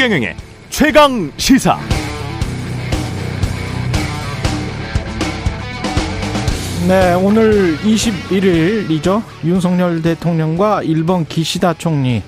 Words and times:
최경영의 0.00 0.34
최강 0.70 1.30
시사. 1.36 1.78
네, 6.88 7.12
오늘 7.12 7.76
21일이죠. 7.82 9.22
윤석열 9.44 10.00
대통령과 10.00 10.82
일본 10.84 11.26
기시다 11.26 11.74
총리 11.74 12.22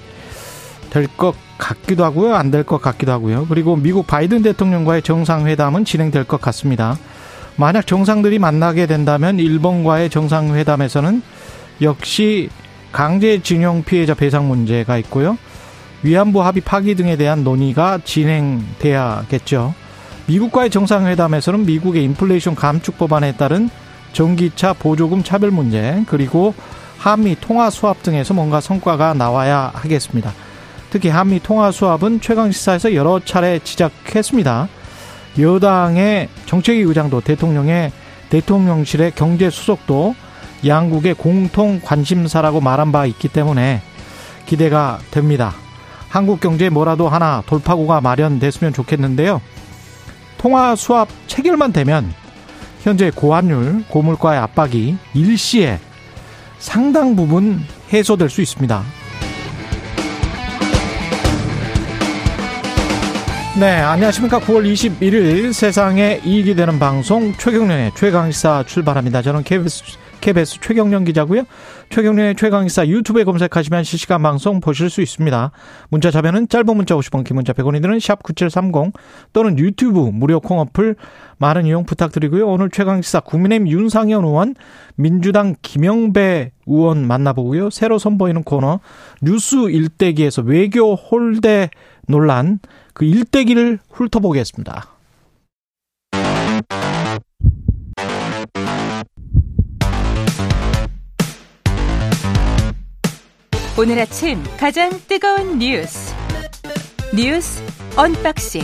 될 0.91 1.07
것 1.17 1.35
같기도 1.57 2.05
하고요. 2.05 2.35
안 2.35 2.51
될 2.51 2.65
것 2.65 2.83
같기도 2.83 3.11
하고요. 3.11 3.47
그리고 3.49 3.75
미국 3.77 4.07
바이든 4.07 4.43
대통령과의 4.43 5.01
정상회담은 5.01 5.87
진행될 5.87 6.25
것 6.25 6.43
같습니다. 6.43 6.99
만약 7.57 7.87
정상들이 7.87 8.39
만나게 8.39 8.85
된다면 8.87 9.39
일본과의 9.39 10.11
정상회담에서는 10.11 11.23
역시 11.81 12.51
강제징용 12.93 13.85
피해자 13.85 14.13
배상 14.13 14.47
문제가 14.47 14.99
있고요. 14.99 15.39
위안부 16.03 16.43
합의 16.43 16.63
파기 16.63 16.95
등에 16.95 17.17
대한 17.17 17.45
논의가 17.45 17.99
진행돼야겠죠. 18.05 19.75
미국과의 20.27 20.71
정상회담에서는 20.71 21.67
미국의 21.67 22.05
인플레이션 22.05 22.55
감축 22.55 22.99
법안에 22.99 23.37
따른 23.37 23.71
전기차 24.13 24.73
보조금 24.75 25.23
차별 25.23 25.51
문제 25.51 26.03
그리고 26.07 26.55
한미 26.99 27.37
통화 27.41 27.71
수합 27.71 28.03
등에서 28.03 28.35
뭔가 28.35 28.61
성과가 28.61 29.15
나와야 29.15 29.73
하겠습니다. 29.75 30.33
특히 30.91 31.09
한미 31.09 31.41
통화 31.41 31.73
수합은 31.73 32.21
최강 32.21 32.53
시사에서 32.53 32.95
여러 32.95 33.19
차례 33.19 33.59
지적했습니다. 33.59 34.69
여당의 35.39 36.29
정책위 36.47 36.81
의장도 36.81 37.23
대통령의 37.23 37.93
대통령실의 38.29 39.13
경제 39.15 39.51
수석도 39.51 40.15
양국의 40.67 41.15
공통 41.15 41.81
관심사라고 41.83 42.61
말한 42.61 42.93
바 42.93 43.07
있기 43.07 43.29
때문에 43.29 43.83
기대가 44.47 44.99
됩니다. 45.11 45.55
한국 46.13 46.41
경제에 46.41 46.69
뭐라도 46.69 47.09
하나 47.09 47.43
돌파구가 47.47 48.03
마련됐으면 48.03 48.75
좋겠는데요. 48.75 49.41
통화 50.37 50.77
수합 50.77 51.09
체결만 51.27 51.73
되면 51.73 52.13
현재 52.83 53.11
고환율, 53.11 53.85
고물가의 53.89 54.39
압박이 54.41 54.99
일시에 55.15 55.81
상당 56.59 57.17
부분 57.17 57.61
해소될 57.91 58.29
수 58.29 58.43
있습니다. 58.43 58.83
네, 63.59 63.71
안녕하십니까. 63.81 64.39
9월 64.41 64.71
21일 64.71 65.55
세상에 65.55 66.21
이익이 66.23 66.55
되는 66.55 66.79
방송 66.79 67.33
최경련의 67.39 67.93
최강시사 67.95 68.65
출발합니다. 68.67 69.23
저는 69.23 69.45
KBS, 69.45 69.97
KBS 70.23 70.61
최경련 70.61 71.05
기자고요. 71.05 71.43
최경련의 71.91 72.37
최강시사 72.37 72.87
유튜브에 72.87 73.25
검색하시면 73.25 73.83
실시간 73.83 74.23
방송 74.23 74.61
보실 74.61 74.89
수 74.89 75.03
있습니다. 75.03 75.51
문자 75.91 76.11
자면은 76.11 76.49
짧은 76.49 76.77
문자 76.77 76.95
50원, 76.95 77.25
긴 77.25 77.35
문자 77.35 77.53
100원이 77.53 77.83
드는 77.83 77.99
샵 77.99 78.23
9730 78.23 78.93
또는 79.33 79.59
유튜브 79.59 79.99
무료 79.99 80.39
콩 80.41 80.61
어플 80.61 80.95
많은 81.39 81.67
이용 81.67 81.85
부탁드리고요. 81.85 82.49
오늘 82.49 82.71
최강시사 82.71 83.21
국민의힘 83.21 83.69
윤상현 83.69 84.25
의원, 84.25 84.55
민주당 84.95 85.57
김영배 85.61 86.53
의원 86.67 87.07
만나보고요. 87.07 87.71
새로 87.71 87.99
선보이는 87.99 88.45
코너 88.45 88.79
뉴스 89.21 89.57
일대기에서 89.71 90.43
외교 90.43 90.95
홀대 90.95 91.71
논란 92.07 92.61
그 92.95 93.05
일대기를 93.05 93.81
훑어보겠습니다. 93.91 95.02
오늘 103.83 103.99
아침 103.99 104.39
가장 104.61 104.91
뜨거운 105.09 105.59
뉴스 105.59 106.15
뉴스 107.17 107.61
unboxing 107.97 108.63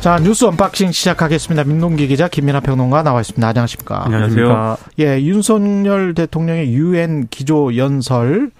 자 0.00 0.18
뉴스 0.20 0.46
unboxing 0.46 0.92
시작하겠습니다. 0.92 1.64
민동기 1.64 2.06
기자 2.06 2.28
김민아 2.28 2.60
평론가 2.60 3.02
나와 3.02 3.20
있습니다. 3.20 3.46
안녕하십니까? 3.46 4.06
안녕하세요. 4.06 4.78
예, 5.00 5.20
윤석열 5.20 6.14
대통령의 6.14 6.72
유엔 6.72 7.26
기조 7.28 7.76
연설 7.76 8.50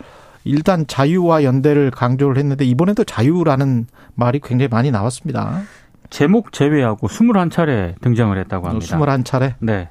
일단 0.45 0.87
자유와 0.87 1.43
연대를 1.43 1.91
강조를 1.93 2.37
했는데 2.37 2.67
이번에도 2.67 3.05
자유라는 3.05 3.87
말이 4.17 4.39
굉장히 4.45 4.69
많이 4.69 4.91
나왔습니다. 4.91 5.63
제목 6.11 6.53
제외하고 6.53 7.09
21차례 7.09 7.99
등장을 8.03 8.37
했다고 8.37 8.69
합니다. 8.69 8.99
21차례? 8.99 9.55
네. 9.61 9.89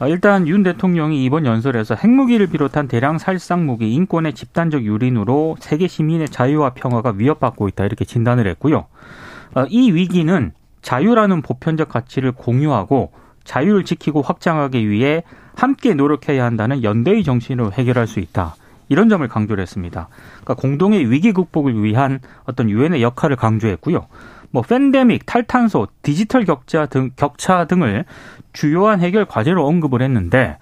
아, 0.00 0.06
일단 0.06 0.46
윤 0.46 0.62
대통령이 0.62 1.24
이번 1.24 1.44
연설에서 1.44 1.96
핵무기를 1.96 2.46
비롯한 2.46 2.86
대량 2.86 3.18
살상 3.18 3.66
무기 3.66 3.92
인권의 3.92 4.32
집단적 4.32 4.84
유린으로 4.84 5.56
세계 5.58 5.88
시민의 5.88 6.28
자유와 6.28 6.70
평화가 6.74 7.14
위협받고 7.16 7.66
있다 7.68 7.84
이렇게 7.84 8.04
진단을 8.04 8.46
했고요. 8.46 8.86
아, 9.54 9.66
이 9.68 9.90
위기는 9.90 10.52
자유라는 10.82 11.42
보편적 11.42 11.88
가치를 11.88 12.30
공유하고 12.32 13.10
자유를 13.42 13.84
지키고 13.84 14.22
확장하기 14.22 14.88
위해 14.88 15.24
함께 15.56 15.94
노력해야 15.94 16.44
한다는 16.44 16.84
연대의 16.84 17.24
정신으로 17.24 17.72
해결할 17.72 18.06
수 18.06 18.20
있다. 18.20 18.54
이런 18.88 19.08
점을 19.08 19.26
강조를 19.26 19.60
했습니다. 19.62 20.08
그러니까 20.42 20.54
공동의 20.54 21.10
위기 21.10 21.32
극복을 21.32 21.82
위한 21.82 22.20
어떤 22.44 22.70
유엔의 22.70 23.02
역할을 23.02 23.36
강조했고요. 23.36 24.06
뭐 24.50 24.62
팬데믹, 24.62 25.26
탈탄소, 25.26 25.88
디지털 26.02 26.44
격차 26.44 26.86
등 26.86 27.10
격차 27.16 27.66
등을 27.66 28.04
주요한 28.52 29.00
해결 29.00 29.24
과제로 29.26 29.66
언급을 29.66 30.02
했는데 30.02 30.58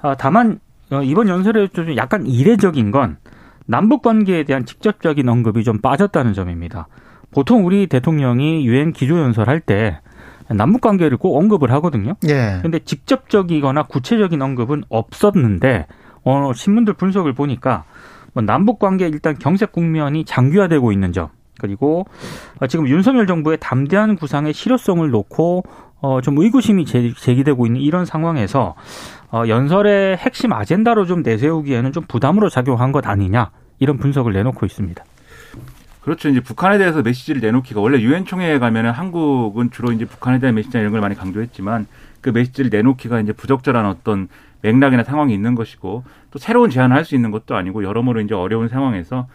아, 0.00 0.14
다만 0.14 0.60
어, 0.90 1.02
이번 1.02 1.28
연설에 1.28 1.68
좀 1.68 1.96
약간 1.96 2.26
이례적인 2.26 2.90
건 2.90 3.18
남북 3.66 4.02
관계에 4.02 4.44
대한 4.44 4.64
직접적인 4.64 5.28
언급이 5.28 5.62
좀 5.62 5.78
빠졌다는 5.80 6.32
점입니다. 6.32 6.88
보통 7.30 7.66
우리 7.66 7.86
대통령이 7.86 8.66
유엔 8.66 8.92
기조 8.92 9.18
연설할 9.18 9.60
때 9.60 10.00
남북 10.48 10.80
관계를 10.80 11.18
꼭 11.18 11.36
언급을 11.36 11.70
하거든요. 11.72 12.14
예. 12.26 12.60
근데 12.62 12.78
직접적이거나 12.78 13.82
구체적인 13.82 14.40
언급은 14.40 14.84
없었는데 14.88 15.86
어, 16.24 16.52
신문들 16.54 16.94
분석을 16.94 17.34
보니까 17.34 17.84
뭐 18.32 18.42
남북 18.42 18.78
관계 18.78 19.06
일단 19.06 19.38
경색 19.38 19.72
국면이 19.72 20.24
장기화되고 20.24 20.92
있는 20.92 21.12
점 21.12 21.28
그리고 21.58 22.06
어, 22.60 22.66
지금 22.66 22.88
윤석열 22.88 23.26
정부의 23.26 23.58
담대한 23.60 24.16
구상의 24.16 24.52
실효성을 24.54 25.08
놓고 25.10 25.64
어, 26.00 26.20
좀 26.20 26.38
의구심이 26.38 26.84
제기되고 26.86 27.66
있는 27.66 27.80
이런 27.80 28.04
상황에서 28.04 28.74
어, 29.30 29.42
연설의 29.46 30.16
핵심 30.16 30.52
아젠다로 30.52 31.06
좀 31.06 31.22
내세우기에는 31.22 31.92
좀 31.92 32.04
부담으로 32.06 32.48
작용한 32.48 32.92
것 32.92 33.06
아니냐 33.06 33.50
이런 33.78 33.98
분석을 33.98 34.32
내놓고 34.32 34.64
있습니다. 34.64 35.04
그렇죠. 36.00 36.28
이제 36.30 36.40
북한에 36.40 36.78
대해서 36.78 37.02
메시지를 37.02 37.42
내놓기가 37.42 37.80
원래 37.80 38.00
유엔 38.00 38.24
총회에 38.24 38.58
가면은 38.58 38.92
한국은 38.92 39.70
주로 39.70 39.92
이제 39.92 40.06
북한에 40.06 40.38
대한 40.38 40.54
메시지 40.54 40.78
이런 40.78 40.92
걸 40.92 41.00
많이 41.00 41.14
강조했지만 41.14 41.86
그 42.22 42.30
메시지를 42.30 42.70
내놓기가 42.70 43.20
이제 43.20 43.32
부적절한 43.32 43.84
어떤 43.84 44.28
맥락이나 44.62 45.04
상황이 45.04 45.34
있는 45.34 45.54
것이고 45.54 46.04
또 46.30 46.38
새로운 46.38 46.70
제안을 46.70 46.96
할 46.96 47.04
수 47.04 47.14
있는 47.14 47.30
것도 47.30 47.56
아니고 47.56 47.84
여러모로 47.84 48.20
이제 48.22 48.34
어려운 48.34 48.68
상황에서 48.68 49.28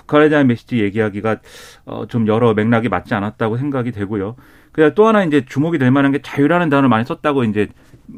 북한에 0.00 0.28
대한 0.28 0.46
메시지 0.46 0.80
얘기하기가 0.80 1.36
어, 1.84 2.06
좀 2.08 2.26
여러 2.26 2.54
맥락이 2.54 2.88
맞지 2.88 3.14
않았다고 3.14 3.56
생각이 3.58 3.92
되고요. 3.92 4.36
그래서 4.72 4.94
또 4.94 5.06
하나 5.06 5.24
이제 5.24 5.44
주목이 5.44 5.78
될 5.78 5.90
만한 5.90 6.12
게 6.12 6.20
자유라는 6.22 6.68
단어를 6.68 6.88
많이 6.88 7.04
썼다고 7.04 7.44
이제 7.44 7.68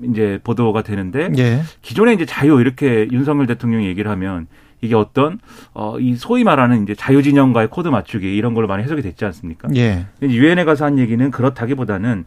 이제 0.04 0.38
보도가 0.44 0.82
되는데 0.82 1.30
예. 1.38 1.62
기존에 1.82 2.12
이제 2.14 2.24
자유 2.24 2.60
이렇게 2.60 3.08
윤석열 3.10 3.46
대통령이 3.46 3.86
얘기를 3.86 4.10
하면 4.10 4.46
이게 4.80 4.94
어떤 4.94 5.38
어 5.74 5.96
이 6.00 6.16
소위 6.16 6.44
말하는 6.44 6.82
이제 6.82 6.94
자유 6.94 7.22
진영과의 7.22 7.68
코드 7.68 7.88
맞추기 7.88 8.34
이런 8.36 8.54
걸로 8.54 8.66
많이 8.68 8.82
해석이 8.82 9.02
됐지 9.02 9.24
않습니까? 9.24 9.68
예. 9.76 10.06
유엔에 10.22 10.64
가서 10.64 10.84
한 10.86 10.98
얘기는 10.98 11.30
그렇다기보다는 11.30 12.24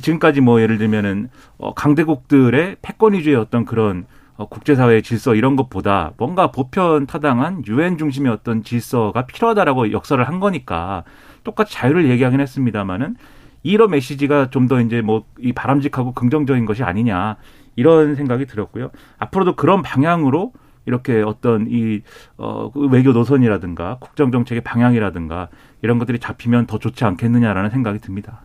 지금까지 0.00 0.40
뭐 0.40 0.60
예를 0.60 0.78
들면은 0.78 1.28
어 1.58 1.74
강대국들의 1.74 2.76
패권 2.82 3.14
위주의 3.14 3.36
어떤 3.36 3.64
그런 3.64 4.06
어 4.36 4.48
국제사회의 4.48 5.02
질서 5.02 5.34
이런 5.34 5.56
것보다 5.56 6.12
뭔가 6.18 6.50
보편 6.52 7.06
타당한 7.06 7.62
유엔 7.68 7.96
중심의 7.98 8.30
어떤 8.32 8.62
질서가 8.62 9.26
필요하다라고 9.26 9.92
역설을 9.92 10.28
한 10.28 10.40
거니까 10.40 11.04
똑같이 11.44 11.74
자유를 11.74 12.08
얘기하긴 12.10 12.40
했습니다마는 12.40 13.16
이런 13.62 13.90
메시지가 13.90 14.50
좀 14.50 14.68
더 14.68 14.80
이제 14.80 15.00
뭐 15.02 15.24
이 15.38 15.52
바람직하고 15.52 16.12
긍정적인 16.12 16.66
것이 16.66 16.82
아니냐 16.82 17.36
이런 17.76 18.14
생각이 18.14 18.46
들었고요. 18.46 18.90
앞으로도 19.18 19.54
그런 19.56 19.82
방향으로 19.82 20.52
이렇게 20.86 21.20
어떤 21.22 21.66
이 21.68 22.00
어, 22.38 22.70
외교 22.90 23.12
노선이라든가 23.12 23.98
국정 24.00 24.30
정책의 24.30 24.62
방향이라든가 24.62 25.48
이런 25.82 25.98
것들이 25.98 26.18
잡히면 26.20 26.66
더 26.66 26.78
좋지 26.78 27.04
않겠느냐라는 27.04 27.70
생각이 27.70 27.98
듭니다. 27.98 28.42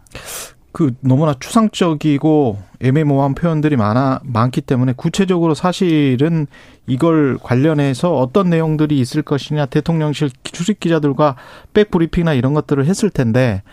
그 0.72 0.94
너무나 1.02 1.34
추상적이고 1.40 2.58
애매모호한 2.80 3.36
표현들이 3.36 3.76
많아 3.76 4.22
많기 4.24 4.62
때문에 4.62 4.94
구체적으로 4.96 5.54
사실은 5.54 6.48
이걸 6.88 7.38
관련해서 7.42 8.18
어떤 8.18 8.50
내용들이 8.50 8.98
있을 9.00 9.22
것이냐 9.22 9.66
대통령실 9.68 10.30
출입 10.44 10.80
기자들과 10.80 11.36
백 11.74 11.92
브리핑이나 11.92 12.34
이런 12.34 12.54
것들을 12.54 12.86
했을 12.86 13.10
텐데 13.10 13.64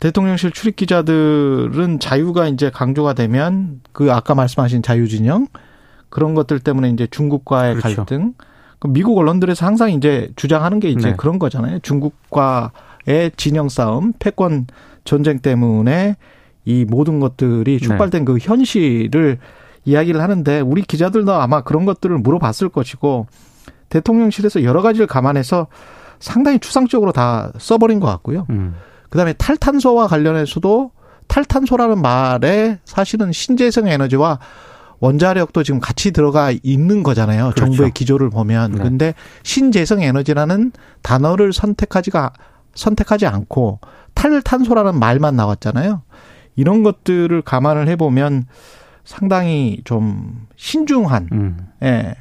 대통령실 0.00 0.50
출입 0.50 0.76
기자들은 0.76 2.00
자유가 2.00 2.48
이제 2.48 2.70
강조가 2.70 3.14
되면 3.14 3.80
그 3.92 4.12
아까 4.12 4.34
말씀하신 4.34 4.82
자유 4.82 5.08
진영 5.08 5.46
그런 6.08 6.34
것들 6.34 6.58
때문에 6.58 6.90
이제 6.90 7.06
중국과의 7.10 7.76
그렇죠. 7.76 7.96
갈등 7.96 8.34
그 8.78 8.88
미국 8.88 9.16
언론들에서 9.16 9.64
항상 9.64 9.90
이제 9.90 10.30
주장하는 10.36 10.80
게 10.80 10.90
이제 10.90 11.10
네. 11.10 11.16
그런 11.16 11.38
거잖아요. 11.38 11.78
중국과의 11.78 13.30
진영 13.36 13.68
싸움, 13.68 14.12
패권 14.18 14.66
전쟁 15.06 15.38
때문에 15.38 16.16
이 16.66 16.84
모든 16.84 17.20
것들이 17.20 17.78
촉발된 17.80 18.24
그 18.26 18.36
현실을 18.38 19.38
이야기를 19.86 20.20
하는데 20.20 20.60
우리 20.60 20.82
기자들도 20.82 21.32
아마 21.32 21.62
그런 21.62 21.86
것들을 21.86 22.18
물어봤을 22.18 22.68
것이고 22.68 23.26
대통령실에서 23.88 24.64
여러 24.64 24.82
가지를 24.82 25.06
감안해서 25.06 25.68
상당히 26.18 26.58
추상적으로 26.58 27.12
다 27.12 27.52
써버린 27.58 28.00
것 28.00 28.06
같고요. 28.08 28.46
음. 28.50 28.74
그다음에 29.10 29.32
탈탄소와 29.34 30.08
관련해서도 30.08 30.90
탈탄소라는 31.28 32.02
말에 32.02 32.78
사실은 32.84 33.32
신재생 33.32 33.86
에너지와 33.86 34.38
원자력도 34.98 35.62
지금 35.62 35.78
같이 35.80 36.10
들어가 36.10 36.52
있는 36.62 37.02
거잖아요. 37.02 37.52
그렇죠. 37.54 37.66
정부의 37.66 37.90
기조를 37.92 38.30
보면. 38.30 38.72
네. 38.72 38.78
근데 38.82 39.14
신재생 39.42 40.00
에너지라는 40.00 40.72
단어를 41.02 41.52
선택하지가 41.52 42.32
선택하지 42.76 43.26
않고 43.26 43.80
탈탄소라는 44.14 44.98
말만 44.98 45.34
나왔잖아요. 45.34 46.02
이런 46.54 46.82
것들을 46.82 47.42
감안을 47.42 47.88
해보면 47.88 48.46
상당히 49.04 49.80
좀 49.84 50.46
신중한 50.56 51.28
음. 51.32 51.56
예. 51.82 52.14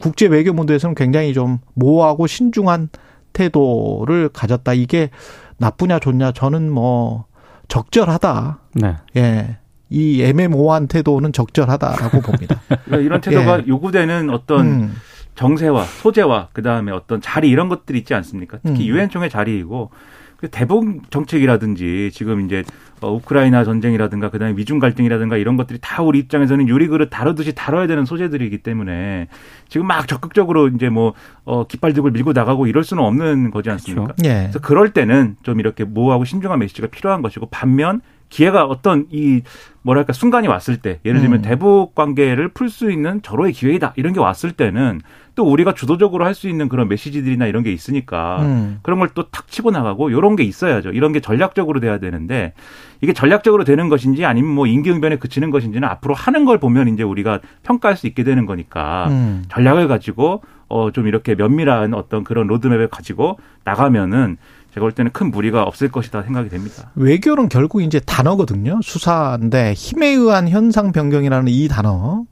국제 0.00 0.26
외교 0.26 0.52
문제에서는 0.52 0.94
굉장히 0.94 1.32
좀 1.32 1.58
모호하고 1.74 2.26
신중한 2.26 2.88
태도를 3.32 4.30
가졌다. 4.32 4.72
이게 4.72 5.10
나쁘냐 5.58 6.00
좋냐 6.00 6.32
저는 6.32 6.70
뭐 6.70 7.26
적절하다. 7.68 8.58
네. 8.74 8.96
예. 9.16 9.58
이 9.90 10.22
애매모호한 10.22 10.86
태도는 10.86 11.32
적절하다라고 11.32 12.20
봅니다. 12.20 12.60
그러니까 12.86 12.96
이런 12.98 13.20
태도가 13.20 13.60
예. 13.60 13.66
요구되는 13.66 14.30
어떤 14.30 14.66
음. 14.66 14.94
정세와 15.40 15.84
소재와 15.84 16.48
그다음에 16.52 16.92
어떤 16.92 17.22
자리 17.22 17.48
이런 17.48 17.70
것들이 17.70 17.98
있지 17.98 18.12
않습니까? 18.12 18.58
특히 18.62 18.90
음. 18.90 18.94
유엔 18.94 19.08
총회 19.08 19.30
자리이고 19.30 19.90
그 20.36 20.48
대북 20.50 21.10
정책이라든지 21.10 22.10
지금 22.12 22.44
이제 22.44 22.62
어, 23.00 23.10
우크라이나 23.10 23.64
전쟁이라든가 23.64 24.28
그다음에 24.28 24.52
미중 24.52 24.78
갈등이라든가 24.78 25.38
이런 25.38 25.56
것들이 25.56 25.78
다 25.80 26.02
우리 26.02 26.18
입장에서는 26.18 26.68
유리그릇 26.68 27.08
다루듯이 27.10 27.54
다뤄야 27.54 27.86
되는 27.86 28.04
소재들이기 28.04 28.58
때문에 28.58 29.28
지금 29.70 29.86
막 29.86 30.06
적극적으로 30.06 30.68
이제 30.68 30.90
뭐 30.90 31.14
어, 31.44 31.66
깃발들을 31.66 32.10
밀고 32.10 32.34
나가고 32.34 32.66
이럴 32.66 32.84
수는 32.84 33.02
없는 33.02 33.50
거지 33.50 33.70
않습니까? 33.70 34.12
그렇죠. 34.12 34.28
예. 34.28 34.40
그래서 34.42 34.58
그럴 34.58 34.92
때는 34.92 35.36
좀 35.42 35.58
이렇게 35.58 35.84
모호하고 35.84 36.26
신중한 36.26 36.58
메시지가 36.58 36.88
필요한 36.88 37.22
것이고 37.22 37.48
반면 37.50 38.02
기회가 38.30 38.64
어떤 38.64 39.06
이 39.10 39.42
뭐랄까 39.82 40.12
순간이 40.12 40.46
왔을 40.48 40.76
때 40.78 41.00
예를 41.04 41.20
들면 41.20 41.40
음. 41.40 41.42
대북 41.42 41.94
관계를 41.94 42.48
풀 42.48 42.70
수 42.70 42.90
있는 42.90 43.20
절호의 43.22 43.52
기회이다 43.52 43.94
이런 43.96 44.12
게 44.12 44.20
왔을 44.20 44.52
때는 44.52 45.00
또 45.34 45.44
우리가 45.44 45.74
주도적으로 45.74 46.24
할 46.24 46.34
수 46.34 46.48
있는 46.48 46.68
그런 46.68 46.88
메시지들이나 46.88 47.46
이런 47.46 47.62
게 47.62 47.72
있으니까 47.72 48.42
음. 48.42 48.78
그런 48.82 48.98
걸 49.00 49.08
또 49.14 49.24
탁 49.30 49.48
치고 49.48 49.70
나가고 49.72 50.10
이런 50.10 50.36
게 50.36 50.44
있어야죠. 50.44 50.90
이런 50.90 51.12
게 51.12 51.20
전략적으로 51.20 51.80
돼야 51.80 51.98
되는데 51.98 52.52
이게 53.00 53.12
전략적으로 53.12 53.64
되는 53.64 53.88
것인지 53.88 54.24
아니면 54.24 54.52
뭐 54.52 54.66
임기응변에 54.66 55.16
그치는 55.16 55.50
것인지는 55.50 55.88
앞으로 55.88 56.14
하는 56.14 56.44
걸 56.44 56.58
보면 56.58 56.88
이제 56.88 57.02
우리가 57.02 57.40
평가할 57.64 57.96
수 57.96 58.06
있게 58.06 58.22
되는 58.22 58.46
거니까 58.46 59.08
음. 59.10 59.44
전략을 59.50 59.88
가지고 59.88 60.42
어 60.68 60.90
좀 60.92 61.08
이렇게 61.08 61.34
면밀한 61.34 61.94
어떤 61.94 62.22
그런 62.22 62.46
로드맵을 62.46 62.86
가지고 62.88 63.38
나가면은 63.64 64.36
제가 64.74 64.84
볼 64.84 64.92
때는 64.92 65.10
큰 65.12 65.30
무리가 65.30 65.62
없을 65.64 65.90
것이다 65.90 66.22
생각이 66.22 66.48
됩니다. 66.48 66.90
외교는 66.94 67.48
결국 67.48 67.82
이제 67.82 67.98
단어거든요. 68.00 68.80
수사인데 68.82 69.72
힘에 69.74 70.08
의한 70.08 70.48
현상 70.48 70.92
변경이라는 70.92 71.48
이 71.50 71.66
단어 71.68 72.24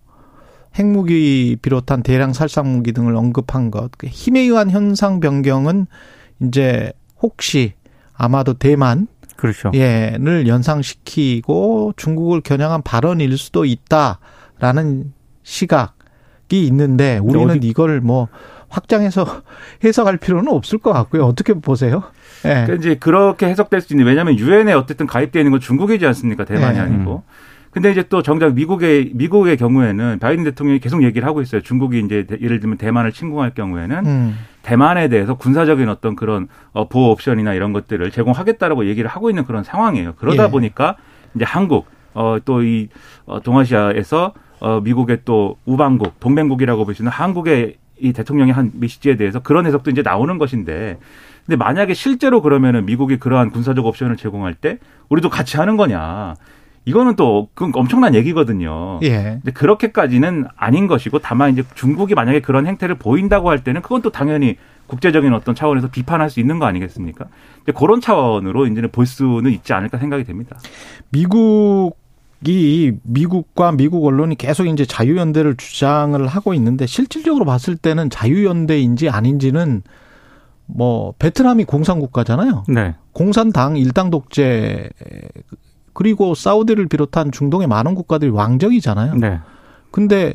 핵무기 0.76 1.56
비롯한 1.60 2.02
대량 2.02 2.32
살상 2.32 2.70
무기 2.72 2.92
등을 2.92 3.16
언급한 3.16 3.70
것. 3.70 3.90
그 3.98 4.06
힘에 4.06 4.40
의한 4.40 4.70
현상 4.70 5.18
변경은 5.18 5.86
이제 6.40 6.92
혹시 7.20 7.72
아마도 8.14 8.54
대만 8.54 9.08
그렇죠. 9.36 9.70
예를 9.74 10.46
연상시키고 10.46 11.94
중국을 11.96 12.40
겨냥한 12.40 12.82
발언일 12.82 13.36
수도 13.38 13.64
있다라는 13.64 15.12
시각이 15.42 16.66
있는데 16.66 17.18
우리는 17.18 17.56
어디- 17.56 17.68
이걸 17.68 18.00
뭐 18.00 18.28
확장해서 18.68 19.24
해석할 19.84 20.18
필요는 20.18 20.52
없을 20.52 20.78
것 20.78 20.92
같고요. 20.92 21.24
어떻게 21.24 21.54
보세요? 21.54 22.02
예. 22.44 22.48
그러니까 22.64 22.74
이제 22.74 22.94
그렇게 22.96 23.46
해석될 23.46 23.80
수 23.80 23.92
있는 23.92 24.06
왜냐하면 24.06 24.38
유엔에 24.38 24.72
어쨌든 24.72 25.06
가입되어 25.06 25.40
있는 25.40 25.50
건 25.52 25.60
중국이지 25.60 26.06
않습니까? 26.06 26.44
대만이 26.44 26.74
네. 26.74 26.80
아니고. 26.80 27.22
근데 27.70 27.90
이제 27.92 28.02
또 28.08 28.22
정작 28.22 28.54
미국의 28.54 29.10
미국의 29.14 29.56
경우에는 29.58 30.18
바이든 30.20 30.42
대통령이 30.44 30.80
계속 30.80 31.02
얘기를 31.02 31.28
하고 31.28 31.42
있어요. 31.42 31.60
중국이 31.60 32.00
이제 32.00 32.24
대- 32.26 32.38
예를 32.40 32.60
들면 32.60 32.78
대만을 32.78 33.12
침공할 33.12 33.52
경우에는 33.54 34.06
음. 34.06 34.38
대만에 34.62 35.08
대해서 35.08 35.34
군사적인 35.34 35.88
어떤 35.88 36.16
그런 36.16 36.48
어, 36.72 36.88
보호 36.88 37.10
옵션이나 37.12 37.52
이런 37.54 37.72
것들을 37.72 38.10
제공하겠다라고 38.10 38.86
얘기를 38.86 39.08
하고 39.08 39.28
있는 39.30 39.44
그런 39.44 39.64
상황이에요. 39.64 40.14
그러다 40.16 40.46
예. 40.46 40.50
보니까 40.50 40.96
이제 41.34 41.44
한국 41.44 41.86
어, 42.14 42.38
또이 42.44 42.88
어, 43.26 43.40
동아시아에서 43.42 44.32
어, 44.60 44.80
미국의 44.80 45.20
또 45.24 45.56
우방국, 45.66 46.18
동맹국이라고 46.20 46.84
볼수 46.84 47.02
있는 47.02 47.12
한국의 47.12 47.76
이 48.00 48.12
대통령의 48.12 48.54
한 48.54 48.72
메시지에 48.74 49.16
대해서 49.16 49.40
그런 49.40 49.66
해석도 49.66 49.90
이제 49.90 50.02
나오는 50.02 50.38
것인데 50.38 50.98
근데 51.48 51.56
만약에 51.56 51.94
실제로 51.94 52.42
그러면은 52.42 52.84
미국이 52.84 53.16
그러한 53.16 53.50
군사적 53.50 53.86
옵션을 53.86 54.18
제공할 54.18 54.52
때 54.52 54.78
우리도 55.08 55.30
같이 55.30 55.56
하는 55.56 55.78
거냐. 55.78 56.34
이거는 56.84 57.16
또 57.16 57.48
그건 57.54 57.72
엄청난 57.74 58.14
얘기거든요. 58.14 59.00
예. 59.02 59.38
근데 59.42 59.52
그렇게까지는 59.52 60.44
아닌 60.56 60.86
것이고 60.86 61.20
다만 61.20 61.52
이제 61.52 61.64
중국이 61.74 62.14
만약에 62.14 62.40
그런 62.40 62.66
행태를 62.66 62.96
보인다고 62.96 63.48
할 63.48 63.64
때는 63.64 63.80
그건 63.80 64.02
또 64.02 64.10
당연히 64.10 64.56
국제적인 64.88 65.32
어떤 65.32 65.54
차원에서 65.54 65.88
비판할 65.88 66.28
수 66.28 66.38
있는 66.38 66.58
거 66.58 66.66
아니겠습니까? 66.66 67.28
근데 67.64 67.72
그런 67.72 68.02
차원으로 68.02 68.66
이제는 68.66 68.90
볼 68.90 69.06
수는 69.06 69.50
있지 69.50 69.72
않을까 69.72 69.96
생각이 69.96 70.24
됩니다. 70.24 70.58
미국 71.08 71.96
이 72.46 72.92
미국과 73.04 73.72
미국 73.72 74.04
언론이 74.04 74.36
계속 74.36 74.66
이제 74.66 74.84
자유연대를 74.84 75.56
주장을 75.56 76.26
하고 76.26 76.52
있는데 76.52 76.84
실질적으로 76.86 77.46
봤을 77.46 77.76
때는 77.76 78.10
자유연대인지 78.10 79.08
아닌지는 79.08 79.82
뭐 80.68 81.14
베트남이 81.18 81.64
공산 81.64 81.98
국가잖아요. 81.98 82.64
네. 82.68 82.94
공산당 83.12 83.76
일당 83.76 84.10
독재 84.10 84.90
그리고 85.92 86.34
사우디를 86.34 86.86
비롯한 86.88 87.32
중동의 87.32 87.66
많은 87.66 87.94
국가들이 87.94 88.30
왕정이잖아요. 88.30 89.14
네. 89.16 89.40
근데 89.90 90.34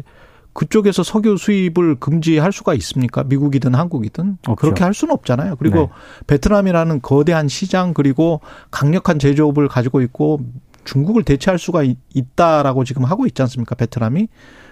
그쪽에서 0.53 1.01
석유 1.03 1.37
수입을 1.37 1.95
금지할 1.99 2.51
수가 2.51 2.73
있습니까? 2.75 3.23
미국이든 3.23 3.73
한국이든 3.73 4.37
없죠. 4.47 4.55
그렇게 4.55 4.83
할 4.83 4.93
수는 4.93 5.13
없잖아요. 5.13 5.55
그리고 5.55 5.75
네. 5.77 5.89
베트남이라는 6.27 7.01
거대한 7.01 7.47
시장 7.47 7.93
그리고 7.93 8.41
강력한 8.69 9.19
제조업을 9.19 9.67
가지고 9.67 10.01
있고 10.01 10.41
중국을 10.83 11.23
대체할 11.23 11.57
수가 11.57 11.83
있- 11.83 11.97
있다라고 12.13 12.83
지금 12.83 13.05
하고 13.05 13.25
있지 13.25 13.41
않습니까? 13.43 13.75
베트남이 13.75 14.27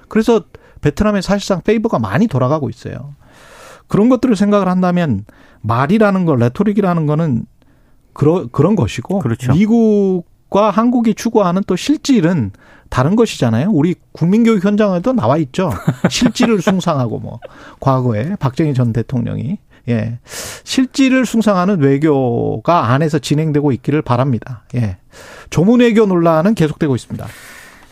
그래서 0.08 0.42
베트남에 0.82 1.22
사실상 1.22 1.62
favor가 1.62 2.00
많이 2.00 2.28
돌아가고 2.28 2.70
있어요. 2.70 3.14
그런 3.88 4.10
것들을 4.10 4.36
생각을 4.36 4.68
한다면 4.68 5.26
말이라는 5.62 6.26
거, 6.26 6.36
레토릭이라는 6.36 7.06
거는 7.06 7.46
그러, 8.14 8.48
그런 8.52 8.76
것이고 8.76 9.20
그렇죠. 9.20 9.54
미국과 9.54 10.70
한국이 10.70 11.14
추구하는 11.14 11.64
또 11.68 11.76
실질은 11.76 12.52
다른 12.90 13.16
것이잖아요. 13.16 13.70
우리 13.72 13.96
국민교육헌장에도 14.12 15.14
나와 15.14 15.38
있죠. 15.38 15.72
실질을 16.10 16.62
숭상하고 16.62 17.20
뭐 17.20 17.40
과거에 17.80 18.36
박정희 18.38 18.74
전 18.74 18.92
대통령이 18.92 19.60
예 19.88 20.20
실질을 20.64 21.26
숭상하는 21.26 21.80
외교가 21.80 22.92
안에서 22.92 23.18
진행되고 23.18 23.72
있기를 23.72 24.02
바랍니다. 24.02 24.64
예 24.76 24.98
조문 25.50 25.80
외교 25.80 26.06
논란은 26.06 26.54
계속되고 26.54 26.94
있습니다. 26.94 27.26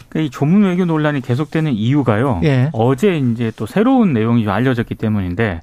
그러니까 0.09 0.27
이 0.27 0.29
조문 0.29 0.63
외교 0.63 0.85
논란이 0.85 1.21
계속되는 1.21 1.71
이유가요. 1.71 2.41
예. 2.43 2.69
어제 2.73 3.17
이제 3.17 3.51
또 3.55 3.65
새로운 3.65 4.11
내용이 4.13 4.43
좀 4.43 4.51
알려졌기 4.51 4.95
때문인데 4.95 5.61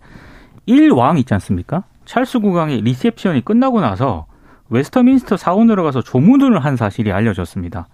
일왕 0.64 1.18
있지 1.18 1.34
않습니까? 1.34 1.84
찰스 2.06 2.40
국왕의 2.40 2.80
리셉션이 2.82 3.44
끝나고 3.44 3.80
나서 3.80 4.26
웨스트민스터 4.70 5.36
사원으로 5.36 5.84
가서 5.84 6.02
조문을 6.02 6.64
한 6.64 6.76
사실이 6.76 7.12
알려졌습니다. 7.12 7.88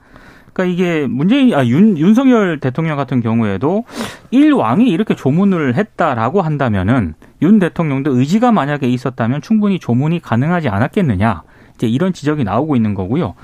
그러니까 0.53 0.73
이게 0.73 1.07
문재인 1.07 1.55
아 1.55 1.67
윤, 1.67 1.97
윤석열 1.97 2.61
대통령 2.61 2.97
같은 2.97 3.21
경우에도 3.21 3.85
일왕이 4.31 4.89
이렇게 4.89 5.15
조문을 5.15 5.75
했다라고 5.77 6.43
한다면은 6.43 7.15
윤 7.41 7.59
대통령도 7.59 8.17
의지가 8.17 8.53
만약에 8.53 8.87
있었다면 8.87 9.41
충분히 9.41 9.79
조문이 9.79 10.21
가능하지 10.21 10.69
않았겠느냐. 10.69 11.43
이제 11.75 11.87
이런 11.87 12.13
지적이 12.13 12.45
나오고 12.45 12.77
있는 12.77 12.95
거고요. 12.95 13.35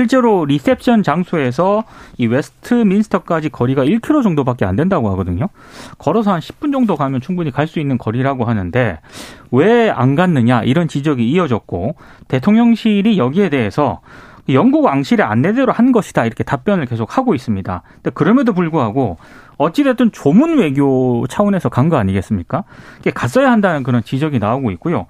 실제로 0.00 0.44
리셉션 0.44 1.02
장소에서 1.02 1.84
이 2.18 2.26
웨스트민스터까지 2.26 3.48
거리가 3.48 3.82
1km 3.86 4.22
정도밖에 4.22 4.66
안 4.66 4.76
된다고 4.76 5.08
하거든요. 5.12 5.48
걸어서 5.96 6.34
한 6.34 6.40
10분 6.40 6.70
정도 6.70 6.96
가면 6.96 7.22
충분히 7.22 7.50
갈 7.50 7.66
수 7.66 7.80
있는 7.80 7.96
거리라고 7.96 8.44
하는데 8.44 9.00
왜 9.50 9.88
안 9.90 10.14
갔느냐 10.14 10.62
이런 10.64 10.86
지적이 10.86 11.30
이어졌고 11.30 11.96
대통령실이 12.28 13.16
여기에 13.16 13.48
대해서 13.48 14.00
영국 14.50 14.84
왕실의 14.84 15.24
안내대로 15.24 15.72
한 15.72 15.90
것이다 15.92 16.26
이렇게 16.26 16.44
답변을 16.44 16.84
계속 16.84 17.16
하고 17.16 17.34
있습니다. 17.34 17.82
근데 17.94 18.10
그럼에도 18.10 18.52
불구하고 18.52 19.16
어찌됐든 19.56 20.12
조문 20.12 20.58
외교 20.58 21.26
차원에서 21.28 21.70
간 21.70 21.88
거 21.88 21.96
아니겠습니까? 21.96 22.64
갔어야 23.14 23.50
한다는 23.50 23.82
그런 23.82 24.02
지적이 24.04 24.40
나오고 24.40 24.70
있고요. 24.72 25.06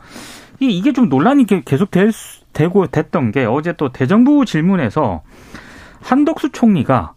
이게 0.61 0.93
좀 0.93 1.09
논란이 1.09 1.45
계속 1.65 1.91
될, 1.91 2.13
되고 2.57 2.87
됐던 2.87 3.33
게 3.33 3.45
어제 3.45 3.75
또 3.75 3.91
대정부 3.93 4.47
질문에서 4.47 5.21
한덕수 6.01 6.53
총리가 6.53 7.13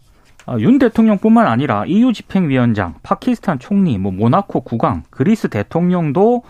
아, 0.46 0.56
윤 0.58 0.78
대통령뿐만 0.78 1.46
아니라 1.46 1.84
EU 1.86 2.12
집행위원장, 2.12 2.94
파키스탄 3.02 3.58
총리, 3.58 3.96
뭐 3.98 4.12
모나코 4.12 4.60
국왕, 4.60 5.02
그리스 5.10 5.48
대통령도 5.48 6.42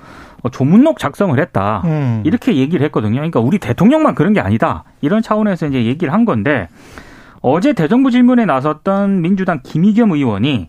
조문록 0.51 0.99
작성을 0.99 1.39
했다. 1.39 1.83
음. 1.85 2.23
이렇게 2.25 2.57
얘기를 2.57 2.85
했거든요. 2.87 3.15
그러니까 3.17 3.41
우리 3.41 3.59
대통령만 3.59 4.15
그런 4.15 4.33
게 4.33 4.41
아니다. 4.41 4.85
이런 5.03 5.23
차원에서 5.23 5.67
이제 5.67 5.85
얘기를 5.85 6.13
한 6.13 6.25
건데 6.25 6.69
어제 7.43 7.73
대정부 7.73 8.11
질문에 8.11 8.45
나섰던 8.45 9.21
민주당 9.23 9.61
김의겸 9.63 10.13
의원이 10.13 10.69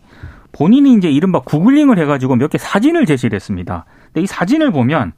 본인이 0.52 0.94
이제 0.94 1.10
이른바 1.10 1.40
구글링을 1.40 1.98
해가지고 1.98 2.36
몇 2.36 2.50
개 2.50 2.58
사진을 2.58 3.06
제시를 3.06 3.34
했습니다. 3.34 3.84
근데 4.06 4.20
이 4.22 4.26
사진을 4.26 4.70
보면 4.72 5.12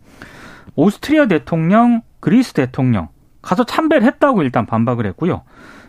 오스트리아 0.77 1.27
대통령, 1.27 2.03
그리스 2.25 2.55
대통령 2.55 3.09
가서 3.43 3.65
참배를 3.65 4.07
했다고 4.07 4.43
일단 4.45 4.65
반박을 4.65 5.05
했고요. 5.09 5.43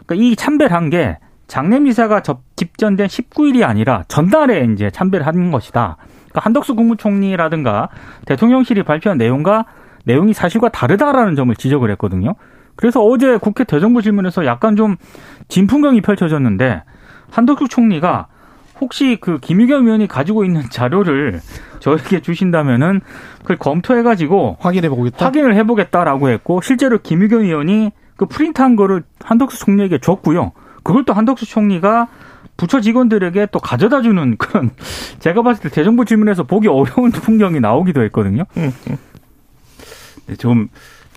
그러니까 0.06 0.15
이 0.15 0.36
참배를 0.36 0.89
게 0.89 1.18
장례 1.48 1.80
미사가 1.80 2.24
접, 2.24 2.42
집전된 2.58 3.08
19일이 3.08 3.63
아니라 3.63 4.04
전날에 4.10 4.68
이제 4.74 4.89
참배를 4.89 5.25
한 5.25 5.50
것이다. 5.50 5.96
그러니까 5.96 6.42
한덕수 6.42 6.75
국무총리라든가 6.75 7.88
대통령실이 8.25 8.84
발표한 8.84 9.18
내용과 9.18 9.63
내용이 10.04 10.34
사실과 10.34 10.68
다르다라는 10.68 11.38
점을 11.38 11.56
지적을 11.56 11.89
했거든요. 11.92 12.36
그래서 12.75 13.01
어제 13.01 13.38
국회 13.38 13.63
대정부 13.63 14.01
질문에서 14.01 14.46
약간 14.46 14.75
좀 14.75 14.98
진풍경이 15.48 16.01
펼쳐졌는데 16.01 16.84
한덕수 17.32 17.70
총리가 17.70 18.27
혹시 18.82 19.17
그 19.20 19.39
김유겸 19.39 19.86
의원이 19.86 20.08
가지고 20.08 20.44
있는 20.44 20.63
자료를 20.70 21.41
저에게 21.79 22.22
주신다면은 22.22 23.01
그걸 23.41 23.58
검토해 23.58 24.03
가지고 24.03 24.58
확인해 24.60 24.89
보겠다. 24.89 25.25
확인을 25.25 25.55
해 25.55 25.63
보겠다라고 25.63 26.29
했고 26.29 26.62
실제로 26.62 26.98
김유겸 27.01 27.41
의원이 27.44 27.91
그 28.17 28.25
프린트한 28.25 28.75
거를 28.75 29.03
한덕수 29.24 29.60
총리에게 29.60 30.00
줬고요. 30.00 30.51
그걸 30.84 31.03
또 31.05 31.13
한덕수 31.13 31.46
총리가 31.46 32.08
부처 32.58 32.79
직원들에게 32.79 33.48
또 33.51 33.60
가져다 33.60 34.01
주는 34.01 34.38
그런 34.38 34.70
제가 35.20 35.41
봤을 35.41 35.63
때 35.63 35.70
대정부 35.70 36.05
질문에서 36.05 36.44
보기 36.44 36.67
어려운 36.67 37.12
풍경이 37.13 37.60
나오기도 37.60 38.01
했거든요. 38.03 38.44
네, 40.27 40.36
좀 40.38 40.70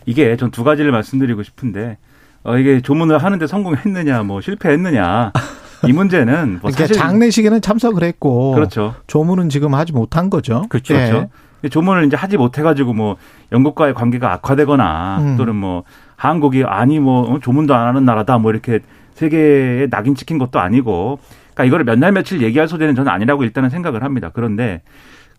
이게 0.06 0.36
전 0.36 0.50
두 0.50 0.64
가지를 0.64 0.90
말씀드리고 0.90 1.42
싶은데 1.42 1.98
어, 2.44 2.56
이게 2.56 2.80
조문을 2.80 3.18
하는데 3.18 3.46
성공했느냐, 3.46 4.22
뭐 4.22 4.40
실패했느냐. 4.40 5.32
이 5.86 5.92
문제는 5.92 6.50
뭐 6.60 6.70
그러니까 6.70 6.78
사실 6.78 6.96
장례식에는 6.96 7.60
참석을 7.60 8.02
했고 8.02 8.54
그렇죠. 8.54 8.94
조문은 9.06 9.48
지금 9.48 9.74
하지 9.74 9.92
못한 9.92 10.30
거죠. 10.30 10.64
그렇죠. 10.68 10.94
예. 10.94 11.08
그렇죠. 11.08 11.28
조문을 11.70 12.04
이제 12.06 12.16
하지 12.16 12.36
못해가지고 12.36 12.94
뭐 12.94 13.16
영국과의 13.52 13.94
관계가 13.94 14.32
악화되거나 14.34 15.18
음. 15.20 15.36
또는 15.36 15.56
뭐 15.56 15.84
한국이 16.16 16.64
아니 16.64 16.98
뭐 17.00 17.22
어, 17.32 17.38
조문도 17.40 17.74
안 17.74 17.86
하는 17.88 18.04
나라다 18.04 18.38
뭐 18.38 18.50
이렇게 18.50 18.80
세계에 19.14 19.88
낙인 19.88 20.14
찍힌 20.14 20.38
것도 20.38 20.60
아니고 20.60 21.18
그러니까 21.54 21.64
이거를 21.64 21.84
몇 21.84 21.98
날 21.98 22.12
며칠 22.12 22.42
얘기할 22.42 22.68
소재는 22.68 22.94
저는 22.94 23.10
아니라고 23.10 23.42
일단은 23.42 23.70
생각을 23.70 24.04
합니다. 24.04 24.30
그런데 24.32 24.82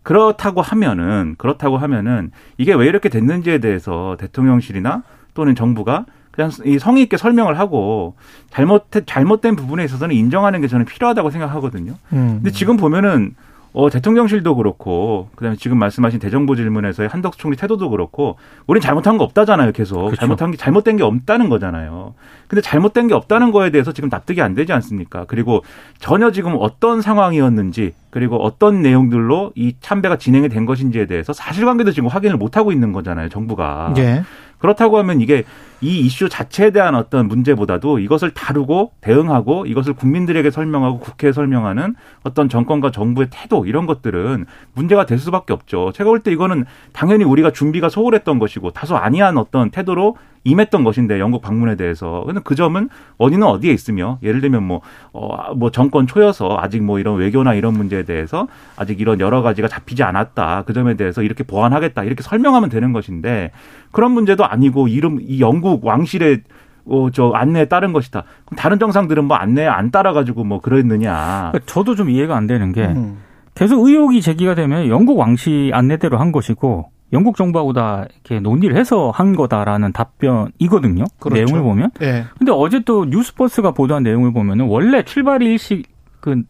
그렇다고 0.02 0.62
하면은 0.62 1.34
그렇다고 1.38 1.76
하면은 1.78 2.30
이게 2.58 2.74
왜 2.74 2.86
이렇게 2.86 3.08
됐는지에 3.08 3.58
대해서 3.58 4.16
대통령실이나 4.18 5.02
또는 5.34 5.54
정부가 5.54 6.06
그냥 6.30 6.50
이 6.64 6.78
성의 6.78 7.02
있게 7.04 7.16
설명을 7.16 7.58
하고 7.58 8.14
잘못 8.50 8.86
잘못된 9.06 9.56
부분에 9.56 9.84
있어서는 9.84 10.14
인정하는 10.14 10.60
게 10.60 10.68
저는 10.68 10.84
필요하다고 10.84 11.30
생각하거든요. 11.30 11.94
음. 12.12 12.40
근데 12.42 12.50
지금 12.50 12.76
보면은 12.76 13.34
어, 13.72 13.88
대통령실도 13.88 14.56
그렇고, 14.56 15.28
그 15.36 15.44
다음에 15.44 15.56
지금 15.56 15.78
말씀하신 15.78 16.18
대정부 16.18 16.56
질문에서의 16.56 17.08
한덕수 17.08 17.38
총리 17.38 17.56
태도도 17.56 17.90
그렇고, 17.90 18.36
우린 18.66 18.80
잘못한 18.80 19.16
거 19.16 19.22
없다잖아요, 19.22 19.70
계속. 19.70 19.96
그렇죠. 20.06 20.16
잘못한 20.16 20.50
게, 20.50 20.56
잘못된 20.56 20.96
게 20.96 21.04
없다는 21.04 21.48
거잖아요. 21.48 22.14
근데 22.48 22.62
잘못된 22.62 23.06
게 23.06 23.14
없다는 23.14 23.52
거에 23.52 23.70
대해서 23.70 23.92
지금 23.92 24.08
납득이 24.08 24.42
안 24.42 24.54
되지 24.54 24.72
않습니까? 24.72 25.24
그리고 25.28 25.62
전혀 26.00 26.32
지금 26.32 26.56
어떤 26.58 27.00
상황이었는지, 27.00 27.94
그리고 28.10 28.42
어떤 28.42 28.82
내용들로 28.82 29.52
이 29.54 29.76
참배가 29.80 30.16
진행이 30.16 30.48
된 30.48 30.66
것인지에 30.66 31.06
대해서 31.06 31.32
사실관계도 31.32 31.92
지금 31.92 32.08
확인을 32.08 32.36
못하고 32.38 32.72
있는 32.72 32.90
거잖아요, 32.90 33.28
정부가. 33.28 33.94
예. 33.98 34.24
그렇다고 34.58 34.98
하면 34.98 35.20
이게 35.20 35.44
이 35.82 36.00
이슈 36.00 36.28
자체에 36.28 36.70
대한 36.70 36.94
어떤 36.94 37.26
문제보다도 37.26 37.98
이것을 38.00 38.32
다루고 38.32 38.92
대응하고 39.00 39.66
이것을 39.66 39.94
국민들에게 39.94 40.50
설명하고 40.50 40.98
국회에 41.00 41.32
설명하는 41.32 41.94
어떤 42.22 42.48
정권과 42.48 42.90
정부의 42.90 43.28
태도 43.30 43.64
이런 43.66 43.86
것들은 43.86 44.44
문제가 44.74 45.06
될 45.06 45.18
수밖에 45.18 45.52
없죠. 45.52 45.92
제가 45.94 46.10
볼 46.10 46.20
때 46.20 46.30
이거는 46.32 46.66
당연히 46.92 47.24
우리가 47.24 47.50
준비가 47.50 47.88
소홀했던 47.88 48.38
것이고 48.38 48.72
다소 48.72 48.96
아니한 48.96 49.38
어떤 49.38 49.70
태도로 49.70 50.16
임했던 50.44 50.84
것인데 50.84 51.20
영국 51.20 51.42
방문에 51.42 51.76
대해서. 51.76 52.24
근데 52.26 52.40
그 52.42 52.54
점은 52.54 52.88
원인은 53.18 53.46
어디에 53.46 53.72
있으며 53.72 54.18
예를 54.22 54.40
들면 54.40 54.62
뭐어뭐 54.62 54.82
어, 55.12 55.54
뭐 55.54 55.70
정권 55.70 56.06
초여서 56.06 56.58
아직 56.60 56.82
뭐 56.82 56.98
이런 56.98 57.16
외교나 57.16 57.54
이런 57.54 57.74
문제에 57.74 58.04
대해서 58.04 58.48
아직 58.76 59.00
이런 59.00 59.20
여러 59.20 59.42
가지가 59.42 59.68
잡히지 59.68 60.02
않았다. 60.02 60.64
그 60.66 60.72
점에 60.72 60.94
대해서 60.94 61.22
이렇게 61.22 61.44
보완하겠다. 61.44 62.04
이렇게 62.04 62.22
설명하면 62.22 62.70
되는 62.70 62.92
것인데 62.92 63.50
그런 63.92 64.12
문제도 64.12 64.44
아니고 64.44 64.88
이름 64.88 65.18
이 65.20 65.40
영국 65.40 65.69
왕실의 65.82 66.42
어, 66.86 67.08
저 67.12 67.30
안내에 67.30 67.66
따른 67.66 67.92
것이다. 67.92 68.24
그럼 68.46 68.56
다른 68.56 68.78
정상들은 68.78 69.24
뭐 69.24 69.36
안내에 69.36 69.66
안 69.66 69.90
따라가지고 69.90 70.44
뭐 70.44 70.60
그랬느냐. 70.60 71.52
저도 71.66 71.94
좀 71.94 72.10
이해가 72.10 72.36
안 72.36 72.46
되는 72.46 72.72
게 72.72 72.86
음. 72.86 73.18
계속 73.54 73.86
의혹이 73.86 74.22
제기가 74.22 74.54
되면 74.54 74.88
영국 74.88 75.18
왕실 75.18 75.70
안내대로 75.74 76.18
한 76.18 76.32
것이고 76.32 76.90
영국 77.12 77.36
정부하고 77.36 77.72
다 77.72 78.06
이렇게 78.08 78.40
논의를 78.40 78.76
해서 78.76 79.10
한 79.10 79.34
거다라는 79.34 79.92
답변이거든요. 79.92 81.04
그렇죠. 81.18 81.44
내용을 81.44 81.62
보면. 81.62 81.90
네. 81.98 82.24
근데 82.38 82.52
어제 82.52 82.80
또 82.80 83.04
뉴스버스가 83.04 83.72
보도한 83.72 84.02
내용을 84.02 84.32
보면은 84.32 84.66
원래 84.66 85.02
출발 85.02 85.42
일시 85.42 85.82
그 86.20 86.42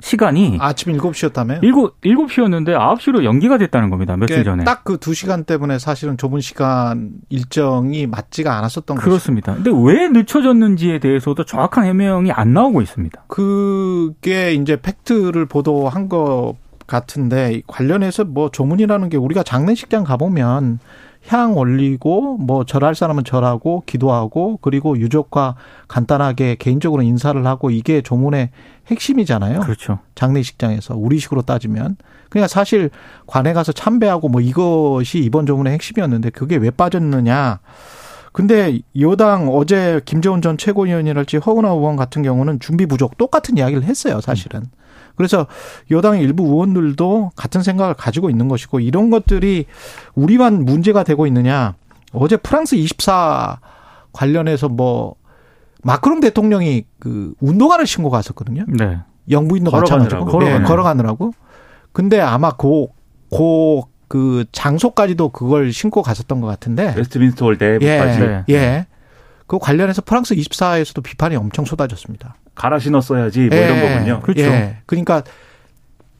시간이 0.00 0.58
아침 0.60 0.96
7시였다며? 0.96 1.60
7, 1.60 1.72
7시였는데 2.16 2.76
9시로 2.76 3.24
연기가 3.24 3.58
됐다는 3.58 3.90
겁니다. 3.90 4.16
며칠 4.16 4.44
전에. 4.44 4.64
딱 4.64 4.82
그 4.84 4.98
2시간 4.98 5.44
때문에 5.46 5.78
사실은 5.80 6.16
좁은 6.16 6.40
시간 6.40 7.10
일정이 7.28 8.06
맞지가 8.06 8.56
않았었던 8.58 8.96
거죠. 8.96 9.04
그렇습니다. 9.08 9.54
근데 9.54 9.70
왜 9.74 10.08
늦춰졌는지에 10.08 11.00
대해서도 11.00 11.44
정확한 11.44 11.84
해명이 11.86 12.30
안 12.30 12.52
나오고 12.52 12.82
있습니다. 12.82 13.24
그게 13.26 14.52
이제 14.54 14.76
팩트를 14.80 15.46
보도한 15.46 16.08
거 16.08 16.54
같은데 16.86 17.62
관련해서 17.66 18.24
뭐 18.24 18.50
조문이라는 18.50 19.08
게 19.08 19.16
우리가 19.16 19.42
장례식장 19.42 20.04
가보면 20.04 20.78
향 21.28 21.56
올리고 21.56 22.38
뭐 22.38 22.64
절할 22.64 22.94
사람은 22.94 23.24
절하고 23.24 23.82
기도하고 23.86 24.58
그리고 24.62 24.98
유족과 24.98 25.56
간단하게 25.88 26.56
개인적으로 26.58 27.02
인사를 27.02 27.44
하고 27.46 27.70
이게 27.70 28.00
조문의 28.00 28.50
핵심이잖아요. 28.86 29.60
그렇죠. 29.60 29.98
장례식장에서 30.14 30.96
우리식으로 30.96 31.42
따지면 31.42 31.96
그러니까 32.28 32.48
사실 32.48 32.90
관에 33.26 33.52
가서 33.52 33.72
참배하고 33.72 34.28
뭐 34.28 34.40
이것이 34.40 35.18
이번 35.18 35.46
조문의 35.46 35.72
핵심이었는데 35.72 36.30
그게 36.30 36.56
왜 36.56 36.70
빠졌느냐? 36.70 37.60
근데 38.32 38.80
여당 39.00 39.48
어제 39.48 40.00
김재원 40.04 40.42
전 40.42 40.58
최고위원이랄지 40.58 41.38
허은하 41.38 41.70
의원 41.70 41.96
같은 41.96 42.22
경우는 42.22 42.60
준비 42.60 42.84
부족 42.84 43.16
똑같은 43.16 43.56
이야기를 43.56 43.84
했어요, 43.84 44.20
사실은. 44.20 44.60
음. 44.60 44.85
그래서 45.16 45.46
여당의 45.90 46.22
일부 46.22 46.44
의원들도 46.44 47.32
같은 47.34 47.62
생각을 47.62 47.94
가지고 47.94 48.30
있는 48.30 48.48
것이고 48.48 48.80
이런 48.80 49.10
것들이 49.10 49.66
우리만 50.14 50.64
문제가 50.64 51.02
되고 51.02 51.26
있느냐. 51.26 51.74
어제 52.12 52.36
프랑스 52.36 52.76
24 52.76 53.58
관련해서 54.12 54.68
뭐 54.68 55.16
마크롱 55.82 56.20
대통령이 56.20 56.84
그 56.98 57.34
운동화를 57.40 57.86
신고 57.86 58.10
갔었거든요. 58.10 58.64
네. 58.68 58.98
영부인도 59.30 59.70
마찬가지고 59.70 60.24
걸어가느라고. 60.26 60.58
네, 60.60 60.64
걸어가느라고. 60.66 61.32
근데 61.92 62.20
아마 62.20 62.52
고, 62.52 62.92
고, 63.30 63.88
그 64.08 64.44
장소까지도 64.52 65.30
그걸 65.30 65.72
신고 65.72 66.02
갔었던 66.02 66.40
것 66.40 66.46
같은데. 66.46 66.94
웨스트민스터 66.96 67.46
올 67.46 67.60
때까지 67.60 68.20
예, 68.50 68.54
예. 68.54 68.86
그 69.46 69.58
관련해서 69.58 70.02
프랑스 70.02 70.34
24에서도 70.34 71.02
비판이 71.02 71.36
엄청 71.36 71.64
쏟아졌습니다. 71.64 72.36
갈아 72.56 72.80
신었어야지 72.80 73.48
뭐 73.48 73.56
예, 73.56 73.64
이런 73.64 73.80
거군요. 73.80 74.20
그렇죠. 74.22 74.42
예. 74.42 74.78
그러니까 74.86 75.22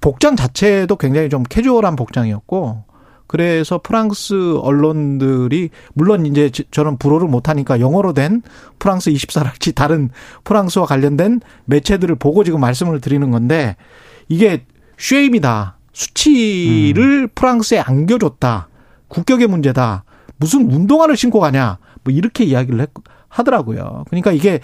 복장 0.00 0.36
자체도 0.36 0.96
굉장히 0.96 1.28
좀 1.28 1.42
캐주얼한 1.42 1.96
복장이었고 1.96 2.84
그래서 3.26 3.80
프랑스 3.82 4.56
언론들이 4.58 5.70
물론 5.94 6.26
이제 6.26 6.50
저는 6.70 6.98
불어를 6.98 7.26
못하니까 7.26 7.80
영어로 7.80 8.12
된 8.12 8.42
프랑스 8.78 9.10
24랄지 9.10 9.74
다른 9.74 10.10
프랑스와 10.44 10.86
관련된 10.86 11.40
매체들을 11.64 12.14
보고 12.16 12.44
지금 12.44 12.60
말씀을 12.60 13.00
드리는 13.00 13.28
건데 13.30 13.74
이게 14.28 14.64
쉐임이다. 14.98 15.76
수치를 15.92 17.22
음. 17.24 17.28
프랑스에 17.34 17.80
안겨줬다. 17.80 18.68
국격의 19.08 19.46
문제다. 19.48 20.04
무슨 20.36 20.70
운동화를 20.70 21.16
신고 21.16 21.40
가냐. 21.40 21.78
뭐 22.04 22.12
이렇게 22.12 22.44
이야기를 22.44 22.80
했, 22.80 22.90
하더라고요. 23.28 24.04
그러니까 24.08 24.32
이게 24.32 24.60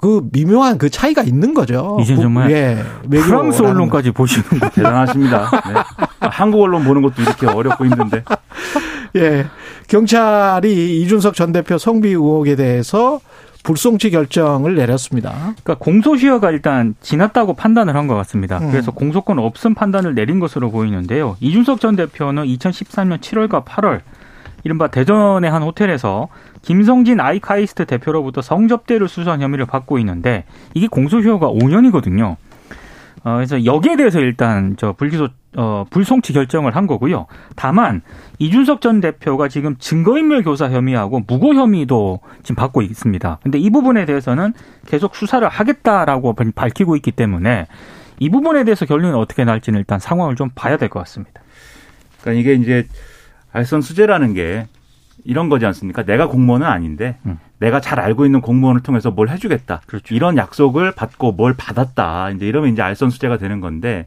그 0.00 0.28
미묘한 0.32 0.78
그 0.78 0.88
차이가 0.90 1.22
있는 1.22 1.54
거죠. 1.54 1.98
이제 2.00 2.16
정말 2.16 2.50
예, 2.50 2.78
프랑스 3.10 3.62
언론까지 3.62 4.12
보시는 4.12 4.60
거 4.60 4.68
대단하십니다. 4.74 5.50
네. 6.20 6.28
한국 6.28 6.62
언론 6.62 6.84
보는 6.84 7.02
것도 7.02 7.22
이렇게 7.22 7.46
어렵고 7.46 7.84
힘든데. 7.86 8.24
예. 9.16 9.46
경찰이 9.88 11.00
이준석 11.02 11.34
전 11.34 11.52
대표 11.52 11.78
성비 11.78 12.08
의혹에 12.10 12.56
대해서 12.56 13.20
불송치 13.64 14.10
결정을 14.10 14.76
내렸습니다. 14.76 15.32
그러니까 15.32 15.74
공소시효가 15.78 16.50
일단 16.50 16.94
지났다고 17.00 17.54
판단을 17.54 17.94
한 17.96 18.06
것 18.06 18.14
같습니다. 18.16 18.58
음. 18.58 18.70
그래서 18.70 18.92
공소권 18.92 19.38
없음 19.38 19.74
판단을 19.74 20.14
내린 20.14 20.38
것으로 20.40 20.70
보이는데요. 20.70 21.36
이준석 21.40 21.80
전 21.80 21.96
대표는 21.96 22.44
2013년 22.44 23.18
7월과 23.20 23.64
8월 23.64 24.00
이른바 24.64 24.88
대전의 24.88 25.50
한 25.50 25.62
호텔에서 25.62 26.28
김성진 26.62 27.20
아이카이스트 27.20 27.86
대표로부터 27.86 28.42
성접대를 28.42 29.08
수수한 29.08 29.40
혐의를 29.40 29.66
받고 29.66 29.98
있는데 30.00 30.44
이게 30.74 30.88
공소시효가 30.88 31.48
5년이거든요. 31.48 32.36
어, 33.24 33.34
그래서 33.34 33.64
여기에 33.64 33.96
대해서 33.96 34.20
일단 34.20 34.76
저 34.78 34.92
불기소 34.92 35.28
어, 35.56 35.84
불송치 35.90 36.32
결정을 36.34 36.76
한 36.76 36.86
거고요. 36.86 37.26
다만 37.56 38.02
이준석 38.38 38.80
전 38.80 39.00
대표가 39.00 39.48
지금 39.48 39.76
증거인멸 39.78 40.42
교사 40.42 40.70
혐의하고 40.70 41.22
무고 41.26 41.54
혐의도 41.54 42.20
지금 42.42 42.56
받고 42.56 42.82
있습니다. 42.82 43.38
근데 43.42 43.58
이 43.58 43.70
부분에 43.70 44.04
대해서는 44.04 44.52
계속 44.86 45.16
수사를 45.16 45.46
하겠다라고 45.48 46.34
밝히고 46.54 46.96
있기 46.96 47.12
때문에 47.12 47.66
이 48.20 48.30
부분에 48.30 48.64
대해서 48.64 48.84
결론이 48.84 49.16
어떻게 49.16 49.44
날지는 49.44 49.78
일단 49.78 49.98
상황을 49.98 50.36
좀 50.36 50.50
봐야 50.54 50.76
될 50.76 50.88
것 50.88 51.00
같습니다. 51.00 51.40
그러니까 52.20 52.40
이게 52.40 52.54
이제 52.62 52.86
알선 53.52 53.80
수재라는 53.82 54.34
게 54.34 54.66
이런 55.24 55.48
거지 55.48 55.66
않습니까? 55.66 56.04
내가 56.04 56.28
공무원은 56.28 56.66
아닌데 56.66 57.16
음. 57.26 57.38
내가 57.58 57.80
잘 57.80 58.00
알고 58.00 58.24
있는 58.24 58.40
공무원을 58.40 58.82
통해서 58.82 59.10
뭘 59.10 59.28
해주겠다. 59.28 59.82
그렇죠. 59.86 60.14
이런 60.14 60.36
약속을 60.36 60.92
받고 60.92 61.32
뭘 61.32 61.54
받았다. 61.54 62.30
이제 62.30 62.46
이러면 62.46 62.72
이제 62.72 62.82
알선 62.82 63.10
수재가 63.10 63.38
되는 63.38 63.60
건데, 63.60 64.06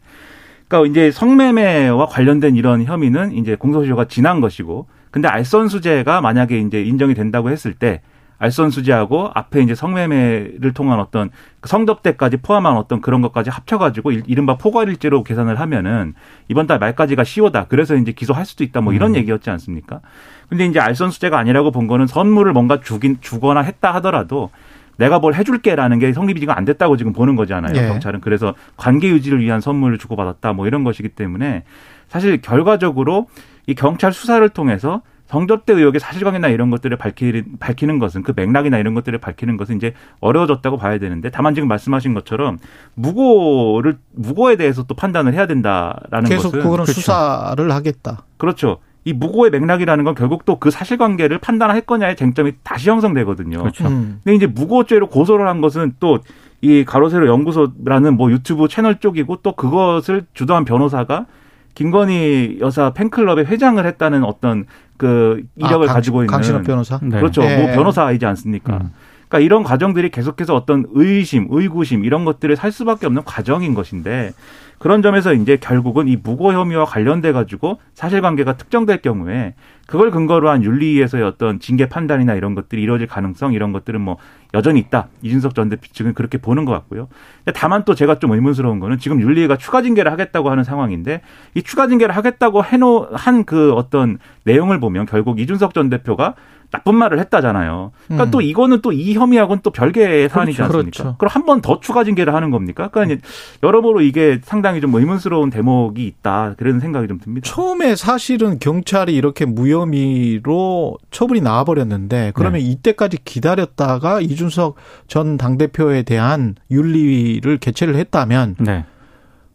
그러니까 0.67 0.89
이제 0.89 1.11
성매매와 1.11 2.05
관련된 2.07 2.55
이런 2.55 2.83
혐의는 2.83 3.33
이제 3.33 3.55
공소시효가 3.55 4.05
지난 4.05 4.39
것이고, 4.39 4.87
근데 5.11 5.27
알선 5.27 5.67
수재가 5.67 6.21
만약에 6.21 6.59
이제 6.59 6.81
인정이 6.81 7.13
된다고 7.13 7.49
했을 7.49 7.73
때 7.73 8.01
알선수재하고 8.41 9.29
앞에 9.35 9.61
이제 9.61 9.75
성매매를 9.75 10.73
통한 10.73 10.99
어떤 10.99 11.29
그 11.59 11.69
성접대까지 11.69 12.37
포함한 12.37 12.75
어떤 12.75 12.99
그런 12.99 13.21
것까지 13.21 13.51
합쳐가지고 13.51 14.11
이른바 14.11 14.57
포괄일죄로 14.57 15.23
계산을 15.23 15.59
하면은 15.59 16.15
이번 16.47 16.65
달 16.65 16.79
말까지가 16.79 17.23
시효다. 17.23 17.67
그래서 17.69 17.95
이제 17.95 18.11
기소할 18.11 18.45
수도 18.45 18.63
있다. 18.63 18.81
뭐 18.81 18.93
이런 18.93 19.11
음. 19.11 19.15
얘기였지 19.17 19.51
않습니까? 19.51 20.01
근데 20.49 20.65
이제 20.65 20.79
알선수재가 20.79 21.37
아니라고 21.37 21.69
본 21.69 21.85
거는 21.85 22.07
선물을 22.07 22.51
뭔가 22.53 22.81
주긴 22.81 23.17
주거나 23.21 23.61
했다 23.61 23.93
하더라도 23.95 24.49
내가 24.97 25.19
뭘 25.19 25.35
해줄게라는 25.35 25.99
게 25.99 26.11
성립이 26.11 26.39
지금 26.39 26.55
안 26.55 26.65
됐다고 26.65 26.97
지금 26.97 27.13
보는 27.13 27.35
거잖아요. 27.35 27.73
예. 27.75 27.87
경찰은 27.87 28.21
그래서 28.21 28.55
관계 28.75 29.09
유지를 29.09 29.39
위한 29.39 29.61
선물을 29.61 29.99
주고받았다 29.99 30.53
뭐 30.53 30.65
이런 30.65 30.83
것이기 30.83 31.09
때문에 31.09 31.63
사실 32.07 32.41
결과적으로 32.41 33.27
이 33.67 33.75
경찰 33.75 34.11
수사를 34.11 34.47
통해서 34.49 35.01
성접대 35.31 35.73
의혹의 35.73 35.99
사실관계나 35.99 36.49
이런 36.49 36.69
것들을 36.69 36.95
밝히, 36.97 37.43
밝히는 37.59 37.99
것은 37.99 38.21
그 38.21 38.33
맥락이나 38.35 38.77
이런 38.77 38.93
것들을 38.93 39.17
밝히는 39.19 39.57
것은 39.57 39.77
이제 39.77 39.93
어려워졌다고 40.19 40.77
봐야 40.77 40.99
되는데 40.99 41.29
다만 41.29 41.55
지금 41.55 41.67
말씀하신 41.69 42.13
것처럼 42.13 42.57
무고를 42.95 43.97
무고에 44.13 44.57
대해서 44.57 44.83
또 44.83 44.93
판단을 44.93 45.33
해야 45.33 45.47
된다라는 45.47 46.29
계속 46.29 46.49
것은 46.51 46.59
그거는 46.59 46.83
그렇죠. 46.83 46.99
수사를 46.99 47.71
하겠다. 47.71 48.23
그렇죠. 48.37 48.79
이 49.03 49.13
무고의 49.13 49.49
맥락이라는 49.51 50.03
건 50.03 50.13
결국 50.13 50.45
또 50.45 50.59
그 50.59 50.69
사실관계를 50.69 51.39
판단할 51.39 51.81
거냐의 51.81 52.15
쟁점이 52.15 52.53
다시 52.61 52.89
형성되거든요. 52.89 53.59
그렇죠. 53.59 53.87
음. 53.87 54.19
근데 54.23 54.35
이제 54.35 54.45
무고죄로 54.45 55.07
고소를 55.07 55.47
한 55.47 55.61
것은 55.61 55.95
또 55.99 56.19
이 56.61 56.85
가로세로 56.85 57.27
연구소라는 57.27 58.15
뭐 58.15 58.31
유튜브 58.31 58.67
채널 58.67 58.99
쪽이고 58.99 59.37
또 59.41 59.53
그것을 59.53 60.25
주도한 60.33 60.63
변호사가 60.63 61.25
김건희 61.73 62.57
여사 62.61 62.91
팬클럽의 62.91 63.45
회장을 63.45 63.83
했다는 63.85 64.23
어떤 64.23 64.65
그 64.97 65.43
이력을 65.55 65.85
아, 65.85 65.87
강, 65.87 65.95
가지고 65.95 66.21
있는 66.21 66.31
강신업 66.31 66.63
변호사 66.63 66.99
네. 67.01 67.17
그렇죠. 67.17 67.41
네. 67.41 67.57
뭐 67.57 67.73
변호사이지 67.73 68.25
않습니까? 68.25 68.77
음. 68.77 68.91
그러니까 69.31 69.39
이런 69.39 69.63
과정들이 69.63 70.09
계속해서 70.09 70.53
어떤 70.53 70.85
의심, 70.91 71.47
의구심 71.49 72.03
이런 72.03 72.25
것들을 72.25 72.53
살 72.57 72.71
수밖에 72.73 73.05
없는 73.05 73.23
과정인 73.23 73.73
것인데 73.73 74.33
그런 74.77 75.01
점에서 75.01 75.33
이제 75.33 75.57
결국은 75.57 76.07
이 76.07 76.17
무고 76.21 76.51
혐의와 76.51 76.85
관련돼 76.85 77.31
가지고 77.31 77.79
사실관계가 77.93 78.57
특정될 78.57 79.01
경우에 79.03 79.53
그걸 79.85 80.09
근거로 80.09 80.49
한 80.49 80.63
윤리위에서의 80.63 81.23
어떤 81.23 81.59
징계 81.59 81.87
판단이나 81.87 82.33
이런 82.33 82.55
것들이 82.55 82.81
이루어질 82.81 83.07
가능성 83.07 83.53
이런 83.53 83.73
것들은 83.73 84.01
뭐 84.01 84.17
여전히 84.53 84.79
있다. 84.79 85.07
이준석 85.21 85.53
전 85.53 85.69
대표 85.69 85.83
측은 85.91 86.13
그렇게 86.13 86.37
보는 86.39 86.65
것 86.65 86.71
같고요. 86.71 87.09
다만 87.53 87.85
또 87.85 87.93
제가 87.93 88.17
좀 88.19 88.31
의문스러운 88.31 88.79
거는 88.79 88.97
지금 88.97 89.21
윤리위가 89.21 89.57
추가 89.57 89.81
징계를 89.81 90.11
하겠다고 90.11 90.49
하는 90.49 90.63
상황인데 90.63 91.21
이 91.53 91.61
추가 91.61 91.87
징계를 91.87 92.15
하겠다고 92.15 92.63
해놓 92.63 93.09
한 93.13 93.43
그 93.45 93.73
어떤 93.73 94.17
내용을 94.45 94.79
보면 94.79 95.05
결국 95.05 95.39
이준석 95.39 95.73
전 95.73 95.89
대표가 95.89 96.35
나쁜 96.71 96.95
말을 96.95 97.19
했다잖아요. 97.19 97.91
그러니까 98.07 98.23
음. 98.25 98.31
또 98.31 98.41
이거는 98.41 98.81
또 98.81 98.91
이 98.93 99.13
혐의하고는 99.13 99.61
또 99.61 99.71
별개의 99.71 100.29
사안이지 100.29 100.57
그렇죠. 100.57 100.77
않습니까? 100.77 101.03
그렇죠. 101.03 101.17
그럼 101.17 101.29
한 101.33 101.45
번 101.45 101.61
더 101.61 101.79
추가 101.81 102.03
징계를 102.03 102.33
하는 102.33 102.49
겁니까? 102.49 102.87
그러니까 102.91 103.15
음. 103.15 103.21
여러모로 103.63 104.01
이게 104.01 104.39
상당히 104.43 104.79
좀 104.81 104.93
의문스러운 104.95 105.49
대목이 105.49 106.05
있다. 106.05 106.55
그런 106.57 106.79
생각이 106.79 107.07
좀 107.07 107.19
듭니다. 107.19 107.49
처음에 107.49 107.95
사실은 107.95 108.57
경찰이 108.59 109.13
이렇게 109.13 109.45
무혐의로 109.45 110.97
처분이 111.11 111.41
나와버렸는데 111.41 112.31
그러면 112.35 112.61
네. 112.61 112.67
이때까지 112.67 113.17
기다렸다가 113.25 114.21
이준석 114.21 114.75
전 115.07 115.37
당대표에 115.37 116.03
대한 116.03 116.55
윤리위를 116.71 117.57
개최를 117.57 117.95
했다면 117.95 118.55
네. 118.59 118.85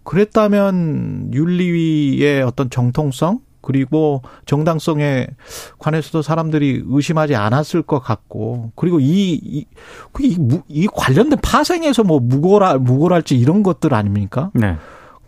그랬다면 0.05 1.31
윤리위의 1.35 2.42
어떤 2.42 2.70
정통성 2.70 3.40
그리고 3.66 4.22
정당성에 4.44 5.26
관해서도 5.81 6.22
사람들이 6.22 6.85
의심하지 6.87 7.35
않았을 7.35 7.83
것 7.83 7.98
같고 7.98 8.70
그리고 8.76 9.00
이, 9.00 9.33
이, 9.42 9.66
그 10.12 10.22
이, 10.22 10.38
이 10.68 10.87
관련된 10.87 11.40
파생에서 11.42 12.05
뭐 12.05 12.20
무고라, 12.20 12.79
무고랄지 12.79 13.37
이런 13.37 13.64
것들 13.64 13.92
아닙니까? 13.92 14.52
네. 14.55 14.76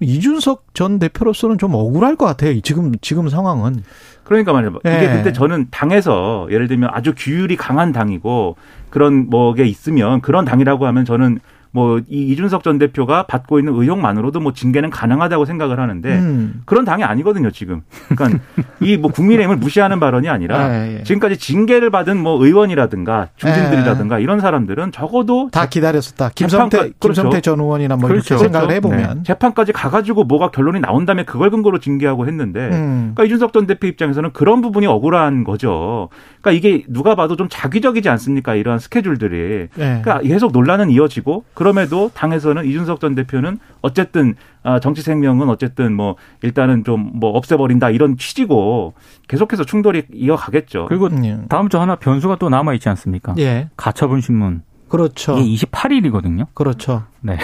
이준석 0.01 0.66
전 0.74 1.01
대표로서는 1.01 1.59
좀 1.59 1.74
억울할 1.74 2.14
것 2.14 2.27
같아요. 2.27 2.61
지금, 2.61 2.92
지금 3.01 3.29
상황은. 3.29 3.83
그러니까 4.22 4.53
말이에요. 4.53 4.77
이게 4.85 4.88
네. 4.88 5.16
그때 5.16 5.33
저는 5.33 5.66
당에서 5.72 6.46
예를 6.53 6.68
들면 6.68 6.90
아주 6.92 7.14
규율이 7.16 7.57
강한 7.57 7.90
당이고 7.90 8.55
그런 8.88 9.29
뭐게 9.29 9.64
있으면 9.64 10.20
그런 10.20 10.44
당이라고 10.44 10.87
하면 10.87 11.05
저는 11.05 11.40
뭐 11.70 11.98
이 12.09 12.28
이준석 12.33 12.62
전 12.62 12.78
대표가 12.78 13.24
받고 13.24 13.59
있는 13.59 13.74
의혹만으로도 13.74 14.40
뭐 14.40 14.52
징계는 14.52 14.90
가능하다고 14.90 15.44
생각을 15.44 15.81
하는데 15.81 16.18
음. 16.18 16.62
그런 16.64 16.85
당이 16.85 17.04
아니거든요 17.04 17.50
지금. 17.50 17.83
그러니까 18.09 18.40
이 18.81 18.96
뭐 18.98 19.11
국민의힘을 19.12 19.57
무시하는 19.57 20.00
발언이 20.00 20.28
아니라 20.28 20.59
아, 20.59 20.87
예. 20.88 21.02
지금까지 21.04 21.37
징계를 21.37 21.90
받은 21.90 22.16
뭐 22.16 22.44
의원이라든가 22.44 23.28
중진들이라든가 23.37 24.18
예. 24.18 24.22
이런 24.22 24.40
사람들은 24.40 24.92
적어도 24.92 25.48
다 25.52 25.68
기다렸었다. 25.68 26.31
김성태 26.35 26.76
재판까, 26.76 26.96
그렇죠. 26.98 27.22
김성태 27.22 27.40
전 27.42 27.61
의원이나 27.61 27.96
뭐 27.96 28.09
그렇죠. 28.09 28.35
이렇게 28.35 28.44
생각을 28.44 28.74
해보면 28.74 29.14
네. 29.18 29.22
재판까지 29.24 29.72
가가지고 29.72 30.24
뭐가 30.24 30.50
결론이 30.50 30.81
나온 30.81 31.04
다음에 31.07 31.24
그걸 31.24 31.50
근거로 31.50 31.78
징계하고 31.78 32.26
했는데 32.26 32.61
음. 32.72 33.12
그러니까 33.14 33.24
이준석 33.24 33.52
전 33.52 33.66
대표 33.66 33.87
입장에서는 33.87 34.33
그런 34.33 34.61
부분이 34.62 34.87
억울한 34.87 35.44
거죠. 35.44 36.09
그러니까 36.40 36.52
이게 36.52 36.85
누가 36.88 37.14
봐도 37.14 37.37
좀 37.37 37.48
자의적이지 37.51 38.09
않습니까 38.09 38.54
이러한 38.54 38.78
스케줄들이. 38.78 39.68
네. 39.74 40.00
그러니까 40.02 40.20
계속 40.20 40.52
논란은 40.52 40.90
이어지고 40.90 41.44
그럼에도 41.59 42.09
당에서는 42.14 42.64
이준석 42.64 43.01
전 43.01 43.16
대표는 43.16 43.59
어쨌든 43.83 44.37
아, 44.62 44.79
정치 44.79 45.03
생명은 45.03 45.49
어쨌든 45.49 45.94
뭐 45.94 46.14
일단은 46.42 46.85
좀 46.85 47.09
뭐 47.18 47.31
없애버린다 47.31 47.90
이런 47.90 48.16
취지고 48.16 48.94
계속해서 49.27 49.64
충돌이 49.64 50.05
이어가겠죠. 50.12 50.87
그리고 50.88 51.07
음. 51.07 51.47
다음 51.49 51.68
주 51.68 51.79
하나 51.81 51.97
변수가 51.97 52.37
또 52.37 52.49
남아 52.49 52.75
있지 52.75 52.88
않습니까? 52.88 53.35
예. 53.38 53.68
가처분 53.77 54.21
심문. 54.21 54.62
그렇죠. 54.88 55.37
이게 55.38 55.66
28일이거든요. 55.66 56.47
그렇죠. 56.55 57.05
네. 57.21 57.38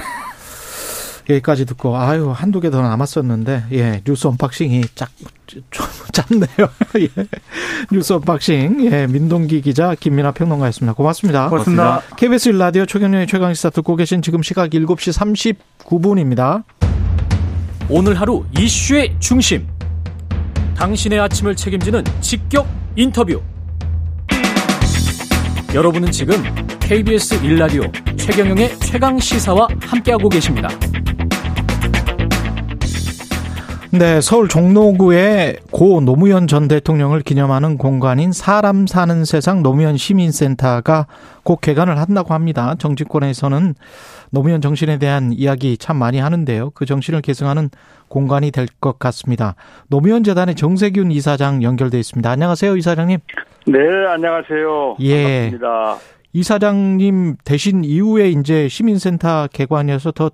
여기까지 1.29 1.65
듣고 1.67 1.97
아유 1.97 2.31
한두 2.35 2.61
개 2.61 2.71
더 2.71 2.83
남았었는데 2.83 3.65
예 3.73 4.01
뉴스 4.05 4.27
unboxing이 4.27 4.83
살짝 4.95 5.19
좀 5.19 5.29
짧네요. 6.13 6.71
예. 7.01 7.09
뉴스 7.93 8.13
unboxing 8.15 8.85
예 8.93 9.07
민동기 9.07 9.61
기자 9.63 9.95
김민아 9.95 10.33
평론가였습니다. 10.33 10.95
고맙습니다. 10.95 11.49
고맙습니다. 11.49 12.03
KBS 12.17 12.51
라디오 12.51 12.85
최경영의 12.87 13.27
최강시사 13.27 13.71
듣고 13.71 13.97
계신 13.97 14.23
지금 14.23 14.43
시각 14.43 14.71
7시 14.71 15.35
39분입니다. 15.87 16.65
오늘 17.89 18.21
하루 18.21 18.45
이슈의 18.59 19.15
중심. 19.21 19.67
당신의 20.77 21.21
아침을 21.21 21.55
책임지는 21.55 22.03
직격 22.21 22.67
인터뷰. 22.97 23.41
여러분은 25.75 26.11
지금 26.13 26.37
KBS 26.81 27.41
1라디오 27.41 28.19
최경영의 28.19 28.79
최강 28.81 29.19
시사와 29.19 29.69
함께하고 29.81 30.29
계십니다. 30.29 30.69
네, 33.97 34.21
서울 34.21 34.49
종로구의 34.49 35.59
고 35.71 36.01
노무현 36.01 36.49
전 36.49 36.67
대통령을 36.67 37.21
기념하는 37.21 37.79
공간인 37.79 38.33
사람 38.33 38.89
사는 38.89 39.25
세상 39.25 39.63
노무현 39.63 39.97
시민센터가 39.97 41.07
곧 41.45 41.61
개관을 41.61 41.99
한다고 41.99 42.35
합니다. 42.35 42.75
정치권에서는 42.77 43.75
노무현 44.31 44.61
정신에 44.61 44.99
대한 44.99 45.33
이야기 45.33 45.77
참 45.77 45.97
많이 45.97 46.19
하는데요. 46.19 46.71
그 46.71 46.87
정신을 46.87 47.21
계승하는 47.21 47.71
공간이 48.09 48.51
될 48.51 48.67
것 48.81 48.99
같습니다. 48.99 49.55
노무현 49.89 50.25
재단의 50.25 50.57
정세균 50.57 51.13
이사장 51.13 51.63
연결돼 51.63 51.99
있습니다. 52.01 52.29
안녕하세요, 52.29 52.77
이사장님. 52.77 53.19
네, 53.69 53.79
안녕하세요. 54.13 54.97
예. 55.01 55.51
반갑습니다. 55.53 55.97
이사장님 56.33 57.37
대신 57.45 57.85
이후에 57.85 58.31
이제 58.31 58.67
시민센터 58.69 59.47
개관이어서 59.53 60.11
더 60.11 60.31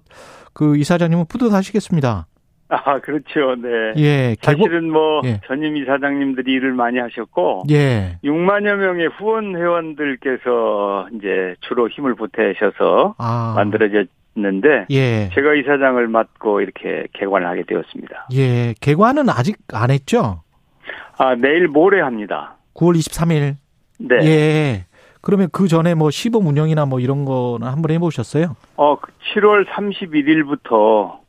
그 0.52 0.76
이사장님은 0.76 1.26
뿌듯하시겠습니다. 1.26 2.26
아, 2.70 3.00
그렇죠. 3.00 3.56
네. 3.56 3.94
예, 3.96 4.36
개관 4.40 4.58
사실은 4.58 4.90
뭐 4.90 5.20
예. 5.24 5.40
전임 5.46 5.76
이사장님들이 5.76 6.52
일을 6.52 6.72
많이 6.72 6.98
하셨고 6.98 7.64
예. 7.70 8.18
6만여 8.24 8.76
명의 8.76 9.08
후원 9.08 9.56
회원들께서 9.56 11.08
이제 11.14 11.56
주로 11.60 11.88
힘을 11.88 12.14
보태셔서 12.14 13.16
아. 13.18 13.54
만들어졌는데 13.56 14.86
예. 14.90 15.30
제가 15.34 15.54
이사장을 15.54 16.06
맡고 16.06 16.60
이렇게 16.60 17.06
개관을 17.12 17.46
하게 17.46 17.64
되었습니다. 17.64 18.28
예. 18.34 18.74
개관은 18.80 19.28
아직 19.28 19.56
안 19.72 19.90
했죠? 19.90 20.42
아, 21.18 21.34
내일 21.34 21.68
모레 21.68 22.00
합니다. 22.00 22.56
9월 22.74 22.96
23일. 22.96 23.56
네. 23.98 24.16
예. 24.24 24.84
그러면 25.20 25.48
그 25.52 25.68
전에 25.68 25.94
뭐 25.94 26.10
시범 26.10 26.46
운영이나 26.46 26.86
뭐 26.86 27.00
이런 27.00 27.24
거는 27.24 27.66
한번 27.66 27.90
해보셨어요? 27.90 28.56
어, 28.76 28.96
7월 29.34 29.66
31일부터 29.66 31.19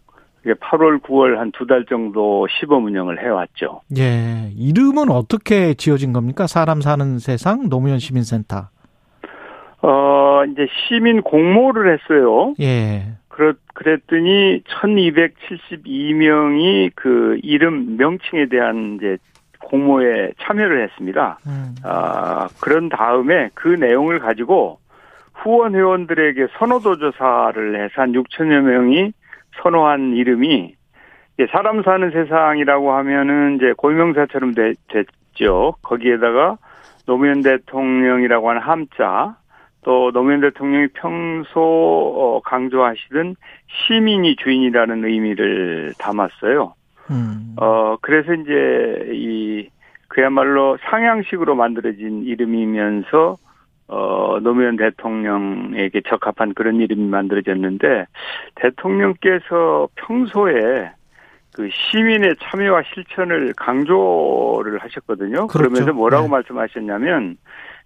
8월, 0.45 1.01
9월 1.01 1.35
한 1.37 1.51
두 1.51 1.65
달 1.67 1.85
정도 1.85 2.47
시범 2.59 2.85
운영을 2.85 3.21
해왔죠. 3.23 3.81
예. 3.97 4.49
이름은 4.57 5.09
어떻게 5.11 5.73
지어진 5.75 6.13
겁니까? 6.13 6.47
사람 6.47 6.81
사는 6.81 7.19
세상 7.19 7.69
노무현 7.69 7.99
시민센터. 7.99 8.69
어, 9.83 10.43
이제 10.51 10.67
시민 10.87 11.21
공모를 11.21 11.93
했어요. 11.93 12.53
예. 12.59 13.13
그렇, 13.29 13.53
그랬더니 13.73 14.61
1272명이 15.61 16.91
그 16.95 17.39
이름 17.43 17.97
명칭에 17.97 18.47
대한 18.47 18.97
이제 18.97 19.17
공모에 19.59 20.31
참여를 20.41 20.83
했습니다. 20.83 21.39
음. 21.47 21.75
아, 21.83 22.47
그런 22.59 22.89
다음에 22.89 23.49
그 23.53 23.67
내용을 23.69 24.19
가지고 24.19 24.79
후원 25.33 25.75
회원들에게 25.75 26.47
선호도 26.57 26.97
조사를 26.97 27.75
해서 27.83 27.93
한 28.01 28.11
6천여 28.11 28.61
명이 28.61 29.13
선호한 29.61 30.13
이름이 30.15 30.75
사람 31.51 31.81
사는 31.83 32.11
세상이라고 32.11 32.91
하면은 32.93 33.55
이제 33.55 33.73
고유명사처럼 33.77 34.53
되- 34.53 34.73
됐죠. 34.89 35.75
거기에다가 35.81 36.57
노무현 37.07 37.41
대통령이라고 37.41 38.49
하는 38.49 38.61
함자 38.61 39.35
또 39.83 40.11
노무현 40.11 40.41
대통령이 40.41 40.89
평소 40.93 41.59
어, 41.59 42.41
강조하시던 42.45 43.35
시민이 43.87 44.35
주인이라는 44.35 45.03
의미를 45.05 45.93
담았어요. 45.97 46.75
음. 47.09 47.55
어, 47.59 47.97
그래서 48.01 48.33
이제 48.33 49.09
이 49.11 49.69
그야말로 50.07 50.77
상향식으로 50.89 51.55
만들어진 51.55 52.23
이름이면서 52.23 53.37
어, 53.91 54.39
노무현 54.41 54.77
대통령에게 54.77 56.01
적합한 56.07 56.53
그런 56.53 56.77
이름이 56.77 57.09
만들어졌는데 57.09 58.05
대통령께서 58.55 59.89
평소에 59.95 60.89
그 61.53 61.69
시민의 61.69 62.37
참여와 62.39 62.83
실천을 62.93 63.53
강조를 63.57 64.77
하셨거든요. 64.79 65.47
그렇죠. 65.47 65.57
그러면서 65.57 65.91
뭐라고 65.91 66.23
네. 66.23 66.31
말씀하셨냐면 66.31 67.35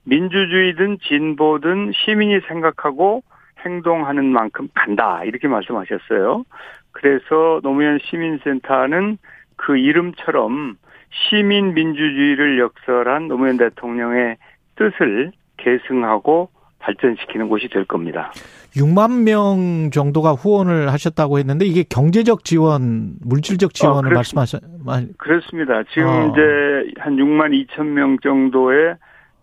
민주주의든 0.04 1.00
진보든 1.02 1.92
시민이 1.96 2.42
생각하고 2.48 3.24
행동하는 3.66 4.26
만큼 4.26 4.68
간다 4.76 5.24
이렇게 5.24 5.48
말씀하셨어요. 5.48 6.44
그래서 6.92 7.62
노무현 7.64 7.98
시민센터는 8.04 9.18
그 9.56 9.76
이름처럼 9.76 10.78
시민 11.10 11.74
민주주의를 11.74 12.60
역설한 12.60 13.28
노무현 13.28 13.58
대통령의 13.58 14.38
뜻을 14.76 15.32
계승하고 15.58 16.50
발전시키는 16.80 17.50
곳이 17.50 17.68
될 17.70 17.86
겁니다. 17.86 18.32
6만 18.76 19.24
명 19.24 19.90
정도가 19.92 20.34
후원을 20.34 20.92
하셨다고 20.92 21.40
했는데 21.40 21.66
이게 21.66 21.84
경제적 21.90 22.44
지원, 22.44 23.14
물질적 23.26 23.74
지원을 23.74 24.10
그렇습니다. 24.10 24.40
말씀하셨, 24.42 24.62
말- 24.86 25.08
그렇습니다. 25.18 25.82
지금 25.94 26.08
어. 26.08 26.28
이제 26.32 26.94
한 27.00 27.16
6만 27.16 27.52
2천 27.68 27.86
명 27.86 28.18
정도의 28.22 28.96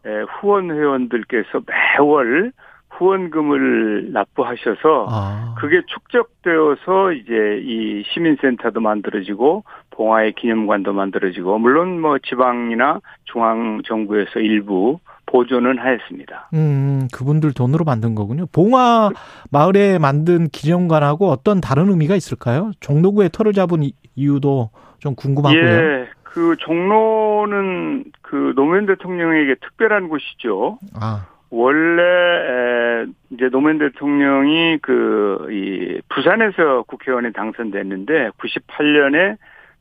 에, 0.05 0.11
후원 0.41 0.71
회원들께서 0.71 1.63
매월 1.67 2.53
후원금을 2.91 4.13
납부하셔서 4.13 5.07
아. 5.11 5.55
그게 5.59 5.81
축적되어서 5.87 7.13
이제 7.13 7.61
이 7.65 8.03
시민센터도 8.13 8.81
만들어지고 8.81 9.65
봉화의 9.91 10.35
기념관도 10.35 10.93
만들어지고 10.93 11.59
물론 11.59 12.01
뭐 12.01 12.19
지방이나 12.19 13.01
중앙 13.25 13.81
정부에서 13.87 14.41
일부 14.41 14.99
보존은 15.33 15.79
하였습니다. 15.79 16.51
음, 16.53 17.09
그분들 17.13 17.55
돈으로 17.55 17.85
만든 17.85 18.15
거군요. 18.15 18.45
봉화 18.53 19.11
마을에 19.51 19.99
만든 19.99 20.49
기념관하고 20.49 21.31
어떤 21.31 21.61
다른 21.61 21.89
의미가 21.89 22.15
있을까요? 22.17 22.71
종로구에 22.81 23.31
터를 23.33 23.53
잡은 23.55 23.83
이- 23.83 23.95
이유도 24.15 24.71
좀 24.99 25.15
궁금하고요. 25.15 25.61
예, 25.63 26.07
그 26.23 26.55
종로는 26.59 28.05
그 28.21 28.53
노무현 28.57 28.87
대통령에게 28.87 29.55
특별한 29.57 30.09
곳이죠. 30.09 30.79
아, 31.01 31.27
원래 31.51 32.03
에, 32.03 33.07
이제 33.31 33.49
노무현 33.51 33.79
대통령이 33.79 34.79
그 34.83 35.49
이 35.51 36.01
부산에서 36.09 36.83
국회의원에 36.87 37.33
당선됐는데 37.33 38.31
98년에 38.39 39.37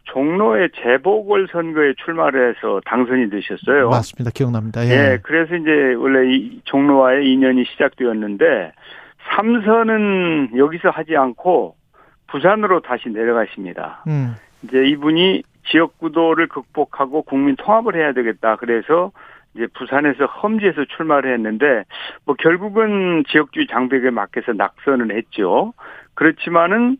종로의 0.05 0.69
재보궐 0.81 1.47
선거에 1.51 1.93
출마를 2.03 2.49
해서 2.49 2.81
당선이 2.85 3.29
되셨어요. 3.29 3.89
맞습니다. 3.89 4.31
기억납니다. 4.33 4.85
예, 4.85 4.89
예. 4.89 5.19
그래서 5.21 5.55
이제 5.55 5.93
원래 5.97 6.33
이 6.33 6.61
종로와의 6.65 7.31
인연이 7.31 7.63
시작되었는데 7.65 8.73
삼선은 9.35 10.51
여기서 10.57 10.89
하지 10.89 11.15
않고 11.15 11.75
부산으로 12.27 12.81
다시 12.81 13.09
내려가십니다. 13.09 14.03
음, 14.07 14.35
이제 14.63 14.85
이분이 14.85 15.43
지역구도를 15.69 16.47
극복하고 16.47 17.21
국민 17.23 17.55
통합을 17.55 17.95
해야 17.95 18.13
되겠다. 18.13 18.55
그래서 18.55 19.11
이제 19.53 19.67
부산에서 19.73 20.25
험지에서 20.25 20.85
출마를 20.95 21.33
했는데 21.33 21.83
뭐 22.25 22.35
결국은 22.35 23.23
지역주의 23.29 23.67
장벽에 23.67 24.09
맞게서 24.09 24.53
낙선을 24.53 25.15
했죠. 25.15 25.73
그렇지만은 26.15 26.97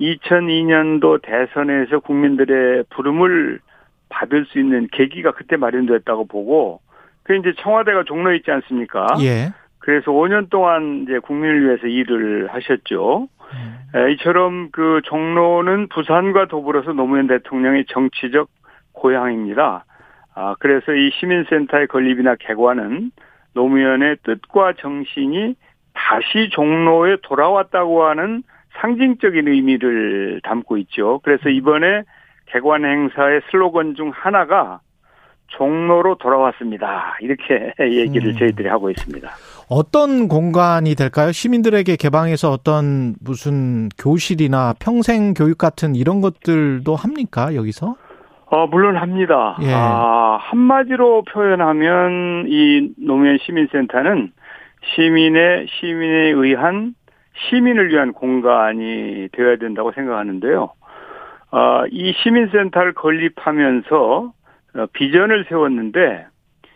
2002년도 0.00 1.22
대선에서 1.22 2.00
국민들의 2.00 2.84
부름을 2.90 3.60
받을 4.08 4.44
수 4.46 4.58
있는 4.58 4.88
계기가 4.90 5.32
그때 5.32 5.56
마련됐다고 5.56 6.26
보고 6.26 6.80
그 7.22 7.36
이제 7.36 7.52
청와대가 7.60 8.04
종로에 8.04 8.36
있지 8.36 8.50
않습니까? 8.50 9.06
예. 9.20 9.52
그래서 9.78 10.10
5년 10.10 10.50
동안 10.50 11.04
이제 11.04 11.18
국민을 11.18 11.64
위해서 11.64 11.86
일을 11.86 12.48
하셨죠. 12.52 13.28
에, 13.94 14.12
이처럼 14.12 14.70
그 14.72 15.00
종로는 15.04 15.88
부산과 15.88 16.46
더불어서 16.46 16.92
노무현 16.92 17.26
대통령의 17.26 17.86
정치적 17.88 18.48
고향입니다. 18.92 19.84
아, 20.34 20.54
그래서 20.58 20.92
이 20.92 21.10
시민센터의 21.18 21.88
건립이나 21.88 22.36
개관은 22.36 23.10
노무현의 23.54 24.18
뜻과 24.22 24.74
정신이 24.78 25.54
다시 25.92 26.50
종로에 26.50 27.16
돌아왔다고 27.22 28.04
하는 28.04 28.42
상징적인 28.80 29.48
의미를 29.48 30.40
담고 30.44 30.78
있죠. 30.78 31.20
그래서 31.22 31.48
이번에 31.48 32.02
개관 32.46 32.84
행사의 32.84 33.42
슬로건 33.50 33.94
중 33.94 34.10
하나가 34.14 34.80
종로로 35.48 36.16
돌아왔습니다. 36.16 37.16
이렇게 37.20 37.72
얘기를 37.80 38.30
음. 38.30 38.36
저희들이 38.36 38.68
하고 38.68 38.90
있습니다. 38.90 39.28
어떤 39.68 40.28
공간이 40.28 40.94
될까요? 40.94 41.32
시민들에게 41.32 41.96
개방해서 41.96 42.50
어떤 42.50 43.14
무슨 43.20 43.88
교실이나 43.98 44.74
평생 44.80 45.34
교육 45.34 45.58
같은 45.58 45.94
이런 45.94 46.20
것들도 46.20 46.94
합니까? 46.94 47.54
여기서? 47.54 47.96
어, 48.46 48.66
물론 48.66 48.96
합니다. 48.96 49.56
예. 49.62 49.72
아, 49.72 50.38
한마디로 50.40 51.22
표현하면 51.24 52.46
이 52.48 52.90
노무현 52.98 53.38
시민센터는 53.38 54.32
시민의, 54.94 55.66
시민에 55.68 56.30
의한 56.30 56.94
시민을 57.48 57.88
위한 57.88 58.12
공간이 58.12 59.28
되어야 59.32 59.56
된다고 59.56 59.92
생각하는데요. 59.92 60.70
아, 61.52 61.84
이 61.90 62.12
시민센터를 62.22 62.94
건립하면서 62.94 64.32
어, 64.76 64.86
비전을 64.92 65.46
세웠는데 65.48 66.26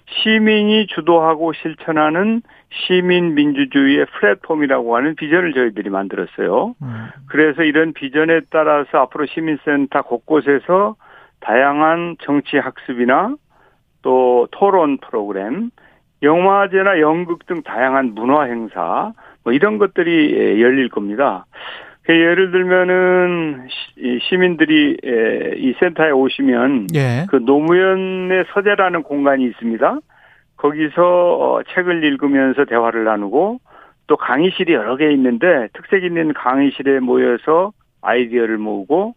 시민이 0.07 0.87
주도하고 0.89 1.53
실천하는 1.53 2.43
시민 2.71 3.35
민주주의의 3.35 4.07
플랫폼이라고 4.07 4.97
하는 4.97 5.15
비전을 5.15 5.55
저희들이 5.55 5.91
만들었어요. 5.91 6.75
음. 6.83 7.07
그래서 7.29 7.63
이런 7.63 7.93
비전에 7.93 8.41
따라서 8.51 8.99
앞으로 8.99 9.27
시민센터 9.27 10.03
곳곳에서 10.03 10.97
다양한 11.41 12.17
정치 12.21 12.59
학습이나 12.59 13.37
또 14.03 14.49
토론 14.51 14.99
프로그램, 14.99 15.71
영화제나 16.23 17.01
연극 17.01 17.47
등 17.47 17.63
다양한 17.63 18.15
문화 18.15 18.45
행사 18.45 19.13
뭐 19.45 19.53
이런 19.53 19.79
것들이 19.79 20.35
예, 20.35 20.61
열릴 20.61 20.89
겁니다. 20.89 21.47
그 22.03 22.13
예를 22.13 22.51
들면은 22.51 23.67
시- 23.71 24.19
시민들이 24.29 24.97
예, 25.05 25.53
이 25.57 25.75
센터에 25.81 26.11
오시면 26.11 26.89
예. 26.95 27.27
그 27.31 27.37
노무현의 27.37 28.45
서재라는 28.53 29.03
공간이 29.03 29.45
있습니다. 29.45 29.99
거기서 30.57 31.03
어, 31.03 31.63
책을 31.75 32.05
읽으면서 32.05 32.65
대화를 32.65 33.05
나누고 33.05 33.61
또 34.07 34.17
강의실이 34.17 34.73
여러 34.75 34.97
개 34.97 35.11
있는데 35.13 35.69
특색 35.73 36.05
있는 36.05 36.33
강의실에 36.35 37.01
모여서 37.01 37.73
아이디어를 38.03 38.59
모으고 38.59 39.15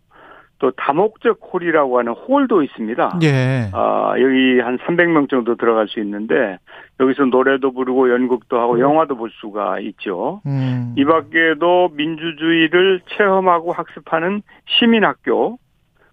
또 0.60 0.72
다목적 0.72 1.40
홀이라고 1.42 2.00
하는 2.00 2.14
홀도 2.14 2.64
있습니다. 2.64 3.20
예. 3.24 3.70
아, 3.74 4.14
여기 4.20 4.60
한 4.60 4.78
300명 4.80 5.30
정도 5.30 5.56
들어갈 5.56 5.88
수 5.88 6.00
있는데 6.00 6.58
여기서 7.00 7.26
노래도 7.26 7.72
부르고 7.72 8.10
연극도 8.10 8.60
하고 8.60 8.80
영화도 8.80 9.18
볼 9.18 9.30
수가 9.40 9.80
있죠. 9.82 10.42
음. 10.48 10.96
이 10.98 11.06
밖에도 11.06 11.90
민주주의를 11.94 13.02
체험하고 13.08 13.72
학습하는 13.72 14.42
시민학교 14.66 15.60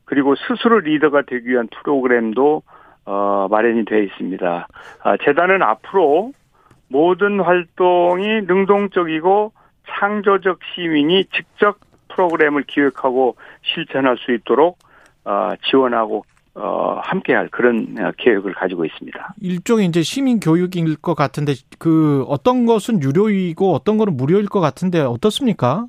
그리고 0.04 0.34
스스로 0.36 0.80
리더가 0.80 1.22
되기 1.22 1.48
위한 1.48 1.68
프로그램도 1.68 2.62
어, 3.06 3.48
마련이 3.50 3.84
되어 3.86 4.00
있습니다. 4.00 4.68
아, 5.02 5.16
재단은 5.24 5.62
앞으로 5.62 6.32
모든 6.88 7.40
활동이 7.40 8.42
능동적이고 8.46 9.52
창조적 9.88 10.60
시민이 10.74 11.24
직접 11.26 11.76
프로그램을 12.14 12.64
기획하고 12.64 13.36
실천할 13.62 14.16
수 14.18 14.32
있도록 14.32 14.78
어, 15.24 15.50
지원하고 15.68 16.24
어, 16.54 17.00
함께할 17.02 17.48
그런 17.48 17.96
어, 17.98 18.12
계획을 18.16 18.54
가지고 18.54 18.84
있습니다. 18.84 19.34
일종의 19.40 19.86
이제 19.86 20.02
시민 20.02 20.38
교육일 20.38 20.96
것 20.96 21.14
같은데 21.14 21.54
그 21.78 22.24
어떤 22.28 22.66
것은 22.66 23.02
유료이고 23.02 23.72
어떤 23.72 23.98
거는 23.98 24.16
무료일 24.16 24.46
것 24.46 24.60
같은데 24.60 25.00
어떻습니까? 25.00 25.86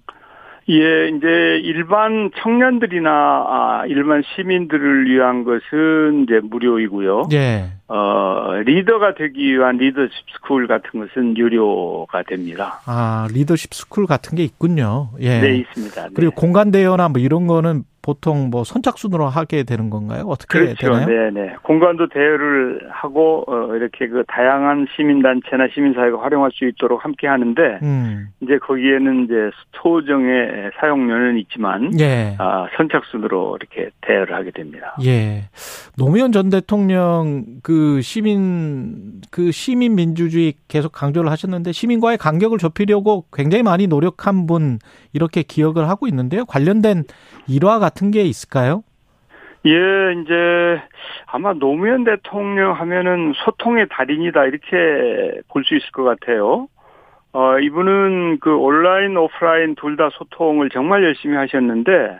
예, 0.67 1.09
이제 1.09 1.61
일반 1.63 2.31
청년들이나 2.41 3.09
아, 3.11 3.83
일반 3.87 4.23
시민들을 4.35 5.05
위한 5.05 5.43
것은 5.43 6.23
이제 6.23 6.39
무료이고요. 6.41 7.27
예. 7.33 7.65
어, 7.87 8.53
리더가 8.65 9.13
되기 9.13 9.53
위한 9.53 9.77
리더십 9.77 10.11
스쿨 10.35 10.67
같은 10.67 10.99
것은 10.99 11.37
유료가 11.37 12.23
됩니다. 12.23 12.79
아, 12.85 13.27
리더십 13.31 13.73
스쿨 13.73 14.07
같은 14.07 14.37
게 14.37 14.43
있군요. 14.43 15.09
예. 15.19 15.39
네, 15.39 15.57
있습니다. 15.57 16.01
네. 16.03 16.09
그리고 16.15 16.33
공간 16.33 16.71
대여나 16.71 17.09
뭐 17.09 17.21
이런 17.21 17.45
거는 17.47 17.83
보통 18.01 18.51
뭐 18.51 18.63
선착순으로 18.63 19.25
하게 19.29 19.63
되는 19.63 19.89
건가요? 19.89 20.25
어떻게 20.27 20.59
그렇죠. 20.59 20.93
되나요? 20.93 21.07
네, 21.07 21.31
네. 21.31 21.55
공간도 21.63 22.09
대여를 22.09 22.87
하고 22.91 23.43
어, 23.47 23.75
이렇게 23.75 24.07
그 24.07 24.23
다양한 24.27 24.85
시민 24.95 25.23
단체나 25.23 25.69
시민 25.73 25.95
사회가 25.95 26.21
활용할 26.21 26.51
수 26.53 26.67
있도록 26.67 27.03
함께 27.03 27.25
하는데 27.25 27.79
음. 27.81 28.27
이제 28.41 28.59
거기에는 28.59 29.25
이제 29.25 29.33
소정의 29.81 30.69
사용료는 30.79 31.39
있지만 31.39 31.99
예. 31.99 32.35
아, 32.37 32.67
선착순으로 32.77 33.57
이렇게 33.59 33.89
대여를 34.01 34.35
하게 34.35 34.51
됩니다. 34.51 34.95
예. 35.03 35.45
노무현 35.97 36.31
전 36.31 36.51
대통령 36.51 37.43
그 37.63 37.74
시민 38.01 39.21
그 39.31 39.51
시민 39.51 39.95
민주주의 39.95 40.53
계속 40.67 40.91
강조를 40.91 41.29
하셨는데 41.31 41.71
시민과의 41.71 42.17
간격을 42.17 42.57
좁히려고 42.57 43.25
굉장히 43.33 43.63
많이 43.63 43.87
노력한 43.87 44.47
분 44.47 44.79
이렇게 45.13 45.43
기억을 45.43 45.87
하고 45.89 46.07
있는데요. 46.07 46.45
관련된 46.45 47.03
일화 47.47 47.79
같은 47.79 48.11
게 48.11 48.21
있을까요? 48.23 48.83
예, 49.65 49.71
이제 50.21 50.81
아마 51.25 51.53
노무현 51.53 52.03
대통령 52.03 52.73
하면은 52.73 53.33
소통의 53.43 53.87
달인이다 53.89 54.45
이렇게 54.45 55.41
볼 55.49 55.63
수 55.63 55.75
있을 55.75 55.89
것 55.91 56.03
같아요. 56.03 56.67
어, 57.33 57.59
이분은 57.59 58.39
그 58.39 58.55
온라인, 58.55 59.17
오프라인 59.17 59.75
둘 59.75 59.97
다 59.97 60.09
소통을 60.13 60.69
정말 60.69 61.03
열심히 61.03 61.35
하셨는데 61.35 62.19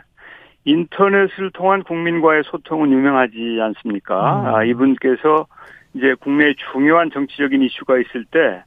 인터넷을 0.66 1.50
통한 1.54 1.82
국민과의 1.84 2.42
소통은 2.44 2.90
유명하지 2.90 3.58
않습니까? 3.62 4.40
음. 4.40 4.54
아, 4.54 4.64
이분께서 4.64 5.46
이제 5.94 6.14
국내에 6.20 6.54
중요한 6.72 7.10
정치적인 7.10 7.62
이슈가 7.62 7.98
있을 7.98 8.24
때 8.30 8.62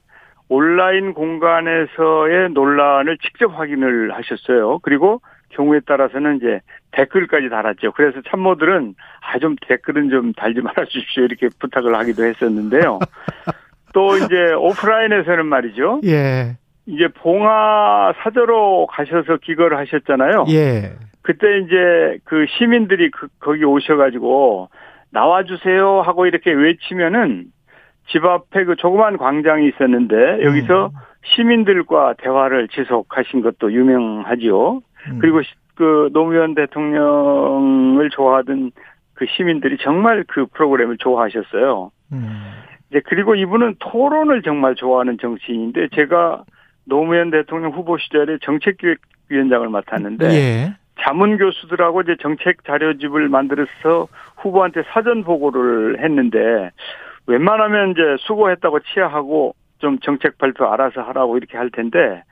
온라인 0.48 1.14
공간에서의 1.14 2.50
논란을 2.54 3.18
직접 3.20 3.48
확인을 3.54 4.12
하셨어요. 4.16 4.80
그리고 4.80 5.22
경우에 5.50 5.82
따라서는 5.86 6.38
이제 6.38 6.62
댓글까지 6.92 7.50
달았죠. 7.50 7.92
그래서 7.92 8.22
참모들은 8.30 8.96
아 9.22 9.38
좀 9.40 9.56
댓글은 9.68 10.10
좀 10.10 10.34
달지 10.34 10.62
말아 10.62 10.86
주십시오 10.86 11.24
이렇게 11.26 11.50
부탁을 11.60 11.96
하기도 11.96 12.24
했었는데요. 12.26 13.00
또 13.94 14.16
이제 14.16 14.54
오프라인에서는 14.54 15.46
말이죠. 15.46 16.02
예. 16.06 16.56
이제 16.86 17.08
봉화 17.10 18.14
사저로 18.24 18.88
가셔서 18.88 19.38
기거를 19.38 19.78
하셨잖아요. 19.78 20.46
예. 20.50 20.94
그때 21.30 21.60
이제 21.60 22.18
그 22.24 22.48
시민들이 22.58 23.12
그 23.12 23.28
거기 23.39 23.63
오셔가지고 23.63 24.70
나와주세요 25.12 26.02
하고 26.02 26.26
이렇게 26.26 26.52
외치면은 26.52 27.46
집 28.08 28.26
앞에 28.26 28.63
그 28.63 28.76
조그만 28.76 29.15
광장이 29.15 29.68
있었는데 29.68 30.44
여기서 30.44 30.89
시민들과 31.36 32.15
대화를 32.18 32.68
지속하신 32.70 33.42
것도 33.44 33.72
유명하지요. 33.72 34.82
음. 35.12 35.20
그리고 35.22 35.44
시- 35.44 35.54
그 35.76 36.10
노무현 36.13 36.56
대통령을 36.56 38.10
좋아하던 38.10 38.72
그 39.13 39.28
시민들이 39.28 39.78
정말 39.82 40.24
그 40.28 40.48
프로그램을 40.48 40.98
좋아하셨어요. 40.98 41.92
음. 42.12 42.42
이제 42.89 43.02
그리고 43.06 43.36
이분은 43.36 43.76
토론을 43.78 44.42
정말 44.42 44.74
좋아하는 44.74 45.20
정치인인데 45.22 45.89
제가 45.94 46.44
노무현 46.86 47.30
대통령 47.30 47.72
후보 47.72 48.00
시절에 48.00 48.39
정책기획위원장을 48.42 49.70
맡았는데 49.70 50.26
예. 50.32 50.79
자문 51.02 51.38
교수들하고 51.38 52.02
이제 52.02 52.16
정책 52.22 52.64
자료집을 52.66 53.30
만들어서 53.30 54.08
후보한테 54.38 54.84
사전 54.94 55.24
보고를 55.24 56.04
했는데 56.04 56.72
웬만하면 57.28 57.92
이제 57.92 58.02
수고했다고 58.20 58.80
치하하고 58.80 59.56
좀 59.80 60.00
정책 60.00 60.38
발표 60.38 60.66
알아서 60.68 61.02
하라고 61.02 61.38
이렇게 61.38 61.58
할 61.58 61.70
텐데 61.70 62.24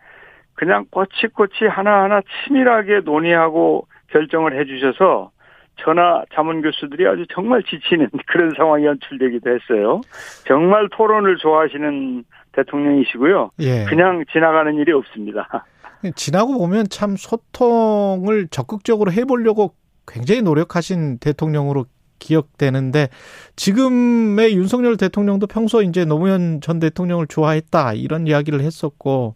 그냥 0.56 0.86
꼬치꼬치 0.90 1.66
하나하나 1.66 2.22
치밀하게 2.22 3.02
논의하고 3.06 3.88
결정을 4.08 4.60
해 4.60 4.66
주셔서 4.66 5.32
저나 5.78 6.24
자문 6.34 6.62
교수들이 6.62 7.08
아주 7.08 7.26
정말 7.30 7.62
지치는 7.64 8.10
그런 8.28 8.52
상황이 8.58 8.86
연출되기도 8.86 9.50
했어요. 9.50 10.02
정말 10.48 10.90
토론을 10.90 11.38
좋아하시는 11.38 12.24
대통령이시고요. 12.54 13.52
예. 13.60 13.86
그냥 13.86 14.26
지나가는 14.32 14.74
일이 14.76 14.92
없습니다. 14.92 15.48
지나고 16.16 16.58
보면 16.58 16.88
참 16.90 17.16
소통을 17.18 18.48
적극적으로 18.50 19.12
해보려고 19.12 19.76
굉장히 20.06 20.42
노력하신 20.42 21.18
대통령으로 21.20 21.86
기억되는데 22.20 23.10
지금의 23.56 24.56
윤석열 24.56 24.98
대통령도 24.98 25.48
평소 25.48 25.82
이제 25.82 26.06
노무현 26.06 26.62
전 26.62 26.80
대통령을 26.80 27.28
좋아했다 27.28 27.94
이런 27.94 28.28
이야기를 28.28 28.62
했었고 28.62 29.36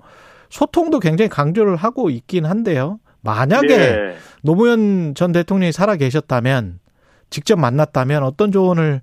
소통도 0.49 0.99
굉장히 0.99 1.29
강조를 1.29 1.75
하고 1.75 2.09
있긴 2.09 2.45
한데요. 2.45 2.99
만약에 3.21 3.67
네. 3.67 4.15
노무현 4.41 5.13
전 5.15 5.31
대통령이 5.31 5.71
살아 5.71 5.95
계셨다면 5.95 6.79
직접 7.29 7.57
만났다면 7.57 8.23
어떤 8.23 8.51
조언을 8.51 9.01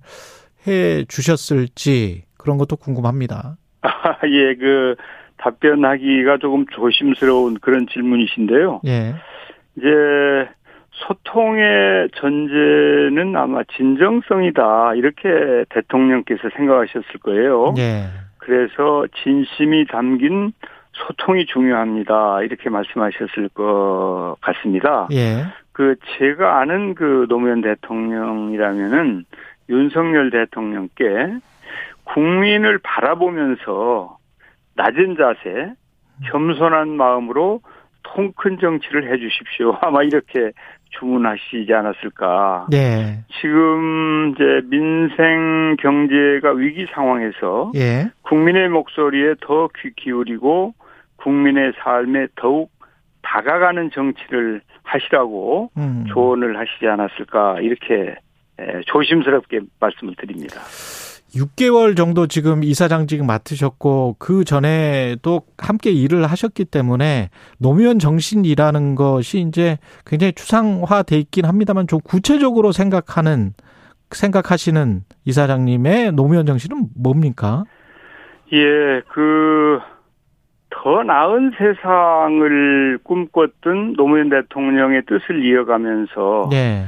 해 0.67 1.05
주셨을지 1.05 2.25
그런 2.37 2.57
것도 2.57 2.75
궁금합니다. 2.75 3.57
아, 3.81 4.15
예, 4.27 4.55
그 4.55 4.95
답변하기가 5.39 6.37
조금 6.37 6.65
조심스러운 6.67 7.57
그런 7.59 7.87
질문이신데요. 7.87 8.81
예. 8.85 9.15
이제 9.75 9.87
소통의 10.91 12.09
전제는 12.15 13.35
아마 13.35 13.63
진정성이다 13.75 14.95
이렇게 14.95 15.65
대통령께서 15.69 16.49
생각하셨을 16.55 17.19
거예요. 17.23 17.73
예. 17.77 18.05
그래서 18.37 19.05
진심이 19.23 19.85
담긴 19.87 20.51
소통이 20.91 21.45
중요합니다 21.45 22.41
이렇게 22.41 22.69
말씀하셨을 22.69 23.49
것 23.53 24.35
같습니다. 24.41 25.07
예. 25.11 25.45
그 25.71 25.95
제가 26.17 26.59
아는 26.59 26.93
그 26.93 27.25
노무현 27.29 27.61
대통령이라면은 27.61 29.23
윤석열 29.69 30.29
대통령께 30.31 31.05
국민을 32.03 32.79
바라보면서 32.79 34.18
낮은 34.79 35.17
자세, 35.17 35.73
겸손한 36.31 36.89
마음으로 36.95 37.61
통큰 38.03 38.59
정치를 38.59 39.11
해 39.11 39.17
주십시오. 39.19 39.77
아마 39.81 40.03
이렇게 40.03 40.51
주문하시지 40.91 41.71
않았을까. 41.71 42.67
네. 42.71 43.19
지금 43.39 44.33
이제 44.33 44.61
민생 44.69 45.75
경제가 45.79 46.51
위기 46.53 46.87
상황에서 46.93 47.71
예. 47.75 48.09
국민의 48.23 48.69
목소리에 48.69 49.35
더 49.41 49.67
귀 49.67 49.91
기울이고 49.95 50.73
국민의 51.17 51.73
삶에 51.83 52.27
더욱 52.35 52.71
다가가는 53.21 53.91
정치를 53.91 54.61
하시라고 54.83 55.69
음. 55.77 56.05
조언을 56.07 56.57
하시지 56.57 56.87
않았을까 56.87 57.59
이렇게 57.59 58.15
에, 58.59 58.81
조심스럽게 58.87 59.59
말씀을 59.79 60.15
드립니다. 60.15 60.61
6개월 61.35 61.95
정도 61.95 62.27
지금 62.27 62.63
이사장직 62.63 63.25
맡으셨고 63.25 64.15
그 64.19 64.43
전에도 64.43 65.41
함께 65.57 65.91
일을 65.91 66.25
하셨기 66.25 66.65
때문에 66.65 67.29
노무현 67.59 67.99
정신이라는 67.99 68.95
것이 68.95 69.39
이제 69.39 69.77
굉장히 70.05 70.33
추상화돼 70.33 71.17
있긴 71.17 71.45
합니다만 71.45 71.87
좀 71.87 71.99
구체적으로 72.03 72.71
생각하는 72.71 73.53
생각하시는 74.11 75.01
이사장님의 75.25 76.13
노무현 76.13 76.45
정신은 76.45 76.87
뭡니까? 76.95 77.63
예, 78.51 79.01
그, 79.13 79.79
더 80.71 81.03
나은 81.03 81.51
세상을 81.57 82.99
꿈꿨던 83.03 83.93
노무현 83.93 84.29
대통령의 84.29 85.03
뜻을 85.05 85.45
이어가면서 85.45 86.47
네. 86.49 86.85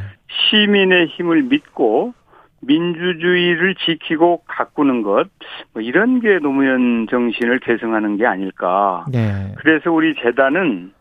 시민의 0.49 1.07
힘을 1.07 1.43
믿고 1.43 2.13
민주주의를 2.61 3.75
지키고 3.75 4.43
가꾸는 4.47 5.01
것, 5.01 5.27
뭐 5.73 5.81
이런 5.81 6.19
게 6.19 6.39
노무현 6.39 7.07
정신을 7.09 7.59
계승하는 7.59 8.17
게 8.17 8.25
아닐까. 8.25 9.05
네. 9.11 9.53
그래서 9.57 9.91
우리 9.91 10.15
재단은 10.15 10.93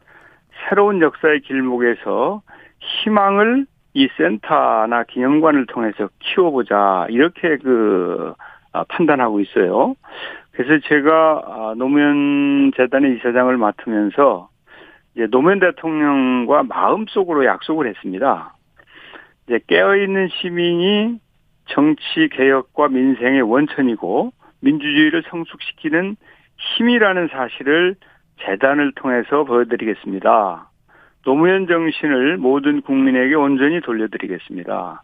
새로운 0.69 1.01
역사의 1.01 1.41
길목에서 1.41 2.43
희망을 2.79 3.67
이 3.93 4.09
센터나 4.17 5.05
기념관을 5.05 5.67
통해서 5.67 6.09
키워보자 6.21 7.07
이렇게 7.11 7.57
그 7.59 8.35
아, 8.73 8.85
판단하고 8.85 9.41
있어요. 9.41 9.97
그래서 10.53 10.81
제가 10.87 11.43
아, 11.45 11.75
노무현 11.77 12.73
재단의 12.77 13.17
이사장을 13.17 13.57
맡으면서 13.57 14.49
이제 15.15 15.27
노무현 15.27 15.59
대통령과 15.59 16.63
마음속으로 16.65 17.45
약속을 17.45 17.89
했습니다. 17.89 18.55
이제 19.47 19.59
깨어있는 19.67 20.29
시민이 20.29 21.19
정치 21.71 22.29
개혁과 22.29 22.89
민생의 22.89 23.43
원천이고 23.43 24.33
민주주의를 24.61 25.23
성숙시키는 25.29 26.17
힘이라는 26.77 27.29
사실을 27.29 27.97
재단을 28.41 28.93
통해서 28.93 29.45
보여드리겠습니다. 29.45 30.69
노무현 31.25 31.67
정신을 31.67 32.39
모든 32.39 32.81
국민에게 32.81 33.35
온전히 33.35 33.81
돌려드리겠습니다. 33.81 35.03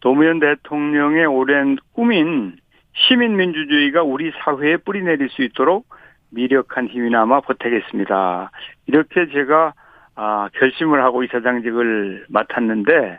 노무현 0.00 0.38
대통령의 0.40 1.26
오랜 1.26 1.76
꿈인 1.92 2.56
시민민주주의가 2.94 4.02
우리 4.02 4.32
사회에 4.44 4.78
뿌리내릴 4.78 5.28
수 5.30 5.42
있도록 5.42 5.86
미력한 6.30 6.88
힘이나마 6.88 7.40
보태겠습니다. 7.40 8.50
이렇게 8.86 9.28
제가 9.28 9.74
아, 10.14 10.48
결심을 10.54 11.02
하고 11.02 11.22
이사장직을 11.24 12.26
맡았는데 12.28 13.18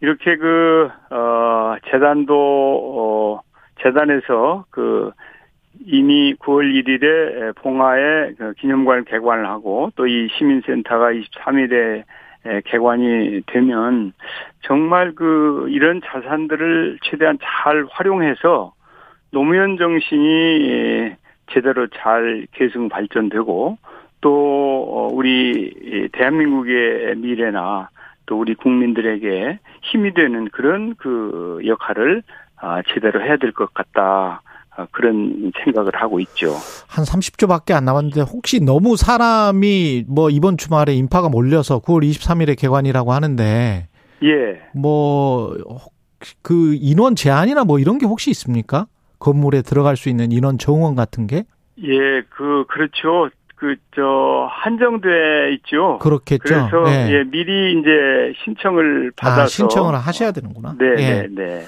이렇게 0.00 0.36
그 0.36 0.88
어, 1.10 1.76
재단도 1.90 2.34
어, 2.34 3.40
재단에서 3.82 4.64
그 4.70 5.12
이미 5.86 6.34
9월 6.34 6.72
1일에 6.72 7.54
봉화에 7.56 8.34
그 8.36 8.52
기념관 8.54 9.04
개관을 9.04 9.46
하고 9.46 9.90
또 9.96 10.06
이 10.06 10.28
시민센터가 10.36 11.12
23일에 11.12 12.04
개관이 12.64 13.42
되면 13.46 14.12
정말 14.62 15.12
그 15.14 15.66
이런 15.70 16.00
자산들을 16.04 16.98
최대한 17.02 17.38
잘 17.42 17.86
활용해서 17.90 18.72
노무현 19.30 19.76
정신이 19.76 21.12
제대로 21.52 21.86
잘 21.88 22.46
계승 22.52 22.88
발전되고 22.88 23.78
또 24.22 25.08
우리 25.12 26.08
대한민국의 26.12 27.16
미래나 27.16 27.88
또 28.30 28.38
우리 28.38 28.54
국민들에게 28.54 29.58
힘이 29.82 30.14
되는 30.14 30.48
그런 30.50 30.94
그 30.94 31.58
역할을 31.66 32.22
제대로 32.94 33.20
해야 33.22 33.36
될 33.36 33.50
것 33.52 33.74
같다. 33.74 34.40
그런 34.92 35.50
생각을 35.64 35.92
하고 35.96 36.20
있죠. 36.20 36.52
한 36.88 37.04
30초밖에 37.04 37.72
안 37.72 37.84
남았는데 37.84 38.20
혹시 38.22 38.60
너무 38.60 38.96
사람이 38.96 40.04
뭐 40.08 40.30
이번 40.30 40.56
주말에 40.56 40.94
인파가 40.94 41.28
몰려서 41.28 41.80
9월 41.80 42.08
23일에 42.08 42.56
개관이라고 42.56 43.12
하는데 43.12 43.88
예. 44.22 44.60
뭐 44.74 45.54
그 46.42 46.74
인원 46.78 47.16
제한이나 47.16 47.64
뭐 47.64 47.78
이런 47.78 47.98
게 47.98 48.06
혹시 48.06 48.30
있습니까? 48.30 48.86
건물에 49.18 49.62
들어갈 49.62 49.96
수 49.96 50.08
있는 50.10 50.32
인원 50.32 50.58
정원 50.58 50.94
같은 50.94 51.26
게? 51.26 51.44
예, 51.82 52.22
그 52.28 52.64
그렇죠. 52.68 53.30
그 53.60 53.76
저 53.94 54.48
한정돼 54.50 55.52
있죠. 55.56 55.98
그렇겠죠. 55.98 56.42
그래서 56.42 56.82
네. 56.84 57.12
예, 57.12 57.24
미리 57.24 57.78
이제 57.78 58.32
신청을 58.44 59.12
받아서 59.14 59.42
아, 59.42 59.46
신청을 59.46 59.94
하셔야 59.94 60.32
되는구나. 60.32 60.76
네, 60.78 60.86
예. 60.96 60.96
네, 60.96 61.28
네. 61.30 61.62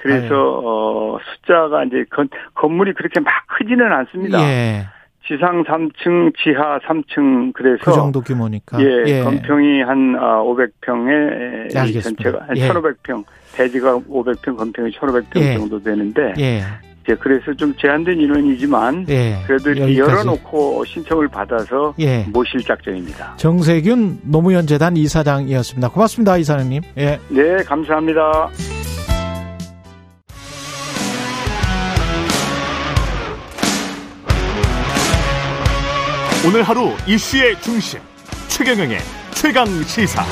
그래서 0.00 0.60
어 0.64 1.18
숫자가 1.34 1.84
이제 1.84 2.04
건, 2.10 2.28
건물이 2.54 2.94
그렇게 2.94 3.20
막 3.20 3.32
크지는 3.58 3.92
않습니다. 3.92 4.40
예. 4.40 4.86
지상 5.28 5.64
3층, 5.64 6.32
지하 6.42 6.78
3층 6.80 7.52
그래서 7.52 7.84
그 7.84 7.92
정도 7.92 8.20
규모니까. 8.20 8.78
예, 8.80 9.22
건평이 9.22 9.82
한 9.82 10.14
500평에 10.14 11.72
예, 11.74 11.78
알겠습니다. 11.78 12.22
전체가 12.22 12.44
한 12.48 12.56
예. 12.56 12.68
1,500평, 12.68 13.24
대지가 13.54 13.98
500평, 13.98 14.56
건평이 14.56 14.90
1,500평 14.92 15.36
예. 15.40 15.54
정도 15.54 15.80
되는데 15.82 16.34
예. 16.38 16.62
이제 17.06 17.14
그래서 17.20 17.54
좀 17.54 17.72
제한된 17.80 18.20
인원이지만 18.20 19.06
예. 19.08 19.38
그래도 19.46 19.70
이렇게 19.70 19.82
여기까지. 19.96 20.10
열어놓고 20.12 20.84
신청을 20.86 21.28
받아서 21.28 21.94
예. 22.00 22.24
모실 22.32 22.60
작정입니다. 22.62 23.34
정세균 23.36 24.18
노무현 24.24 24.66
재단 24.66 24.96
이사장이었습니다. 24.96 25.88
고맙습니다, 25.90 26.36
이사장님. 26.36 26.82
예. 26.98 27.20
네, 27.28 27.56
감사합니다. 27.64 28.50
오늘 36.46 36.62
하루 36.62 36.90
이슈의 37.06 37.60
중심 37.60 38.00
최경영의 38.48 38.98
최강 39.32 39.66
시사. 39.84 40.22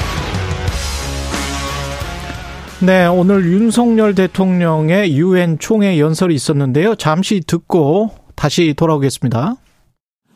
네, 2.87 3.07
오늘 3.07 3.47
윤석열 3.47 4.15
대통령의 4.15 5.17
유엔 5.17 5.59
총회 5.59 5.99
연설이 5.99 6.35
있었는데요. 6.35 6.97
잠시 6.97 7.41
듣고 7.41 8.11
다시 8.35 8.75
돌아오겠습니다. 8.75 9.55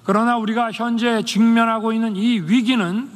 그러나 0.04 0.38
우리가 0.38 0.72
현재 0.72 1.22
직면하고 1.22 1.92
있는 1.92 2.16
이 2.16 2.38
위기는 2.38 3.10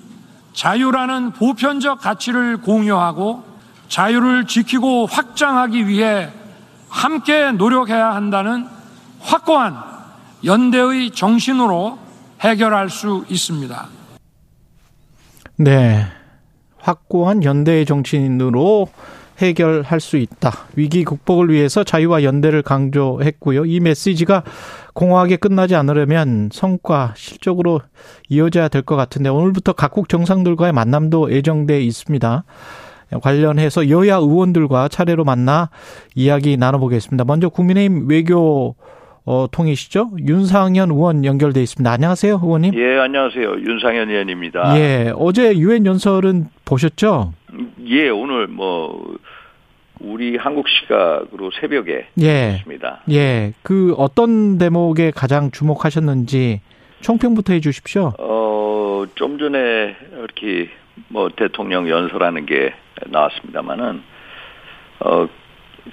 자유라는 0.53 1.33
보편적 1.33 2.03
가치를 2.03 2.59
공유하고 2.59 3.42
자유를 3.88 4.47
지키고 4.47 5.07
확장하기 5.07 5.88
위해 5.88 6.29
함께 6.90 7.53
노력해야 7.53 8.14
한다는 8.14 8.66
확고한 9.21 9.77
연대의 10.45 11.11
정신으로 11.12 11.99
해결할 12.42 12.90
수 12.90 13.25
있습니다. 13.31 13.88
네. 15.57 16.05
확고한 16.77 17.45
연대의 17.45 17.87
정신으로 17.87 18.88
해결할 19.46 20.00
수 20.00 20.16
있다. 20.16 20.50
위기 20.76 21.05
극복을 21.05 21.50
위해서 21.50 21.85
자유와 21.85 22.22
연대를 22.24 22.62
강조했고요. 22.62 23.64
이 23.66 23.81
메시지가 23.81 24.42
공허하게 24.94 25.37
끝나지 25.37 25.74
않으려면 25.74 26.48
성과 26.52 27.12
실적으로 27.16 27.81
이어져야 28.28 28.68
될 28.68 28.83
것 28.83 28.96
같은데 28.96 29.28
오늘부터 29.28 29.72
각국 29.72 30.09
정상들과의 30.09 30.72
만남도 30.72 31.33
예정돼 31.33 31.81
있습니다. 31.83 32.44
관련해서 33.22 33.90
여야 33.90 34.16
의원들과 34.16 34.88
차례로 34.88 35.24
만나 35.24 35.68
이야기 36.14 36.57
나눠보겠습니다. 36.57 37.24
먼저 37.24 37.48
국민의힘 37.48 38.09
외교 38.09 38.74
어, 39.24 39.46
통이시죠? 39.52 40.11
윤상현 40.18 40.90
의원 40.90 41.24
연결돼 41.24 41.62
있습니다. 41.62 41.88
안녕하세요, 41.92 42.40
의원님. 42.42 42.74
예, 42.74 42.98
안녕하세요. 42.98 43.52
윤상현 43.61 44.11
의원입니다. 44.11 44.76
예, 44.78 45.12
어제 45.14 45.57
유엔 45.59 45.87
연설은 45.87 46.46
보셨죠? 46.64 47.33
예, 47.87 48.09
오늘 48.09 48.48
뭐 48.48 49.14
우리 50.03 50.37
한국 50.37 50.69
시각으로 50.69 51.51
새벽에 51.61 52.09
예. 52.21 52.57
있습니다. 52.57 53.03
예, 53.12 53.53
그 53.63 53.94
어떤 53.96 54.59
대목에 54.59 55.13
가장 55.13 55.50
주목하셨는지 55.50 56.61
총평부터 57.00 57.53
해 57.53 57.61
주십시오. 57.61 58.13
어, 58.19 59.05
좀 59.15 59.38
전에 59.38 59.96
이렇게 60.13 60.69
뭐 61.09 61.31
대통령 61.31 61.88
연설하는 61.88 62.46
게 62.46 62.75
나왔습니다만은 63.07 64.03
어, 65.00 65.29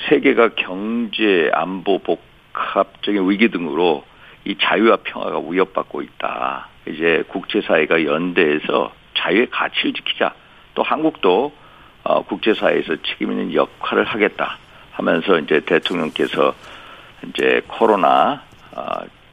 세계가 0.09 0.49
경제, 0.55 1.49
안보, 1.53 1.99
복합적인 1.99 3.29
위기 3.29 3.49
등으로 3.49 4.03
이 4.45 4.55
자유와 4.59 4.97
평화가 5.03 5.39
위협받고 5.39 6.01
있다. 6.01 6.67
이제 6.87 7.23
국제사회가 7.27 8.05
연대해서 8.05 8.91
자유의 9.17 9.49
가치를 9.49 9.93
지키자. 9.93 10.33
또 10.75 10.83
한국도 10.83 11.51
어, 12.09 12.23
국제사회에서 12.23 12.95
책임 13.05 13.31
있는 13.31 13.53
역할을 13.53 14.03
하겠다 14.03 14.57
하면서 14.93 15.37
이제 15.37 15.59
대통령께서 15.59 16.55
이제 17.27 17.61
코로나 17.67 18.41
어, 18.71 18.83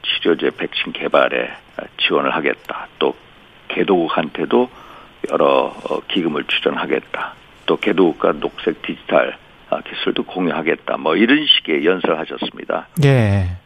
치료제 0.03 0.51
백신 0.51 0.93
개발에 0.93 1.49
지원을 1.97 2.35
하겠다. 2.35 2.87
또 2.99 3.15
개도국한테도 3.69 4.69
여러 5.31 5.73
어, 5.89 5.99
기금을 6.07 6.43
출연하겠다. 6.43 7.33
또 7.65 7.77
개도국과 7.77 8.33
녹색 8.33 8.79
디지털 8.83 9.35
어, 9.71 9.79
기술도 9.81 10.25
공유하겠다. 10.25 10.97
뭐 10.97 11.15
이런 11.15 11.47
식의 11.47 11.83
연설을 11.83 12.19
하셨습니다. 12.19 12.89
예. 13.03 13.57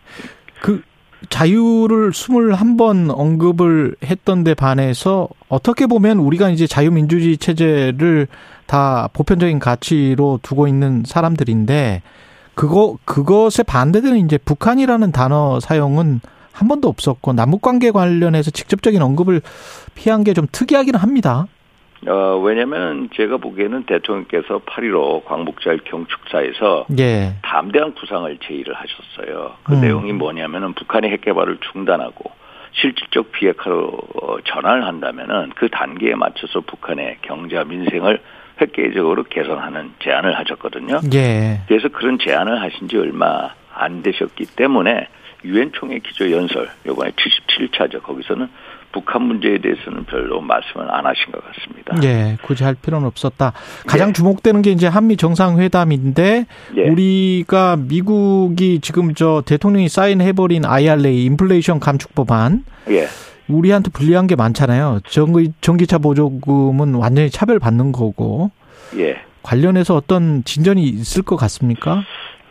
그 0.62 0.82
자유를 1.28 2.12
21번 2.12 3.12
언급을 3.14 3.96
했던 4.06 4.46
데 4.46 4.54
반해서 4.54 5.28
어떻게 5.50 5.86
보면 5.86 6.18
우리가 6.18 6.50
이제 6.50 6.66
자유민주주의 6.66 7.38
체제를 7.38 8.28
다 8.72 9.10
보편적인 9.12 9.60
가치로 9.60 10.40
두고 10.42 10.66
있는 10.66 11.04
사람들인데 11.06 12.02
그거 12.56 12.98
그것에 13.04 13.64
반대되는 13.64 14.18
이제 14.20 14.38
북한이라는 14.38 15.12
단어 15.12 15.60
사용은 15.60 16.22
한 16.54 16.68
번도 16.70 16.88
없었고 16.88 17.34
남북 17.34 17.62
관계 17.62 17.92
관련해서 17.92 18.50
직접적인 18.52 19.02
언급을 19.02 19.42
피한 19.94 20.24
게 20.24 20.34
좀 20.34 20.48
특이하기는 20.50 20.98
합니다. 20.98 21.48
어, 22.08 22.38
왜냐면 22.42 23.10
제가 23.14 23.38
보기에는 23.38 23.84
대통령께서 23.84 24.60
8.15 24.60 25.26
광복절 25.26 25.80
경축사에서 25.84 26.86
예. 26.98 27.36
담대한 27.44 27.94
구상을 27.94 28.38
제의를 28.38 28.74
하셨어요. 28.74 29.52
그 29.64 29.74
음. 29.74 29.82
내용이 29.82 30.14
뭐냐면은 30.14 30.72
북한의 30.74 31.12
핵 31.12 31.22
개발을 31.22 31.58
중단하고 31.74 32.32
실질적 32.72 33.34
비핵화로 33.34 33.98
어, 34.22 34.38
전환을 34.46 34.86
한다면은 34.86 35.52
그 35.56 35.68
단계에 35.70 36.16
맞춰서 36.16 36.62
북한의 36.62 37.18
경제와 37.22 37.66
민생을 37.66 38.22
획기적으로 38.62 39.24
개선하는 39.24 39.94
제안을 40.04 40.38
하셨거든요. 40.40 41.02
예. 41.14 41.62
그래서 41.68 41.90
그런 41.90 42.20
제안을 42.20 42.62
하신 42.62 42.88
지 42.88 42.98
얼마 42.98 43.50
안 43.74 44.04
되셨기 44.04 44.46
때문에 44.56 45.08
유엔 45.44 45.72
총회 45.74 46.00
기조 46.00 46.32
연설 46.32 46.70
요번에 46.86 47.12
77차죠. 47.12 48.04
거기서는 48.04 48.48
북한 48.92 49.24
문제에 49.24 49.58
대해서는 49.60 50.04
별로 50.06 50.42
말씀을 50.42 50.94
안 50.94 51.06
하신 51.06 51.32
것 51.32 51.42
같습니다. 51.46 51.96
예, 52.04 52.38
굳이 52.42 52.64
할 52.64 52.76
필요는 52.76 53.08
없었다. 53.08 53.54
가장 53.88 54.10
예. 54.10 54.14
주목되는 54.14 54.62
게 54.62 54.72
이제 54.72 54.88
한미 54.88 55.18
정상회담인데 55.18 56.46
예. 56.76 56.90
우리가 56.90 57.78
미국이 57.78 58.80
지금 58.82 59.14
저 59.14 59.42
대통령이 59.46 59.90
사인해버린 59.90 60.66
IRA 60.66 61.26
인플레이션 61.26 61.80
감축 61.80 62.14
법안 62.14 62.64
예. 62.90 63.08
우리한테 63.52 63.92
불리한 63.92 64.28
게 64.28 64.36
많잖아요. 64.36 65.00
전기, 65.06 65.52
전기차 65.62 65.98
보조금은 65.98 66.96
완전히 66.96 67.30
차별받는 67.30 67.92
거고 67.92 68.52
예. 68.98 69.22
관련해서 69.44 69.96
어떤 69.96 70.44
진전이 70.44 70.84
있을 70.84 71.24
것 71.24 71.36
같습니까? 71.36 72.04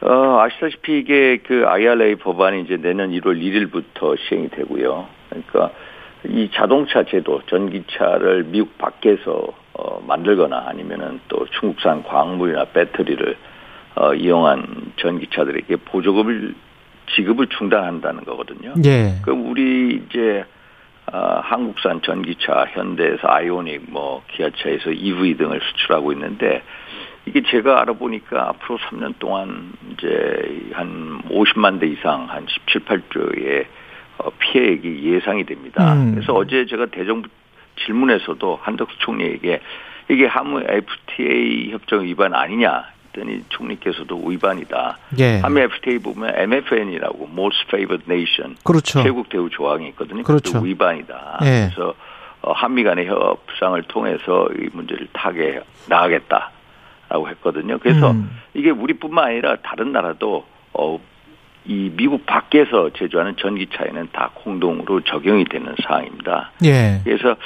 어, 0.02 0.40
아시다시피 0.40 0.98
이게 0.98 1.38
그 1.46 1.64
IRA 1.66 2.16
법안이 2.16 2.62
이제 2.62 2.76
내년 2.76 3.10
1월 3.10 3.38
1일부터 3.40 4.16
시행이 4.18 4.48
되고요. 4.50 5.06
그러니까 5.28 5.70
이 6.24 6.50
자동차 6.54 7.04
제도, 7.04 7.40
전기차를 7.46 8.44
미국 8.44 8.76
밖에서 8.78 9.52
어, 9.74 10.02
만들거나 10.06 10.64
아니면은 10.68 11.20
또 11.28 11.46
중국산 11.58 12.02
광물이나 12.02 12.66
배터리를 12.66 13.36
어, 13.96 14.14
이용한 14.14 14.92
전기차들에게 14.96 15.76
보조금을 15.76 16.54
지급을 17.14 17.48
중단한다는 17.48 18.24
거거든요. 18.24 18.74
예. 18.84 19.16
그럼 19.22 19.50
우리 19.50 20.02
이제 20.08 20.44
어, 21.12 21.40
한국산 21.42 22.02
전기차, 22.02 22.66
현대에서 22.72 23.28
아이오닉, 23.28 23.90
뭐 23.90 24.22
기아차에서 24.28 24.92
EV 24.92 25.36
등을 25.36 25.60
수출하고 25.60 26.12
있는데 26.12 26.62
이게 27.26 27.42
제가 27.42 27.80
알아보니까 27.82 28.48
앞으로 28.48 28.78
3년 28.78 29.14
동안 29.18 29.72
이제 29.92 30.70
한 30.72 31.22
50만 31.28 31.80
대 31.80 31.86
이상 31.86 32.28
한 32.28 32.46
17, 32.48 32.84
8조의 32.84 33.66
어, 34.18 34.30
피해액이 34.38 35.02
예상이 35.04 35.44
됩니다. 35.44 35.94
음. 35.94 36.14
그래서 36.14 36.32
어제 36.34 36.66
제가 36.66 36.86
대정부 36.86 37.28
질문에서도 37.84 38.60
한덕수 38.62 38.98
총리에게 38.98 39.60
이게 40.10 40.26
한미 40.26 40.64
FTA 40.66 41.70
협정 41.70 42.04
위반 42.04 42.34
아니냐 42.34 42.84
했더니 43.10 43.44
총리께서도 43.48 44.24
위반이다. 44.24 44.98
예. 45.18 45.38
한미 45.40 45.60
FTA 45.62 45.98
보면 45.98 46.34
MFN이라고 46.34 47.28
Most 47.30 47.64
Favored 47.68 48.04
Nation 48.10 48.56
그렇죠. 48.64 49.02
최국 49.02 49.28
대우 49.28 49.50
조항이 49.50 49.88
있거든요. 49.88 50.22
그렇죠. 50.22 50.60
위반이다. 50.60 51.40
예. 51.42 51.70
그래서 51.74 51.94
어, 52.42 52.52
한미 52.52 52.84
간의 52.84 53.06
협상을 53.06 53.82
통해서 53.84 54.48
이 54.58 54.68
문제를 54.72 55.08
타게 55.12 55.60
나가겠다라고 55.88 57.28
했거든요. 57.30 57.78
그래서 57.78 58.12
음. 58.12 58.30
이게 58.54 58.70
우리뿐만 58.70 59.26
아니라 59.26 59.56
다른 59.62 59.92
나라도 59.92 60.46
어, 60.72 60.98
이 61.66 61.90
미국 61.94 62.24
밖에서 62.24 62.90
제조하는 62.96 63.36
전기차에는 63.36 64.08
다 64.12 64.30
공동으로 64.34 65.02
적용이 65.02 65.44
되는 65.44 65.74
사항입니다. 65.82 66.52
예. 66.64 67.00
그래서 67.04 67.36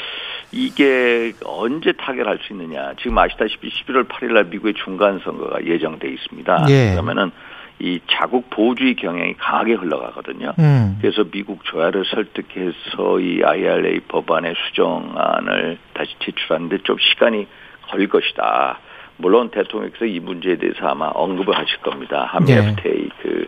이게 0.55 1.33
언제 1.45 1.93
타결할 1.93 2.39
수 2.43 2.53
있느냐. 2.53 2.93
지금 3.01 3.19
아시다시피 3.19 3.69
11월 3.69 4.09
8일 4.09 4.33
날 4.33 4.45
미국의 4.45 4.75
중간 4.75 5.19
선거가 5.19 5.65
예정돼 5.65 6.09
있습니다. 6.09 6.67
예. 6.69 6.93
그러면은 6.93 7.33
이 7.81 8.01
자국 8.09 8.51
보호주의 8.51 8.95
경향이 8.95 9.35
강하게 9.35 9.75
흘러가거든요. 9.75 10.53
음. 10.61 10.97
그래서 11.01 11.25
미국 11.25 11.65
조야를 11.65 12.05
설득해서 12.05 13.19
이 13.19 13.43
IRA 13.43 14.01
법안의 14.07 14.55
수정안을 14.69 15.79
다시 15.93 16.15
제출하는데 16.21 16.79
좀 16.85 16.97
시간이 17.01 17.49
걸릴 17.91 18.09
것이다. 18.09 18.79
물론 19.17 19.51
대통령께서 19.51 20.05
이 20.05 20.21
문제에 20.21 20.57
대해서 20.57 20.87
아마 20.87 21.07
언급을 21.07 21.57
하실 21.57 21.79
겁니다. 21.79 22.29
한미 22.31 22.53
예. 22.53 22.59
FTA 22.59 23.09
그, 23.23 23.47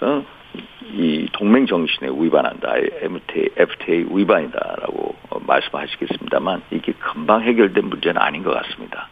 어, 0.00 0.24
이 0.98 1.28
동맹 1.32 1.66
정신에 1.66 2.08
위반한다. 2.08 2.74
FTA, 2.76 3.48
FTA 3.56 4.06
위반이다라고 4.10 5.14
어, 5.30 5.38
말씀하시겠습니다만 5.46 6.62
이게 6.70 6.92
금방 6.92 7.42
해결된 7.42 7.84
문제는 7.88 8.20
아닌 8.20 8.42
것 8.42 8.54
같습니다. 8.54 9.08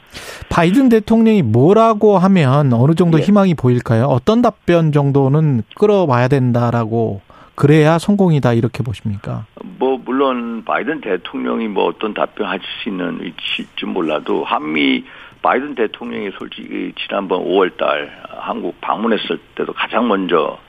바이든 0.49 0.89
대통령이 0.89 1.43
뭐라고 1.43 2.19
하면 2.19 2.73
어느 2.73 2.95
정도 2.95 3.19
예. 3.19 3.23
희망이 3.23 3.55
보일까요? 3.55 4.07
어떤 4.07 4.43
답변 4.43 4.91
정도는 4.93 5.63
끌어와야 5.75 6.29
된다라고 6.29 7.21
그래야 7.55 7.99
성공이다 7.99 8.53
이렇게 8.53 8.83
보십니까? 8.83 9.47
뭐 9.79 9.99
물론 10.05 10.65
바이든 10.65 11.01
대통령이 11.01 11.69
뭐 11.69 11.87
어떤 11.87 12.15
답변 12.15 12.47
하실 12.47 12.65
수 12.83 12.89
있는 12.89 13.19
위치일지 13.23 13.87
몰라도 13.87 14.45
한미 14.45 15.05
바이든 15.43 15.75
대통령이 15.75 16.31
솔직히 16.39 16.93
지난번 17.07 17.45
5월달 17.45 18.09
한국 18.29 18.81
방문했을 18.81 19.39
때도 19.55 19.73
가장 19.73 20.09
먼저 20.09 20.39
어, 20.39 20.66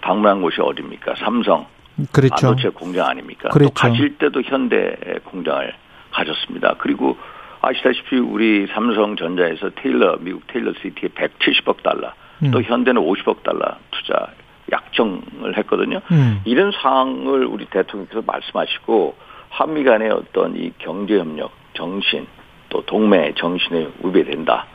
방문한 0.00 0.42
곳이 0.42 0.60
어디입니까? 0.60 1.14
삼성 1.18 1.66
그렇죠. 2.12 2.48
반도체 2.48 2.68
공장 2.70 3.08
아닙니까? 3.08 3.50
그렇죠. 3.50 3.68
또 3.68 3.74
가실 3.74 4.16
때도 4.18 4.42
현대 4.42 4.96
공장을 5.24 5.74
가졌습니다. 6.10 6.76
그리고 6.78 7.16
아시다시피 7.60 8.16
우리 8.16 8.66
삼성전자에서 8.66 9.70
테일러 9.76 10.16
미국 10.20 10.46
테일러 10.48 10.72
시티에 10.74 11.10
170억 11.10 11.82
달러, 11.82 12.12
또 12.52 12.58
음. 12.58 12.64
현대는 12.64 13.00
50억 13.02 13.42
달러 13.44 13.76
투자 13.90 14.28
약정을 14.70 15.56
했거든요. 15.58 16.00
음. 16.10 16.40
이런 16.44 16.72
사항을 16.72 17.46
우리 17.46 17.66
대통령께서 17.66 18.22
말씀하시고 18.26 19.16
한미 19.50 19.84
간의 19.84 20.10
어떤 20.10 20.56
이 20.56 20.72
경제 20.78 21.18
협력 21.18 21.52
정신 21.74 22.26
또 22.68 22.84
동맹 22.84 23.34
정신에 23.34 23.88
위배된다. 24.02 24.66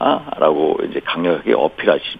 아, 0.00 0.30
라고 0.38 0.78
이제 0.88 1.00
강력하게 1.04 1.54
어필하시 1.54 2.18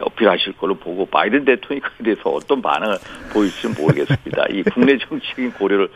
어필하실 0.00 0.54
걸로 0.54 0.74
보고 0.74 1.06
바이든 1.06 1.44
대통령이 1.44 1.80
그에 1.80 2.04
대해서 2.04 2.30
어떤 2.30 2.60
반응을 2.60 2.96
보일지는 3.32 3.74
모르겠습니다. 3.80 4.46
이 4.50 4.62
국내 4.64 4.98
정치적인 4.98 5.52
고려를 5.52 5.88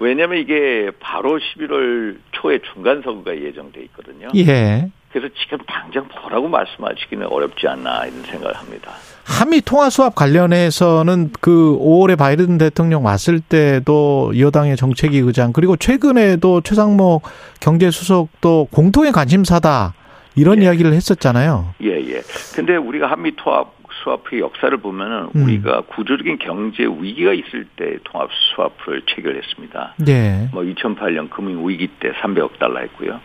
왜냐하면 0.00 0.38
이게 0.38 0.90
바로 1.00 1.38
11월 1.38 2.18
초에 2.32 2.60
중간 2.72 3.02
선거가 3.02 3.36
예정돼 3.36 3.82
있거든요. 3.82 4.28
예. 4.34 4.90
그래서 5.12 5.32
지금 5.40 5.58
당장 5.68 6.08
뭐라고 6.08 6.48
말씀하시기는 6.48 7.28
어렵지 7.28 7.68
않나 7.68 8.04
이런 8.06 8.22
생각을 8.22 8.56
합니다. 8.56 8.90
한미 9.24 9.60
통화 9.60 9.88
수합 9.88 10.16
관련해서는 10.16 11.30
그 11.40 11.78
5월에 11.80 12.18
바이든 12.18 12.58
대통령 12.58 13.04
왔을 13.04 13.38
때도 13.38 14.32
여당의 14.36 14.76
정책위 14.76 15.18
의장 15.18 15.52
그리고 15.52 15.76
최근에도 15.76 16.62
최상목 16.62 17.22
경제수석도 17.60 18.68
공통의 18.72 19.12
관심사다 19.12 19.94
이런 20.36 20.60
예. 20.60 20.64
이야기를 20.64 20.92
했었잖아요. 20.92 21.74
예, 21.82 21.90
예. 21.90 22.22
근데 22.54 22.76
우리가 22.76 23.10
한미 23.10 23.36
통합 23.36 23.74
수합의 24.02 24.40
역사를 24.40 24.76
보면은 24.76 25.28
음. 25.34 25.44
우리가 25.44 25.82
구조적인 25.82 26.38
경제 26.38 26.84
위기가 26.84 27.32
있을 27.32 27.66
때 27.76 27.98
통합 28.04 28.28
수합을 28.32 29.02
체결했습니다. 29.06 29.94
예. 30.08 30.48
뭐 30.52 30.62
2008년 30.62 31.30
금융 31.30 31.66
위기 31.68 31.86
때 31.86 32.12
300억 32.12 32.58
달러 32.58 32.80
했고요. 32.80 33.20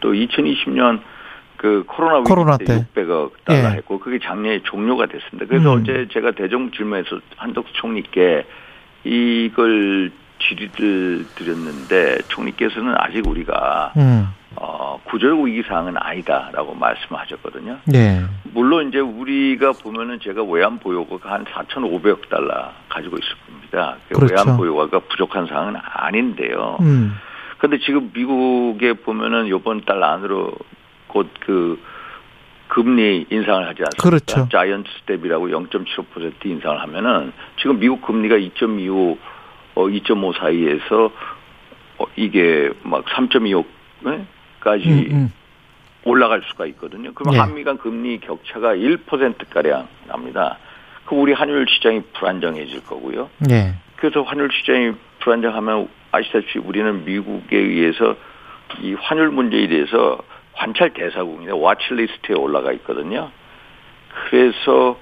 또 0.00 0.12
2020년 0.12 1.00
그 1.56 1.84
코로나 1.86 2.18
위기 2.18 2.28
코로나 2.28 2.56
때, 2.56 2.64
때. 2.64 2.86
600억 2.94 3.32
달러 3.44 3.70
예. 3.70 3.76
했고 3.76 3.98
그게 3.98 4.18
작년에 4.18 4.62
종료가 4.64 5.06
됐습니다. 5.06 5.46
그래서 5.46 5.74
음. 5.74 5.82
어제 5.82 6.08
제가 6.12 6.32
대정부 6.32 6.76
질문에서 6.76 7.20
한덕수 7.36 7.72
총리께 7.74 8.44
이걸 9.04 10.10
질의를 10.48 11.26
드렸는데 11.34 12.18
총리께서는 12.28 12.94
아직 12.96 13.26
우리가 13.26 13.92
음. 13.96 14.28
어, 14.56 15.00
구조적 15.04 15.40
위기 15.40 15.62
상황은 15.62 15.94
아니다라고 15.96 16.74
말씀하셨거든요. 16.74 17.78
네. 17.86 18.22
물론 18.52 18.88
이제 18.88 18.98
우리가 18.98 19.72
보면은 19.72 20.20
제가 20.20 20.44
외환 20.44 20.78
보유고가 20.78 21.32
한 21.32 21.44
4,500억 21.44 22.28
달러 22.28 22.70
가지고 22.88 23.18
있을 23.18 23.34
겁니다. 23.46 23.96
그 24.08 24.14
그렇죠. 24.14 24.34
외환 24.34 24.56
보유고가 24.56 25.00
부족한 25.00 25.46
상황은 25.46 25.74
아닌데요. 25.82 26.78
음. 26.80 27.14
근데 27.58 27.78
지금 27.78 28.10
미국에 28.14 28.92
보면은 28.92 29.46
이번 29.46 29.84
달 29.84 30.02
안으로 30.02 30.52
곧 31.08 31.28
그 31.40 31.78
금리 32.68 33.26
인상을 33.30 33.68
하지 33.68 33.82
않습니까? 33.82 34.02
그렇죠. 34.02 34.48
giant 34.50 34.90
step이라고 35.00 35.48
0.75% 35.48 36.46
인상을 36.46 36.80
하면은 36.80 37.32
지금 37.60 37.78
미국 37.78 38.02
금리가 38.02 38.36
2.25, 38.36 39.16
어, 39.74 39.86
2.5 39.86 40.38
사이에서 40.38 41.10
어, 41.98 42.04
이게 42.16 42.70
막 42.82 43.04
3.25까지 43.06 44.86
음, 44.86 45.08
음. 45.10 45.32
올라갈 46.04 46.42
수가 46.48 46.66
있거든요. 46.66 47.12
그러면 47.14 47.36
예. 47.36 47.38
한미 47.40 47.64
간 47.64 47.78
금리 47.78 48.18
격차가 48.20 48.74
1%가량 48.74 49.88
납니다. 50.06 50.58
그럼 51.06 51.22
우리 51.22 51.32
환율 51.32 51.66
시장이 51.68 52.02
불안정해질 52.14 52.84
거고요. 52.84 53.30
예. 53.50 53.74
그래서 53.96 54.22
환율 54.22 54.50
시장이 54.52 54.92
불안정하면 55.20 55.88
아시다시피 56.12 56.58
우리는 56.58 57.04
미국에 57.04 57.56
의해서 57.56 58.16
이 58.80 58.94
환율 58.94 59.30
문제에 59.30 59.66
대해서 59.68 60.18
관찰 60.52 60.92
대사국입니다. 60.92 61.54
와치리스트에 61.56 62.36
올라가 62.36 62.72
있거든요. 62.72 63.30
그래서 64.28 64.98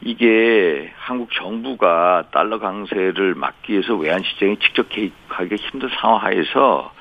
이게 0.00 0.92
한국 0.96 1.32
정부가 1.32 2.28
달러 2.30 2.58
강세를 2.58 3.34
막기 3.34 3.72
위해서 3.72 3.94
외환 3.94 4.22
시장에 4.22 4.56
직접 4.56 4.88
개입하기 4.88 5.54
힘든 5.54 5.88
상황하에서 6.00 6.92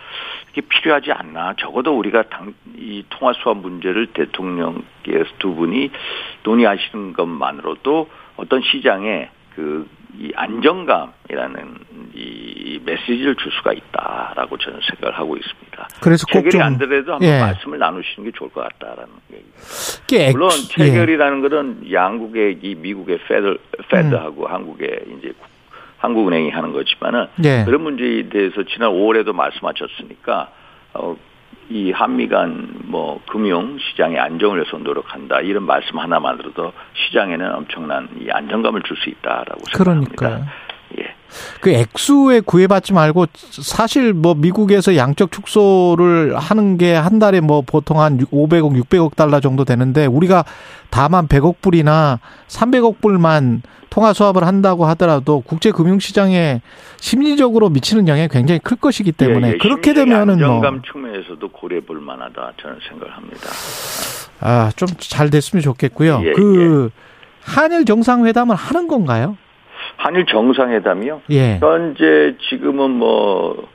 이게 0.52 0.62
필요하지 0.62 1.12
않나. 1.12 1.54
적어도 1.58 1.98
우리가 1.98 2.24
당, 2.24 2.54
이 2.78 3.04
통화 3.10 3.34
수합 3.34 3.58
문제를 3.58 4.08
대통령께서 4.08 5.30
두 5.40 5.54
분이 5.54 5.92
논의하시는 6.44 7.14
것만으로도 7.14 8.10
어떤 8.38 8.62
시장에 8.62 9.30
그, 9.56 9.88
이 10.20 10.32
안정감이라는 10.36 11.76
이 12.14 12.80
메시지를 12.86 13.36
줄 13.36 13.52
수가 13.52 13.74
있다라고 13.74 14.58
저는 14.58 14.80
생각을 14.90 15.18
하고 15.18 15.36
있습니다. 15.36 15.88
그래서 16.02 16.26
꼭 16.28 16.34
체결이 16.34 16.52
좀안 16.52 16.78
되더라도 16.78 17.14
한번 17.14 17.28
예. 17.28 17.40
말씀을 17.40 17.80
나누시는 17.80 18.30
게 18.30 18.38
좋을 18.38 18.50
것 18.52 18.62
같다라는 18.62 19.12
얘기. 19.34 20.32
물론 20.32 20.50
액수- 20.52 20.70
체결이라는 20.70 21.42
것은 21.42 21.92
양국의 21.92 22.60
이 22.62 22.76
미국의 22.76 23.20
페드 23.28 23.58
페드하고 23.90 24.48
한국의 24.48 25.00
이제 25.18 25.30
국- 25.40 25.50
한국은행이 25.98 26.50
하는 26.52 26.72
거지만은 26.72 27.28
예. 27.44 27.64
그런 27.66 27.82
문제에 27.82 28.30
대해서 28.30 28.64
지난 28.64 28.92
5월에도 28.92 29.34
말씀하셨으니까 29.34 30.50
어, 30.94 31.18
이 31.70 31.92
한미 31.92 32.28
간 32.28 32.76
뭐 32.96 33.20
금융 33.30 33.78
시장의 33.78 34.18
안정을 34.20 34.58
위해서 34.58 34.78
노력한다 34.78 35.42
이런 35.42 35.64
말씀 35.64 36.00
하나만으로도 36.00 36.72
시장에는 36.94 37.54
엄청난 37.56 38.08
이 38.20 38.30
안정감을 38.30 38.84
줄 38.84 38.96
수 38.96 39.10
있다라고 39.10 39.60
생각합니다. 39.74 40.16
그러니까요. 40.16 40.46
예. 41.30 41.60
그 41.62 41.70
액수에 41.72 42.40
구애받지 42.42 42.94
말고 42.94 43.26
사실 43.52 44.14
뭐 44.14 44.34
미국에서 44.36 44.96
양적 44.96 45.32
축소를 45.32 46.38
하는 46.38 46.78
게 46.78 46.96
한 46.96 47.20
달에 47.20 47.42
뭐 47.42 47.62
보통 47.62 48.00
한 48.00 48.18
500억, 48.20 48.82
600억 48.84 49.16
달러 49.16 49.40
정도 49.40 49.66
되는데 49.66 50.06
우리가 50.06 50.46
다만 50.90 51.28
100억 51.28 51.56
불이나 51.62 52.20
300억 52.48 53.02
불만 53.02 53.62
통화 53.90 54.12
수합을 54.14 54.46
한다고 54.46 54.86
하더라도 54.88 55.42
국제 55.42 55.72
금융 55.72 56.00
시장에 56.00 56.62
심리적으로 57.00 57.70
미치는 57.70 58.08
영향이 58.08 58.28
굉장히 58.30 58.60
클 58.60 58.76
것이기 58.78 59.12
때문에 59.14 59.48
예, 59.48 59.54
예. 59.54 59.58
그렇게 59.58 59.94
되면은 59.94 60.40
뭐 60.40 60.56
안정감 60.56 60.82
측면에서도 60.92 61.48
고려해 61.50 61.82
볼 61.82 62.00
만하다 62.02 62.54
저는 62.62 62.78
생각을 62.90 63.14
합니다. 63.16 63.48
아, 64.42 64.72
좀 64.76 64.90
잘 65.00 65.30
됐으면 65.30 65.62
좋겠고요. 65.64 66.22
예, 66.26 66.32
그 66.34 66.90
한일 67.44 67.86
정상회담을 67.86 68.56
하는 68.56 68.88
건가요? 68.88 69.38
한일 69.98 70.26
정상회담이요? 70.26 71.22
예. 71.32 71.58
현재 71.60 72.36
지금은 72.50 72.92
뭐 72.92 73.68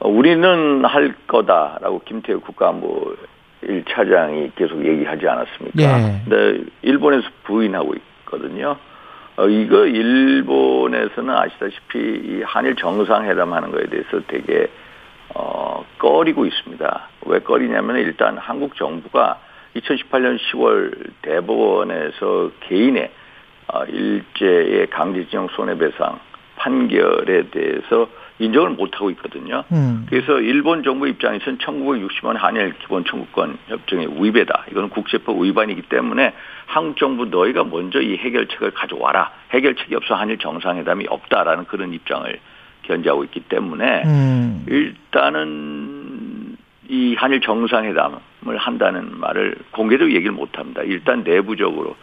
어, 0.00 0.08
우리는 0.08 0.84
할 0.84 1.14
거다라고 1.26 2.02
김태우 2.04 2.40
국가안보 2.40 3.16
1차장이 3.62 4.54
계속 4.54 4.84
얘기하지 4.84 5.26
않았습니까? 5.26 5.82
예. 5.82 6.20
근데 6.28 6.64
일본에서 6.82 7.26
부인하고 7.44 7.94
있거든요. 7.94 8.76
어, 9.36 9.48
이거 9.48 9.86
일본에서는 9.86 11.34
아시다시피 11.34 11.98
이 11.98 12.42
한일 12.44 12.76
정상회담 12.76 13.52
하는 13.52 13.72
거에 13.72 13.86
대해서 13.86 14.20
되게 14.28 14.68
어, 15.34 15.84
꺼리고 15.98 16.46
있습니다. 16.46 17.08
왜 17.26 17.38
꺼리냐면 17.40 17.96
일단 17.96 18.38
한국 18.38 18.76
정부가 18.76 19.40
2018년 19.76 20.38
10월 20.38 21.10
대법원에서 21.22 22.50
개인의 22.60 23.04
어, 23.04 23.10
일제의 23.88 24.88
강제징용 24.90 25.48
손해배상 25.48 26.18
판결에 26.56 27.50
대해서 27.50 28.08
인정을 28.38 28.70
못하고 28.70 29.10
있거든요. 29.10 29.64
음. 29.72 30.06
그래서 30.08 30.40
일본 30.40 30.82
정부 30.82 31.06
입장에서는 31.06 31.58
1960년 31.58 32.36
한일 32.36 32.74
기본 32.80 33.04
청구권 33.04 33.58
협정의 33.68 34.08
위배다. 34.10 34.64
이거는 34.70 34.88
국제법 34.88 35.40
위반이기 35.40 35.82
때문에 35.82 36.34
한국 36.66 36.96
정부 36.96 37.26
너희가 37.26 37.64
먼저 37.64 38.00
이 38.00 38.16
해결책을 38.16 38.72
가져와라. 38.72 39.30
해결책이 39.50 39.94
없어 39.94 40.14
한일 40.14 40.38
정상회담이 40.38 41.06
없다라는 41.08 41.66
그런 41.66 41.92
입장을 41.92 42.38
견지하고 42.82 43.24
있기 43.24 43.40
때문에 43.40 44.02
음. 44.04 44.66
일단은 44.68 46.56
이 46.88 47.14
한일 47.14 47.40
정상회담을 47.40 48.18
한다는 48.56 49.18
말을 49.18 49.54
공개적으로 49.70 50.14
얘기를 50.14 50.32
못 50.32 50.58
합니다. 50.58 50.82
일단 50.82 51.22
내부적으로 51.22 51.96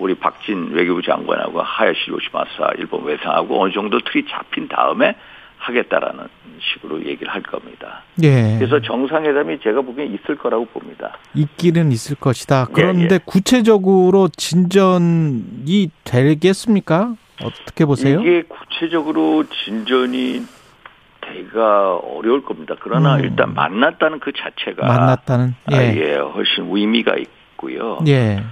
우리 0.00 0.14
박진 0.14 0.72
외교부 0.72 1.02
장관하고 1.02 1.60
하야시 1.60 2.10
요시마사 2.10 2.72
일본 2.78 3.04
외상하고 3.04 3.62
어느 3.62 3.72
정도 3.72 4.00
틀이 4.00 4.24
잡힌 4.30 4.66
다음에 4.66 5.14
하겠다라는 5.58 6.24
식으로 6.58 7.04
얘기를 7.04 7.32
할 7.32 7.42
겁니다. 7.42 8.02
예. 8.22 8.56
그래서 8.58 8.80
정상회담이 8.80 9.60
제가 9.60 9.82
보기엔 9.82 10.14
있을 10.14 10.36
거라고 10.36 10.64
봅니다. 10.64 11.18
있기는 11.34 11.92
있을 11.92 12.16
것이다. 12.16 12.66
예, 12.70 12.72
그런데 12.72 13.14
예. 13.16 13.20
구체적으로 13.22 14.28
진전이 14.28 15.90
되겠습니까? 16.04 17.14
어떻게 17.42 17.84
보세요? 17.84 18.20
이게 18.20 18.42
구체적으로 18.42 19.44
진전이 19.48 20.42
되가 21.20 21.96
어려울 21.96 22.42
겁니다. 22.42 22.74
그러나 22.80 23.16
음. 23.16 23.24
일단 23.24 23.52
만났다는 23.52 24.20
그 24.20 24.32
자체가 24.32 24.86
만났다는 24.86 25.54
아, 25.66 25.82
예. 25.82 25.94
예, 25.94 26.14
훨씬 26.16 26.68
의미가 26.74 27.16
있고요. 27.16 27.98
예. 28.08 28.42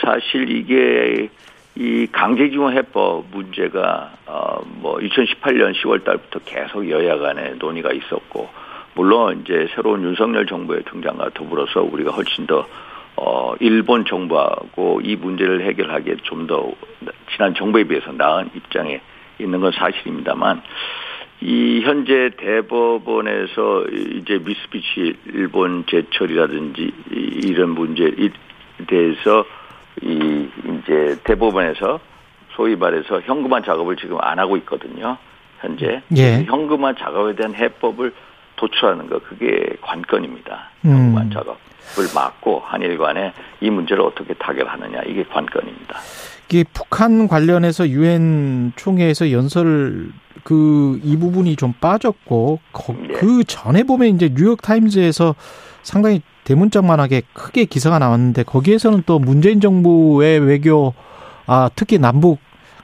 사실 0.00 0.50
이게 0.50 1.28
이 1.74 2.06
강제징용 2.10 2.72
해법 2.72 3.26
문제가 3.30 4.12
어뭐 4.26 4.98
2018년 4.98 5.74
10월 5.74 6.04
달부터 6.04 6.40
계속 6.44 6.88
여야 6.88 7.18
간에 7.18 7.50
논의가 7.58 7.92
있었고 7.92 8.48
물론 8.94 9.42
이제 9.42 9.68
새로운 9.74 10.02
윤석열 10.02 10.46
정부의 10.46 10.82
등장과 10.84 11.30
더불어서 11.34 11.82
우리가 11.82 12.12
훨씬 12.12 12.46
더 12.46 12.66
어, 13.18 13.54
일본 13.60 14.04
정부하고 14.04 15.00
이 15.02 15.16
문제를 15.16 15.62
해결하기에 15.62 16.16
좀 16.22 16.46
더 16.46 16.70
지난 17.32 17.54
정부에 17.54 17.84
비해서 17.84 18.12
나은 18.12 18.50
입장에 18.54 19.00
있는 19.38 19.60
건 19.60 19.72
사실입니다만 19.72 20.62
이 21.42 21.80
현재 21.82 22.30
대법원에서 22.38 23.84
이제 24.14 24.38
미쓰비시 24.42 25.16
일본 25.26 25.84
제철이라든지 25.86 26.82
이- 27.12 27.40
이런 27.44 27.70
문제에 27.70 28.10
대해서 28.86 29.44
이 30.02 30.48
이제 30.64 31.16
대법원에서 31.24 32.00
소위 32.54 32.76
말해서 32.76 33.20
현금화 33.22 33.62
작업을 33.62 33.96
지금 33.96 34.18
안 34.20 34.38
하고 34.38 34.56
있거든요. 34.58 35.16
현재 35.60 36.02
예. 36.16 36.44
현금화 36.44 36.94
작업에 36.94 37.34
대한 37.34 37.54
해법을 37.54 38.12
도출하는 38.56 39.08
거 39.08 39.18
그게 39.20 39.76
관건입니다. 39.80 40.70
음. 40.84 40.90
현금화 40.90 41.30
작업을 41.32 42.14
막고 42.14 42.62
한일 42.64 42.98
간에 42.98 43.32
이 43.60 43.70
문제를 43.70 44.02
어떻게 44.02 44.34
타결하느냐 44.34 45.02
이게 45.06 45.24
관건입니다. 45.24 45.98
이게 46.48 46.64
북한 46.72 47.26
관련해서 47.28 47.88
유엔 47.88 48.72
총회에서 48.76 49.32
연설 49.32 50.08
그 50.44 51.00
이 51.02 51.16
부분이 51.18 51.56
좀 51.56 51.72
빠졌고 51.80 52.60
거- 52.72 52.92
네. 52.94 53.14
그 53.14 53.42
전에 53.44 53.82
보면 53.82 54.08
이제 54.08 54.28
뉴욕 54.32 54.60
타임즈에서 54.62 55.34
상당히 55.82 56.22
대문짝만하게 56.46 57.22
크게 57.32 57.64
기사가 57.64 57.98
나왔는데 57.98 58.44
거기에서는 58.44 59.02
또 59.04 59.18
문재인 59.18 59.60
정부의 59.60 60.38
외교 60.38 60.94
아 61.46 61.68
특히 61.74 61.98
남북 61.98 62.38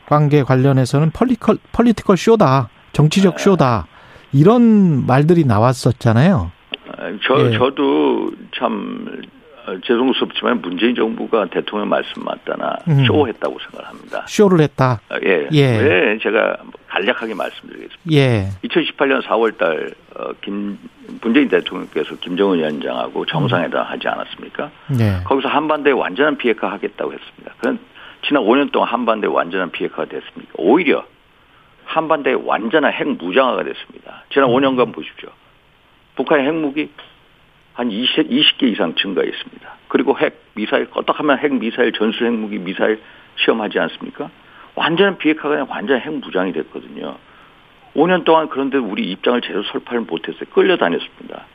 관계 0.06 0.42
관련해서는 0.42 1.12
펄리컬 1.12 1.58
펄리티컬 1.70 2.16
쇼다 2.16 2.68
정치적 2.92 3.36
네. 3.36 3.42
쇼다 3.42 3.86
이런 4.32 5.06
말들이 5.06 5.44
나왔었잖아요. 5.44 6.50
어, 6.88 7.02
저 7.26 7.46
예. 7.46 7.56
저도 7.56 8.32
참 8.58 9.06
어, 9.08 9.41
죄송스럽지만 9.84 10.60
문재인 10.60 10.94
정부가 10.94 11.46
대통령 11.46 11.88
말씀 11.88 12.24
맞다나 12.24 12.76
음. 12.88 13.04
쇼했다고 13.06 13.58
생각합니다. 13.70 14.24
쇼를 14.26 14.60
했다. 14.60 15.00
어, 15.10 15.16
예. 15.24 15.48
예. 15.52 15.78
왜 15.78 16.18
제가 16.18 16.56
간략하게 16.88 17.34
말씀드리겠습니다. 17.34 18.10
예. 18.10 18.48
2018년 18.64 19.22
4월달 19.22 19.94
어, 20.16 20.32
김 20.42 20.78
문재인 21.20 21.48
대통령께서 21.48 22.16
김정은 22.16 22.58
위원장하고 22.58 23.24
정상회담 23.26 23.84
하지 23.84 24.08
않았습니까? 24.08 24.70
예. 25.00 25.22
거기서 25.24 25.48
한반도에 25.48 25.92
완전한 25.92 26.36
비핵화 26.36 26.70
하겠다고 26.72 27.12
했습니다. 27.12 27.54
그런 27.58 27.78
지난 28.26 28.42
5년 28.42 28.72
동안 28.72 28.88
한반도에 28.88 29.30
완전한 29.30 29.70
비핵화가 29.70 30.06
됐습니까? 30.06 30.52
오히려 30.56 31.04
한반도에 31.84 32.34
완전한 32.34 32.92
핵 32.92 33.08
무장화가 33.08 33.64
됐습니다. 33.64 34.24
지난 34.32 34.48
5년간 34.48 34.92
보십시오. 34.94 35.30
북한의 36.16 36.46
핵무기 36.46 36.90
한 37.74 37.90
20, 37.90 38.28
20개 38.28 38.64
이상 38.64 38.94
증가했습니다. 38.94 39.74
그리고 39.88 40.18
핵 40.18 40.42
미사일 40.54 40.90
껐덕하면 40.90 41.38
핵 41.38 41.54
미사일 41.54 41.92
전술 41.92 42.26
핵무기 42.26 42.58
미사일 42.58 43.00
시험하지 43.36 43.78
않습니까? 43.78 44.30
완전한 44.74 45.18
비핵화가 45.18 45.54
아니라 45.54 45.66
완전 45.68 46.00
핵 46.00 46.12
무장이 46.12 46.52
됐거든요. 46.52 47.16
5년 47.94 48.24
동안 48.24 48.48
그런데 48.48 48.78
우리 48.78 49.10
입장을 49.10 49.40
제대로 49.42 49.62
설파를 49.64 50.02
못했어요. 50.02 50.44
끌려다녔습니다. 50.52 51.46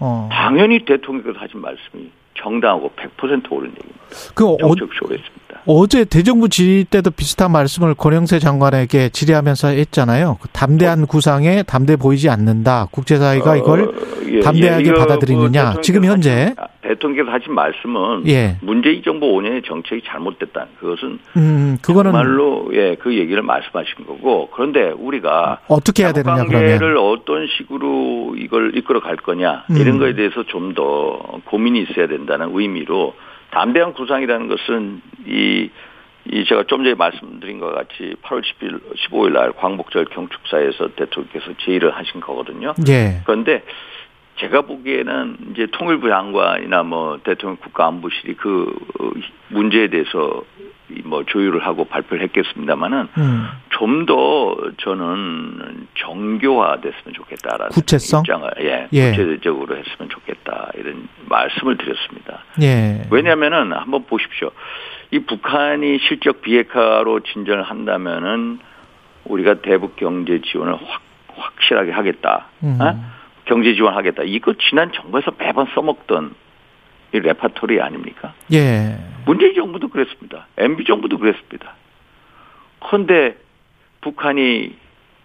어. 0.00 0.28
당연히 0.30 0.84
대통령께서 0.84 1.38
하신 1.38 1.60
말씀이 1.60 2.10
정당하고 2.42 2.90
100% 2.96 3.50
옳은 3.52 3.70
얘기입니다. 3.70 3.96
그 4.34 4.46
어, 4.46 4.56
정책적으로 4.58 5.14
했습니다. 5.18 5.36
어제 5.68 6.04
대정부 6.04 6.48
질의 6.48 6.84
때도 6.84 7.10
비슷한 7.10 7.50
말씀을 7.50 7.94
권영세 7.94 8.38
장관에게 8.38 9.08
질의하면서 9.08 9.68
했잖아요. 9.68 10.38
그 10.40 10.48
담대한 10.50 11.06
구상에 11.06 11.64
담대 11.64 11.96
보이지 11.96 12.28
않는다. 12.30 12.86
국제사회가 12.92 13.52
어, 13.52 13.56
이걸 13.56 13.92
예, 14.28 14.40
담대하게 14.40 14.84
예, 14.84 14.88
이거 14.90 14.98
받아들이느냐. 15.00 15.72
뭐 15.72 15.80
지금 15.82 16.04
현재 16.04 16.54
대통령께서 16.54 16.62
하신- 16.62 16.75
대통령께서 16.86 17.34
하신 17.34 17.52
말씀은 17.54 18.28
예. 18.28 18.58
문재인 18.60 19.02
정부 19.02 19.26
5년의 19.26 19.64
정책이 19.66 20.02
잘못됐다. 20.06 20.66
그것은 20.78 21.18
음, 21.36 21.78
그거는 21.82 22.12
정말로 22.12 22.70
예, 22.74 22.94
그 22.94 23.16
얘기를 23.16 23.42
말씀하신 23.42 24.06
거고 24.06 24.50
그런데 24.52 24.92
우리가 24.96 25.60
어떻게 25.68 26.04
해야 26.04 26.12
되느냐 26.12 26.36
관계를 26.44 26.78
그러면. 26.78 26.98
어떤 26.98 27.48
식으로 27.56 28.34
이걸 28.38 28.76
이끌어 28.76 29.00
갈 29.00 29.16
거냐 29.16 29.64
음. 29.70 29.76
이런 29.78 29.98
거에 29.98 30.14
대해서 30.14 30.44
좀 30.44 30.76
더 30.76 31.40
고민이 31.46 31.82
있어야 31.82 32.06
된다는 32.06 32.50
의미로 32.52 33.14
담대한 33.50 33.94
구상이라는 33.94 34.48
것은 34.48 35.00
이, 35.26 35.70
이 36.26 36.44
제가 36.44 36.64
좀 36.64 36.84
전에 36.84 36.94
말씀드린 36.94 37.58
것 37.58 37.74
같이 37.74 38.14
8월 38.22 38.42
10일, 38.42 38.80
15일 39.08 39.32
날 39.32 39.52
광복절 39.52 40.04
경축사에서 40.06 40.88
대통령께서 40.96 41.46
제의를 41.64 41.96
하신 41.96 42.20
거거든요. 42.20 42.74
예. 42.88 43.22
그런데 43.24 43.62
제가 44.36 44.62
보기에는 44.62 45.36
이제 45.52 45.66
통일부 45.72 46.08
장관이나 46.08 46.82
뭐 46.82 47.18
대통령 47.22 47.56
국가안보실이 47.56 48.34
그 48.34 48.72
문제에 49.48 49.88
대해서 49.88 50.42
이뭐 50.90 51.24
조율을 51.24 51.66
하고 51.66 51.84
발표를 51.84 52.22
했겠습니다만은 52.24 53.08
음. 53.18 53.48
좀더 53.70 54.56
저는 54.78 55.88
정교화됐으면 55.98 57.14
좋겠다라는 57.14 57.70
구체성? 57.70 58.20
입장을 58.20 58.50
예, 58.60 58.88
예. 58.92 59.10
구체적으로 59.10 59.76
했으면 59.76 60.08
좋겠다 60.08 60.70
이런 60.74 61.08
말씀을 61.28 61.76
드렸습니다. 61.76 62.44
예. 62.62 63.02
왜냐하면은 63.10 63.72
한번 63.72 64.04
보십시오. 64.04 64.50
이 65.10 65.18
북한이 65.20 65.98
실적 66.06 66.42
비핵화로 66.42 67.20
진전을 67.20 67.64
한다면은 67.64 68.60
우리가 69.24 69.62
대북 69.62 69.96
경제 69.96 70.40
지원을 70.40 70.74
확 70.74 71.02
확실하게 71.36 71.90
하겠다. 71.90 72.46
음. 72.62 72.78
어? 72.80 73.16
경제 73.46 73.74
지원하겠다. 73.74 74.24
이거 74.24 74.54
지난 74.58 74.92
정부에서 74.92 75.32
매번 75.38 75.66
써먹던 75.74 76.34
이 77.12 77.20
레파토리 77.20 77.80
아닙니까? 77.80 78.34
예. 78.52 78.98
문재인 79.24 79.54
정부도 79.54 79.88
그랬습니다. 79.88 80.46
MB 80.58 80.84
정부도 80.84 81.18
그랬습니다. 81.18 81.74
그런데 82.80 83.36
북한이 84.00 84.76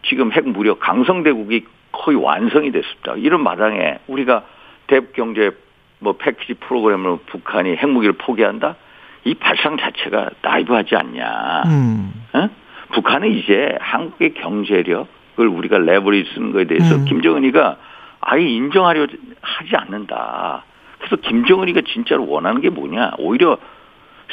지금 0.04 0.32
핵 0.32 0.48
무력 0.48 0.80
강성대국이 0.80 1.66
거의 1.92 2.18
완성이 2.18 2.72
됐습니다. 2.72 3.16
이런 3.18 3.44
마당에 3.44 4.00
우리가 4.08 4.46
대북 4.88 5.14
경제 5.14 5.52
뭐 6.00 6.14
패키지 6.14 6.56
프로그램으로 6.56 7.20
북한이 7.28 7.76
핵무기를 7.76 8.14
포기한다? 8.14 8.76
이 9.24 9.36
발상 9.36 9.78
자체가 9.78 10.32
나이브하지 10.42 10.96
않냐. 10.96 11.64
음. 11.68 12.14
어? 12.34 12.50
북한은 12.94 13.32
이제 13.32 13.78
한국의 13.80 14.34
경제력을 14.34 15.08
우리가 15.38 15.78
레버리지 15.78 16.34
쓰는 16.34 16.52
거에 16.52 16.66
대해서 16.66 16.96
음. 16.96 17.06
김정은이가 17.06 17.78
아예 18.22 18.44
인정하려 18.44 19.08
하지 19.42 19.76
않는다. 19.76 20.64
그래서 21.00 21.16
김정은이가 21.18 21.82
진짜로 21.92 22.28
원하는 22.28 22.62
게 22.62 22.70
뭐냐? 22.70 23.14
오히려 23.18 23.58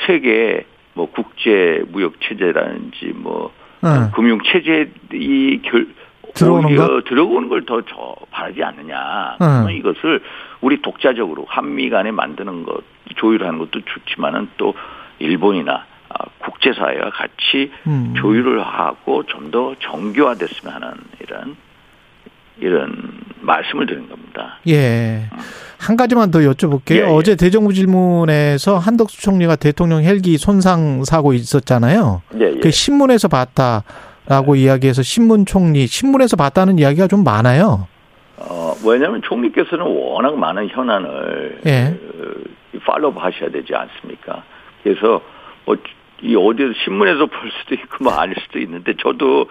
세계 0.06 0.64
뭐 0.94 1.10
국제 1.10 1.82
무역 1.88 2.20
체제라든지 2.20 3.12
뭐 3.14 3.52
어. 3.82 4.10
금융 4.14 4.38
체제 4.44 4.90
이 5.12 5.60
결, 5.62 5.86
들어오는 6.34 6.68
오히려 6.68 7.02
들어오는 7.04 7.48
걸더저 7.48 8.16
바라지 8.30 8.62
않느냐. 8.62 9.36
음. 9.40 9.70
이것을 9.70 10.22
우리 10.60 10.82
독자적으로 10.82 11.46
한미 11.48 11.88
간에 11.88 12.10
만드는 12.10 12.64
것 12.64 12.82
조율하는 13.16 13.58
것도 13.58 13.80
좋지만은 13.84 14.48
또 14.58 14.74
일본이나 15.18 15.86
아, 16.10 16.24
국제사회와 16.38 17.10
같이 17.10 17.70
음. 17.86 18.14
조율을 18.16 18.62
하고 18.62 19.24
좀 19.24 19.50
더 19.50 19.74
정교화됐으면 19.80 20.74
하는 20.74 20.92
이런 21.20 21.56
이런 22.60 22.92
말씀을 23.40 23.86
드린 23.86 24.08
겁니다. 24.08 24.58
예. 24.68 25.28
한 25.78 25.96
가지만 25.96 26.30
더 26.30 26.40
여쭤볼게요. 26.40 26.96
예, 26.96 27.00
예. 27.00 27.02
어제 27.02 27.36
대정부 27.36 27.72
질문에서 27.72 28.78
한덕수 28.78 29.22
총리가 29.22 29.56
대통령 29.56 30.02
헬기 30.02 30.36
손상 30.38 31.04
사고 31.04 31.32
있었잖아요. 31.32 32.22
예, 32.40 32.52
예. 32.56 32.60
그 32.60 32.70
신문에서 32.70 33.28
봤다라고 33.28 34.56
이야기해서 34.56 35.02
신문 35.02 35.46
총리 35.46 35.86
신문에서 35.86 36.36
봤다는 36.36 36.78
이야기가 36.78 37.06
좀 37.06 37.24
많아요. 37.24 37.86
어, 38.36 38.74
왜냐하면 38.84 39.22
총리께서는 39.22 39.84
워낙 39.84 40.36
많은 40.36 40.68
현안을 40.68 41.60
예. 41.66 41.98
어, 42.74 42.78
팔로우 42.84 43.14
하셔야 43.16 43.50
되지 43.50 43.74
않습니까? 43.74 44.42
그래서 44.82 45.20
뭐 45.64 45.76
이 46.22 46.34
어디서 46.34 46.72
신문에서 46.84 47.26
볼 47.26 47.50
수도 47.60 47.74
있고 47.74 48.04
뭐 48.04 48.12
아닐 48.14 48.34
수도 48.42 48.58
있는데 48.58 48.94
저도 49.00 49.46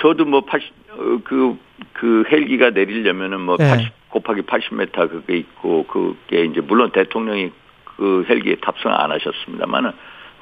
저도 0.00 0.24
뭐 0.24 0.40
80, 0.42 0.72
어, 0.90 1.18
그, 1.24 1.58
그 1.92 2.24
헬기가 2.30 2.70
내리려면은 2.70 3.40
뭐 3.40 3.56
예. 3.60 3.64
80 3.64 3.92
곱하기 4.10 4.42
80m 4.42 4.92
그게 5.10 5.36
있고 5.36 5.84
그게 5.86 6.44
이제 6.44 6.60
물론 6.60 6.90
대통령이 6.90 7.50
그 7.96 8.24
헬기에 8.28 8.56
탑승 8.56 8.90
안 8.90 9.10
하셨습니다만은 9.12 9.92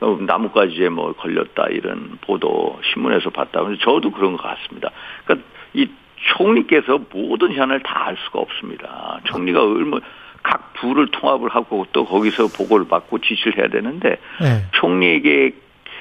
어, 0.00 0.16
나뭇가지에 0.20 0.88
뭐 0.90 1.12
걸렸다 1.12 1.66
이런 1.70 2.18
보도 2.22 2.78
신문에서 2.92 3.30
봤다. 3.30 3.62
근데 3.62 3.78
저도 3.80 4.10
그런 4.12 4.36
것 4.36 4.42
같습니다. 4.44 4.90
그러니까 5.24 5.46
이 5.74 5.88
총리께서 6.36 7.00
모든 7.12 7.52
현안을 7.52 7.80
다 7.82 8.06
알 8.08 8.16
수가 8.24 8.38
없습니다. 8.40 9.20
총리가 9.24 9.62
얼마 9.62 9.98
각 10.42 10.72
부를 10.74 11.08
통합을 11.08 11.48
하고 11.50 11.84
또 11.92 12.04
거기서 12.06 12.46
보고를 12.56 12.86
받고 12.88 13.18
지시를 13.18 13.58
해야 13.58 13.68
되는데 13.68 14.10
예. 14.42 14.64
총리에게 14.72 15.50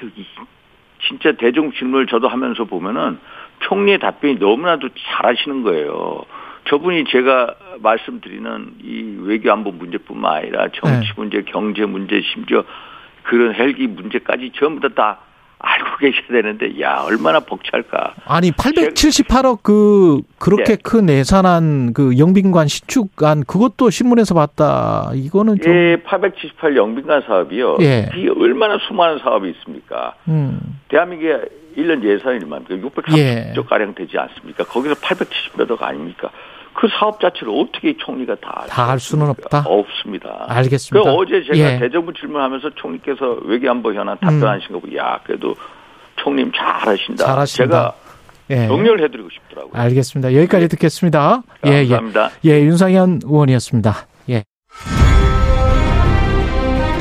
그 0.00 0.10
이- 0.16 0.24
진짜 1.06 1.32
대중 1.32 1.72
질문을 1.72 2.06
저도 2.06 2.28
하면서 2.28 2.64
보면은 2.64 3.18
총리의 3.60 3.98
답변이 3.98 4.36
너무나도 4.36 4.88
잘하시는 4.96 5.62
거예요. 5.62 6.24
저분이 6.68 7.04
제가 7.04 7.54
말씀드리는 7.80 8.74
이 8.82 9.18
외교 9.22 9.50
안보 9.50 9.72
문제뿐만 9.72 10.36
아니라 10.36 10.68
정치 10.74 11.08
네. 11.08 11.14
문제, 11.16 11.42
경제 11.42 11.86
문제, 11.86 12.20
심지어 12.20 12.62
그런 13.22 13.54
헬기 13.54 13.86
문제까지 13.86 14.52
전부 14.54 14.80
다, 14.80 14.94
다 14.94 15.18
알고 15.58 15.96
계셔야 15.98 16.42
되는데 16.42 16.80
야 16.80 17.02
얼마나 17.06 17.40
벅찰까. 17.40 18.14
아니 18.26 18.50
878억 18.52 19.62
그 19.62 20.20
그렇게 20.38 20.72
예. 20.72 20.76
큰 20.76 21.08
예산안 21.08 21.92
그 21.92 22.18
영빈관 22.18 22.68
신축안 22.68 23.44
그것도 23.44 23.90
신문에서 23.90 24.34
봤다. 24.34 25.10
이거는 25.14 25.60
좀 25.60 25.72
예, 25.72 25.96
878 26.04 26.76
영빈관 26.76 27.22
사업이요. 27.22 27.78
예. 27.80 28.08
이 28.16 28.28
얼마나 28.28 28.78
수많은 28.78 29.18
사업이 29.18 29.50
있습니까? 29.50 30.14
음. 30.28 30.78
대한민국의 30.88 31.40
1년 31.76 32.02
예산이 32.04 32.38
얼마입니까? 32.44 32.74
630조 32.76 33.18
예. 33.18 33.62
가량 33.68 33.94
되지 33.94 34.18
않습니까? 34.18 34.64
거기서 34.64 34.94
870몇 34.96 35.70
억 35.70 35.82
아닙니까? 35.82 36.30
그 36.80 36.86
사업 36.96 37.18
자체를 37.20 37.52
어떻게 37.52 37.96
총리가 37.96 38.36
다다알 38.36 39.00
수는? 39.00 39.28
없다? 39.30 39.64
없습니다. 39.66 40.44
알겠습니다. 40.46 41.10
그 41.10 41.16
어제 41.16 41.42
제가 41.42 41.58
예. 41.58 41.74
음. 41.74 41.80
대정부 41.80 42.12
질문하면서 42.12 42.70
총리께서 42.76 43.38
외교안보 43.42 43.92
현안 43.94 44.16
답변하신 44.20 44.68
거 44.68 44.78
보고 44.78 44.96
야 44.96 45.18
그래도 45.24 45.56
총님 46.22 46.52
잘하신다. 46.54 47.24
잘하신다. 47.24 47.66
제가 47.66 48.62
예. 48.62 48.68
격려해드리고 48.68 49.28
싶더라고요. 49.28 49.72
알겠습니다. 49.74 50.32
여기까지 50.34 50.68
듣겠습니다. 50.68 51.42
예, 51.66 51.70
예. 51.70 51.88
감사합니다. 51.88 52.30
예, 52.44 52.60
윤상현 52.62 53.22
의원이었습니다. 53.24 53.94
예. 54.30 54.44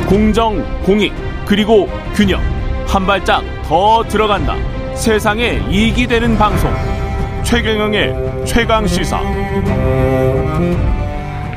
공정, 0.10 0.64
공익, 0.86 1.14
그리고 1.46 1.88
균형. 2.16 2.42
한 2.88 3.06
발짝 3.06 3.44
더 3.68 4.02
들어간다. 4.06 4.56
세상에 4.96 5.62
이익이 5.70 6.08
되는 6.08 6.36
방송. 6.36 6.72
최경영의 7.50 8.14
최강 8.46 8.86
시사. 8.86 9.22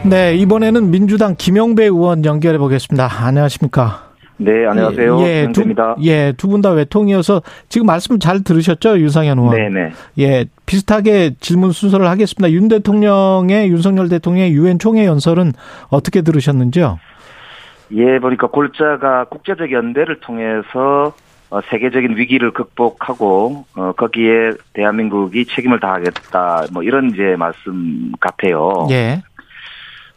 네, 0.09 0.35
이번에는 0.37 0.89
민주당 0.93 1.35
김영배 1.37 1.83
의원 1.85 2.25
연결해 2.25 2.59
보겠습니다. 2.59 3.09
안녕하십니까? 3.27 4.05
네, 4.37 4.67
안녕하세요. 4.67 5.21
예, 5.21 5.49
두, 5.53 5.63
입니다 5.63 5.97
예, 6.03 6.33
두 6.37 6.47
분 6.49 6.63
다 6.63 6.71
외통이어서 6.71 7.43
지금 7.69 7.89
말씀 7.89 8.21
잘 8.21 8.45
들으셨죠? 8.45 9.01
유상현 9.01 9.39
의원. 9.41 9.57
네 9.57 9.69
네. 9.69 9.91
예, 10.21 10.45
비슷하게 10.65 11.35
질문 11.41 11.73
순서를 11.73 12.09
하겠습니다. 12.09 12.53
윤 12.53 12.69
대통령의, 12.69 13.69
윤석열 13.69 14.09
대통령의 14.09 14.53
유엔 14.53 14.79
총회 14.79 15.05
연설은 15.07 15.53
어떻게 15.89 16.23
들으셨는지요? 16.23 17.01
예, 17.97 18.21
보니까 18.21 18.47
골자가 18.47 19.25
국제적 19.25 19.73
연대를 19.73 20.21
통해서 20.21 21.13
어, 21.51 21.61
세계적인 21.69 22.17
위기를 22.17 22.53
극복하고 22.53 23.65
어, 23.75 23.93
거기에 23.93 24.53
대한민국이 24.73 25.47
책임을 25.47 25.81
다하겠다 25.81 26.67
뭐 26.73 26.83
이런 26.85 27.11
이제 27.11 27.35
말씀 27.37 28.13
같아요. 28.21 28.87
예. 28.91 29.23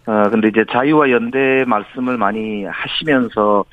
어 0.05 0.29
근데 0.29 0.49
이제 0.49 0.65
자유와 0.69 1.11
연대 1.11 1.63
말씀을 1.65 2.17
많이 2.17 2.65
하시면서 2.65 3.63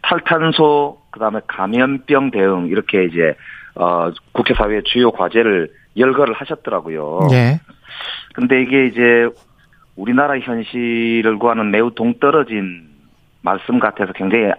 탈탄소 0.00 1.00
그다음에 1.10 1.40
감염병 1.46 2.30
대응 2.30 2.68
이렇게 2.68 3.04
이제 3.04 3.34
어 3.74 4.10
국제사회의 4.32 4.82
주요 4.84 5.10
과제를 5.10 5.70
열거를 5.96 6.34
하셨더라고요. 6.34 7.28
예. 7.32 7.60
근데 8.34 8.62
이게 8.62 8.86
이제 8.86 9.28
우리나라 9.96 10.38
현실과는 10.38 11.70
매우 11.70 11.90
동떨어진 11.94 12.88
말씀 13.42 13.78
같아서 13.78 14.12
굉장히 14.12 14.52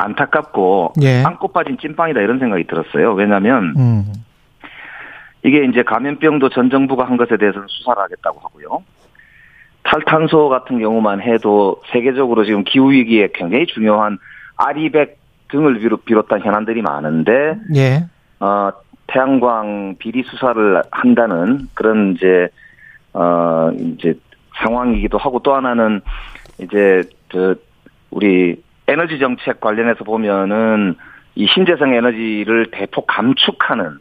안타깝고 0.00 0.94
예. 1.02 1.22
안고 1.22 1.48
빠진 1.48 1.76
찐빵이다 1.78 2.20
이런 2.20 2.38
생각이 2.38 2.64
들었어요. 2.66 3.12
왜냐하면 3.14 3.74
음. 3.76 4.12
이게 5.42 5.64
이제 5.64 5.82
감염병도 5.82 6.48
전 6.50 6.70
정부가 6.70 7.06
한 7.06 7.16
것에 7.16 7.36
대해서는 7.36 7.66
수사를 7.68 8.00
하겠다고 8.02 8.40
하고요. 8.40 8.82
탈탄소 9.82 10.48
같은 10.48 10.78
경우만 10.78 11.20
해도 11.22 11.80
세계적으로 11.92 12.44
지금 12.44 12.64
기후 12.64 12.90
위기에 12.92 13.28
굉장히 13.32 13.66
중요한 13.66 14.18
아리백 14.56 15.18
등을 15.48 15.78
비롯- 15.80 16.04
비롯한 16.04 16.40
현안들이 16.42 16.82
많은데 16.82 17.56
예. 17.74 18.04
어, 18.40 18.70
태양광 19.06 19.96
비리 19.98 20.22
수사를 20.22 20.82
한다는 20.90 21.68
그런 21.74 22.14
이제 22.14 22.48
어 23.12 23.70
이제 23.74 24.14
상황이기도 24.62 25.18
하고 25.18 25.40
또 25.40 25.52
하나는 25.54 26.00
이제 26.60 27.02
그 27.28 27.60
우리 28.10 28.62
에너지 28.90 29.18
정책 29.18 29.60
관련해서 29.60 30.04
보면은 30.04 30.96
이 31.34 31.46
신재생 31.46 31.94
에너지를 31.94 32.66
대폭 32.72 33.06
감축하는 33.06 33.98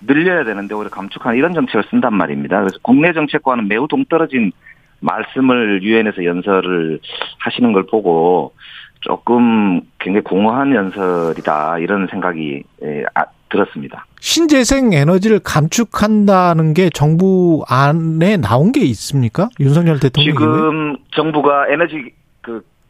늘려야 0.00 0.44
되는데 0.44 0.74
오히려 0.74 0.90
감축하는 0.90 1.36
이런 1.36 1.52
정책을 1.52 1.84
쓴단 1.90 2.14
말입니다. 2.14 2.60
그래서 2.60 2.78
국내 2.82 3.12
정책과는 3.12 3.66
매우 3.66 3.88
동떨어진 3.88 4.52
말씀을 5.00 5.82
유엔에서 5.82 6.24
연설을 6.24 7.00
하시는 7.38 7.72
걸 7.72 7.86
보고 7.86 8.52
조금 9.00 9.80
굉장히 9.98 10.24
공허한 10.24 10.74
연설이다 10.74 11.78
이런 11.78 12.08
생각이 12.08 12.62
예, 12.82 13.04
아, 13.14 13.24
들었습니다. 13.48 14.06
신재생 14.20 14.92
에너지를 14.92 15.40
감축한다는 15.40 16.74
게 16.74 16.90
정부 16.90 17.64
안에 17.68 18.36
나온 18.36 18.72
게 18.72 18.80
있습니까? 18.80 19.48
윤석열 19.60 20.00
대통령 20.00 20.34
이후에? 20.34 20.46
지금 20.46 20.96
정부가 21.12 21.68
에너지 21.68 21.94
그 22.02 22.17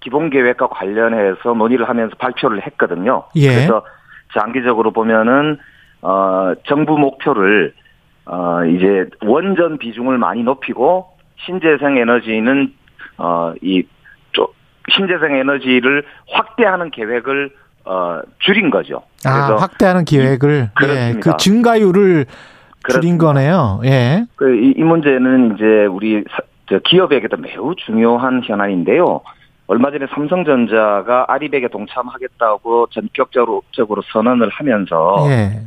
기본 0.01 0.30
계획과 0.30 0.68
관련해서 0.68 1.55
논의를 1.55 1.88
하면서 1.88 2.14
발표를 2.16 2.64
했거든요. 2.66 3.24
예. 3.36 3.49
그래서 3.49 3.84
장기적으로 4.34 4.92
보면은 4.92 5.59
어 6.03 6.53
정부 6.66 6.96
목표를 6.99 7.74
어 8.26 8.64
이제 8.64 9.07
원전 9.24 9.78
비중을 9.78 10.18
많이 10.18 10.42
높이고 10.42 11.09
신재생 11.44 11.96
에너지는 11.96 12.72
어이 13.16 13.82
신재생 14.90 15.34
에너지를 15.34 16.05
확대하는 16.30 16.90
계획을 16.90 17.51
어 17.84 18.20
줄인 18.38 18.70
거죠. 18.70 19.03
아, 19.24 19.57
확대하는 19.59 20.05
기획을 20.05 20.70
예. 20.84 21.20
그 21.20 21.36
증가율을 21.36 22.26
줄인 22.88 23.18
그렇습니다. 23.18 23.26
거네요. 23.26 23.80
예. 23.84 24.24
그, 24.36 24.55
이, 24.55 24.74
이 24.76 24.82
문제는 24.82 25.57
이제 25.57 25.86
우리 25.86 26.24
기업에게도 26.84 27.36
매우 27.38 27.74
중요한 27.74 28.42
현안인데요. 28.44 29.20
얼마 29.69 29.91
전에 29.91 30.07
삼성전자가 30.12 31.27
아리백에 31.29 31.69
동참하겠다고 31.69 32.89
전격적으로 32.91 33.62
적으로 33.73 34.03
선언을 34.12 34.49
하면서 34.49 35.27
예. 35.29 35.61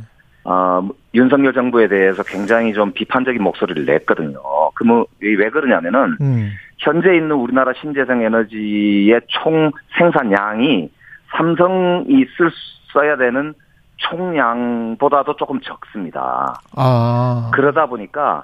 어, 0.44 0.88
윤석열 1.14 1.54
정부에 1.54 1.86
대해서 1.86 2.24
굉장히 2.24 2.74
좀 2.74 2.92
비판적인 2.92 3.40
목소리를 3.40 3.84
냈거든요. 3.86 4.40
그뭐 4.74 5.06
왜 5.20 5.50
그러냐면은 5.50 6.16
음. 6.20 6.50
현재 6.78 7.14
있는 7.14 7.32
우리나라 7.32 7.72
신재생 7.80 8.22
에너지의 8.22 9.20
총 9.28 9.70
생산량이 9.96 10.90
삼성이 11.36 12.26
쓸 12.36 12.50
써야 12.92 13.16
되는 13.16 13.54
총량보다도 13.98 15.36
조금 15.36 15.60
적습니다. 15.60 16.60
아. 16.76 17.50
그러다 17.54 17.86
보니까 17.86 18.42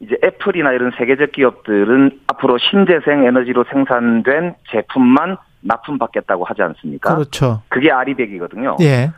이제 0.00 0.16
애플이나 0.22 0.72
이런 0.72 0.92
세계적 0.98 1.32
기업들은 1.32 2.20
앞으로 2.26 2.58
신재생 2.58 3.24
에너지로 3.24 3.64
생산된 3.72 4.54
제품만 4.70 5.38
납품받겠다고 5.62 6.44
하지 6.44 6.62
않습니까? 6.62 7.14
그렇죠. 7.14 7.62
그게 7.68 7.90
아리백이거든요. 7.90 8.76
예. 8.80 9.10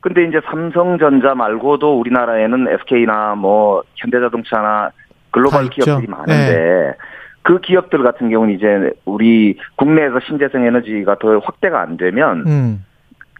근데 0.00 0.24
이제 0.24 0.40
삼성전자 0.46 1.34
말고도 1.34 1.98
우리나라에는 2.00 2.68
SK나 2.68 3.34
뭐 3.36 3.82
현대자동차나 3.96 4.90
다 4.90 4.92
글로벌. 5.30 5.70
기업들이 5.70 6.06
많은데 6.08 6.94
그 7.42 7.60
기업들 7.60 8.02
같은 8.02 8.30
경우는 8.30 8.54
이제 8.54 8.92
우리 9.04 9.58
국내에서 9.76 10.20
신재생 10.26 10.64
에너지가 10.64 11.18
더 11.18 11.38
확대가 11.38 11.80
안 11.80 11.96
되면 11.96 12.44
음. 12.46 12.84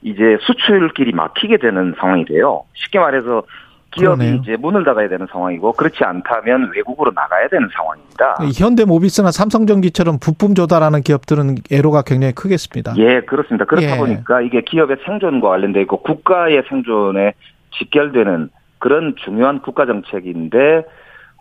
이제 0.02 0.38
수출길이 0.40 1.12
막히게 1.12 1.58
되는 1.58 1.94
상황이 1.98 2.24
돼요. 2.24 2.64
쉽게 2.74 2.98
말해서 2.98 3.44
기업이 3.92 4.16
그러네요. 4.16 4.40
이제 4.42 4.56
문을 4.56 4.84
닫아야 4.84 5.08
되는 5.08 5.26
상황이고 5.30 5.72
그렇지 5.72 6.02
않다면 6.02 6.72
외국으로 6.74 7.12
나가야 7.14 7.48
되는 7.48 7.68
상황입니다. 7.74 8.36
현대모비스나 8.58 9.30
삼성전기처럼 9.30 10.18
부품 10.18 10.54
조달하는 10.54 11.02
기업들은 11.02 11.56
애로가 11.70 12.02
굉장히 12.02 12.34
크겠습니다. 12.34 12.94
예, 12.96 13.20
그렇습니다. 13.20 13.64
그렇다 13.64 13.94
예. 13.94 13.98
보니까 13.98 14.40
이게 14.40 14.62
기업의 14.62 14.96
생존과 15.04 15.48
관련돼 15.48 15.82
있고 15.82 16.02
국가의 16.02 16.62
생존에 16.68 17.34
직결되는 17.78 18.48
그런 18.78 19.14
중요한 19.24 19.60
국가 19.60 19.86
정책인데 19.86 20.84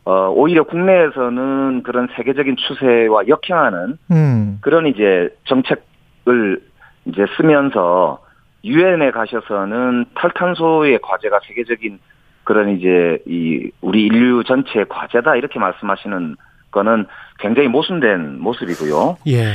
어 0.03 0.29
오히려 0.35 0.63
국내에서는 0.63 1.83
그런 1.83 2.07
세계적인 2.15 2.55
추세와 2.57 3.27
역행하는 3.27 3.97
음. 4.11 4.57
그런 4.61 4.87
이제 4.87 5.29
정책을 5.45 6.61
이제 7.05 7.25
쓰면서 7.37 8.19
유엔에 8.63 9.11
가셔서는 9.11 10.05
탈탄소의 10.15 10.99
과제가 11.01 11.39
세계적인 11.47 11.99
그런 12.51 12.77
이제 12.77 13.17
이 13.25 13.71
우리 13.79 14.03
인류 14.03 14.43
전체의 14.43 14.87
과제다 14.89 15.37
이렇게 15.37 15.57
말씀하시는 15.57 16.35
거는 16.71 17.05
굉장히 17.39 17.69
모순된 17.69 18.39
모습이고요. 18.41 19.17
예. 19.27 19.53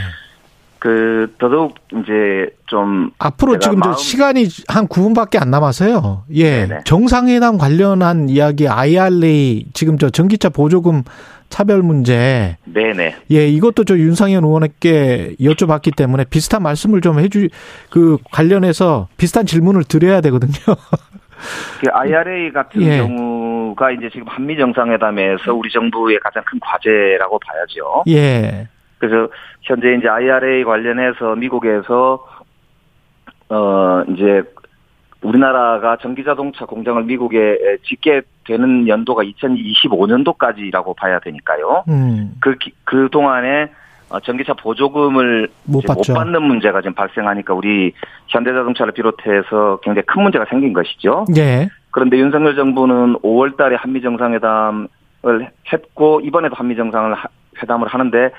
그 0.79 1.31
더더욱 1.39 1.75
이제 1.93 2.49
좀 2.67 3.11
앞으로 3.19 3.59
지금 3.59 3.77
저 3.83 3.89
마음- 3.89 3.97
시간이 3.99 4.47
한 4.69 4.87
9분밖에 4.89 5.41
안 5.41 5.51
남아서요. 5.51 6.25
예. 6.33 6.67
네네. 6.67 6.81
정상회담 6.85 7.59
관련한 7.59 8.31
이야기 8.31 8.67
IRA 8.67 9.67
지금 9.75 9.99
저 9.99 10.09
전기차 10.09 10.49
보조금 10.49 11.03
차별 11.51 11.83
문제 11.83 12.57
네네 12.65 13.15
예, 13.31 13.47
이것도 13.49 13.85
저 13.85 13.97
윤상현 13.99 14.43
의원에게 14.43 15.37
여쭤봤기 15.41 15.95
때문에 15.95 16.25
비슷한 16.25 16.63
말씀을 16.63 17.01
좀 17.03 17.19
해주, 17.21 17.49
그 17.91 18.17
관련해서 18.33 19.09
비슷한 19.19 19.45
질문을 19.47 19.85
드려야 19.85 20.21
되거든요. 20.23 20.55
그 21.81 21.91
IRA 21.93 22.51
같은 22.53 22.83
예. 22.83 22.99
경우가 22.99 23.91
이제 23.93 24.09
지금 24.11 24.27
한미 24.29 24.57
정상회담에서 24.57 25.55
우리 25.55 25.71
정부의 25.71 26.19
가장 26.21 26.43
큰 26.45 26.59
과제라고 26.61 27.39
봐야죠. 27.39 28.05
예. 28.09 28.67
그래서 28.99 29.31
현재 29.63 29.95
이제 29.95 30.09
IRA 30.09 30.65
관련해서 30.65 31.35
미국에서 31.37 32.27
어 33.49 34.03
이제 34.09 34.43
우리나라가 35.23 35.97
전기자동차 35.99 36.65
공장을 36.67 37.03
미국에 37.05 37.59
짓게 37.85 38.23
되는 38.47 38.87
연도가 38.89 39.23
2025년도까지라고 39.25 40.97
봐야 40.97 41.19
되니까요. 41.21 41.85
음. 41.89 42.35
그, 42.41 42.57
기- 42.59 42.73
그 42.85 43.09
동안에 43.11 43.65
어, 43.65 43.69
전기차 44.25 44.55
보조금을 44.55 45.49
못 45.65 45.83
못. 45.85 46.15
받는 46.15 46.43
문제가 46.43 46.81
지금 46.81 46.95
발생하니까 46.95 47.55
우리 47.55 47.93
현대자동차를 48.29 48.93
비롯해서 48.93 49.79
굉장히 49.83 50.05
큰 50.07 50.23
문제가 50.23 50.45
생긴 50.49 50.73
것이죠. 50.73 51.25
예. 51.37 51.69
그런데 51.91 52.19
윤석열 52.19 52.55
정부는 52.55 53.15
5월 53.23 53.57
달에 53.57 53.77
한미 53.77 54.01
정상회담을 54.03 54.89
했고 55.73 56.21
이번에도 56.23 56.55
한미 56.55 56.77
정상을 56.77 57.13
하- 57.15 57.29
회담을 57.63 57.89
하는데 57.89 58.31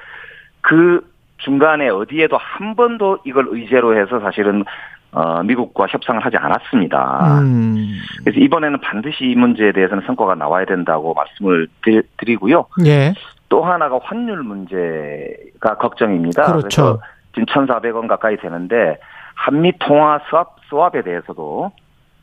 그 0.61 1.01
중간에 1.39 1.89
어디에도 1.89 2.37
한 2.37 2.75
번도 2.75 3.19
이걸 3.25 3.47
의제로 3.49 3.99
해서 3.99 4.19
사실은 4.19 4.63
어, 5.11 5.41
미국과 5.43 5.87
협상을 5.87 6.23
하지 6.23 6.35
않았습니다. 6.37 7.39
음. 7.41 7.97
그래서 8.23 8.39
이번에는 8.39 8.79
반드시 8.81 9.25
이 9.25 9.35
문제에 9.35 9.71
대해서는 9.71 10.03
성과가 10.05 10.35
나와야 10.35 10.65
된다고 10.65 11.13
말씀을 11.13 11.67
드- 11.83 12.03
드리고요. 12.17 12.65
예. 12.85 13.13
또 13.49 13.63
하나가 13.63 13.99
환율 14.01 14.43
문제가 14.43 15.77
걱정입니다. 15.77 16.43
그렇죠. 16.43 16.81
래서 16.81 16.99
지금 17.33 17.45
1,400원 17.45 18.07
가까이 18.07 18.37
되는데 18.37 18.97
한미 19.35 19.73
통화 19.79 20.19
수합 20.29 20.55
수합에 20.69 21.03
대해서도 21.03 21.71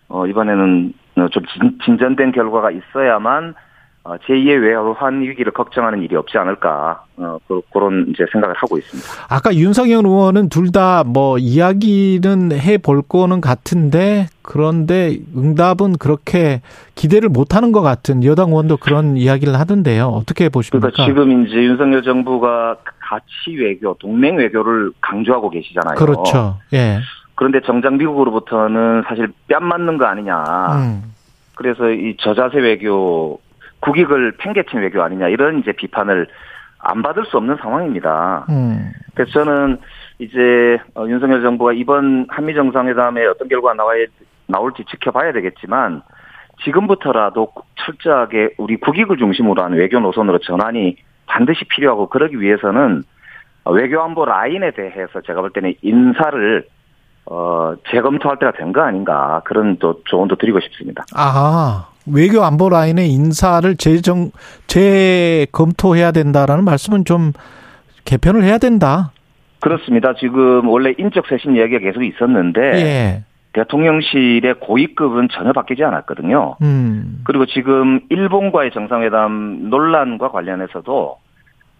어 0.08 0.26
이번에는 0.26 0.92
좀 1.30 1.42
진, 1.46 1.78
진전된 1.84 2.32
결과가 2.32 2.70
있어야만 2.70 3.54
어, 4.06 4.16
제2의 4.18 4.62
외환 4.62 5.22
위기를 5.22 5.50
걱정하는 5.52 6.02
일이 6.02 6.14
없지 6.14 6.36
않을까 6.36 7.04
어, 7.16 7.38
그, 7.48 7.62
그런 7.72 8.06
이제 8.10 8.26
생각을 8.32 8.54
하고 8.54 8.76
있습니다. 8.76 9.08
아까 9.30 9.54
윤석열 9.54 10.04
의원은 10.04 10.50
둘 10.50 10.70
다 10.72 11.02
뭐 11.06 11.38
이야기는 11.38 12.52
해볼 12.52 13.02
거는 13.08 13.40
같은데 13.40 14.26
그런데 14.42 15.16
응답은 15.34 15.96
그렇게 15.98 16.60
기대를 16.94 17.30
못 17.30 17.54
하는 17.56 17.72
것 17.72 17.80
같은 17.80 18.24
여당 18.24 18.50
의원도 18.50 18.76
그런 18.76 19.16
이야기를 19.16 19.58
하던데요. 19.58 20.06
어떻게 20.08 20.50
보십니까? 20.50 20.90
그러니까 20.90 21.06
지금 21.06 21.46
이제 21.46 21.56
윤석열 21.56 22.02
정부가 22.02 22.76
가치 23.00 23.56
외교, 23.58 23.94
동맹 23.94 24.36
외교를 24.36 24.92
강조하고 25.00 25.48
계시잖아요. 25.48 25.94
그렇죠. 25.96 26.58
예. 26.74 26.98
그런데 27.36 27.60
정작 27.64 27.94
미국으로부터는 27.96 29.04
사실 29.08 29.28
뺨 29.48 29.64
맞는 29.64 29.96
거 29.98 30.04
아니냐. 30.06 30.44
음. 30.72 31.02
그래서 31.56 31.90
이 31.90 32.16
저자세 32.20 32.58
외교 32.58 33.38
국익을 33.84 34.32
팽개친 34.38 34.80
외교 34.80 35.02
아니냐 35.02 35.28
이런 35.28 35.58
이제 35.58 35.72
비판을 35.72 36.26
안 36.78 37.02
받을 37.02 37.24
수 37.26 37.36
없는 37.36 37.56
상황입니다. 37.60 38.46
음. 38.48 38.90
그래서 39.14 39.32
저는 39.32 39.78
이제 40.18 40.78
어, 40.94 41.06
윤석열 41.06 41.42
정부가 41.42 41.72
이번 41.72 42.26
한미 42.30 42.54
정상회담에 42.54 43.26
어떤 43.26 43.48
결과가 43.48 43.74
나와 43.74 43.92
나올지 44.46 44.84
지켜봐야 44.90 45.32
되겠지만 45.32 46.02
지금부터라도 46.64 47.52
철저하게 47.76 48.54
우리 48.58 48.76
국익을 48.76 49.16
중심으로 49.18 49.62
하는 49.62 49.78
외교 49.78 49.98
노선으로 50.00 50.38
전환이 50.38 50.96
반드시 51.26 51.64
필요하고 51.64 52.08
그러기 52.08 52.40
위해서는 52.40 53.02
외교안보 53.66 54.24
라인에 54.24 54.70
대해서 54.72 55.20
제가 55.26 55.40
볼 55.40 55.50
때는 55.50 55.74
인사를 55.82 56.66
어 57.26 57.74
재검토할 57.90 58.38
때가 58.38 58.52
된 58.52 58.72
거 58.72 58.82
아닌가 58.82 59.40
그런 59.44 59.78
또 59.78 60.02
조언도 60.04 60.36
드리고 60.36 60.60
싶습니다. 60.60 61.04
아 61.16 61.88
외교 62.06 62.42
안보 62.42 62.68
라인의 62.68 63.10
인사를 63.10 63.76
재정 63.76 64.30
재검토해야 64.66 66.12
된다라는 66.12 66.64
말씀은 66.64 67.04
좀 67.04 67.32
개편을 68.04 68.42
해야 68.42 68.58
된다. 68.58 69.12
그렇습니다. 69.60 70.14
지금 70.14 70.68
원래 70.68 70.92
인적 70.98 71.26
쇄신 71.26 71.56
이야기가 71.56 71.78
계속 71.78 72.02
있었는데 72.02 72.60
예. 72.74 73.24
대통령실의 73.54 74.56
고위급은 74.60 75.28
전혀 75.32 75.52
바뀌지 75.52 75.82
않았거든요. 75.84 76.56
음. 76.60 77.22
그리고 77.24 77.46
지금 77.46 78.00
일본과의 78.10 78.72
정상회담 78.72 79.70
논란과 79.70 80.30
관련해서도 80.30 81.16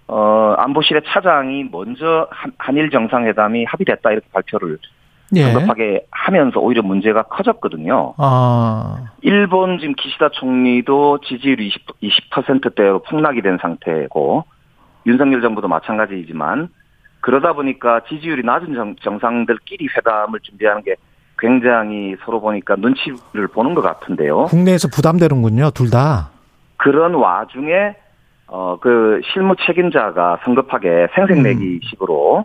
어 0.06 0.54
안보실의 0.58 1.02
차장이 1.06 1.64
먼저 1.70 2.28
한, 2.30 2.52
한일 2.58 2.90
정상회담이 2.90 3.64
합의됐다 3.64 4.12
이렇게 4.12 4.26
발표를 4.32 4.78
급하게 5.30 6.06
하면서 6.10 6.60
오히려 6.60 6.82
문제가 6.82 7.22
커졌거든요. 7.22 8.14
아. 8.18 9.10
일본 9.22 9.78
지금 9.78 9.94
기시다 9.94 10.28
총리도 10.30 11.20
지지율이 11.26 11.66
20, 11.66 12.00
20%대로 12.30 13.02
폭락이 13.02 13.42
된 13.42 13.58
상태고 13.60 14.44
윤석열 15.06 15.42
정부도 15.42 15.68
마찬가지이지만 15.68 16.68
그러다 17.20 17.54
보니까 17.54 18.00
지지율이 18.08 18.42
낮은 18.44 18.74
정, 18.74 18.96
정상들끼리 19.02 19.88
회담을 19.96 20.40
준비하는 20.40 20.82
게 20.82 20.96
굉장히 21.38 22.16
서로 22.24 22.40
보니까 22.40 22.76
눈치를 22.76 23.48
보는 23.52 23.74
것 23.74 23.82
같은데요. 23.82 24.44
국내에서 24.44 24.88
부담되는군요, 24.88 25.70
둘 25.70 25.90
다. 25.90 26.30
그런 26.76 27.14
와중에 27.14 27.96
어 28.46 28.76
그 28.80 29.20
실무 29.32 29.56
책임자가 29.66 30.40
성급하게 30.44 31.08
생색내기식으로 31.14 32.44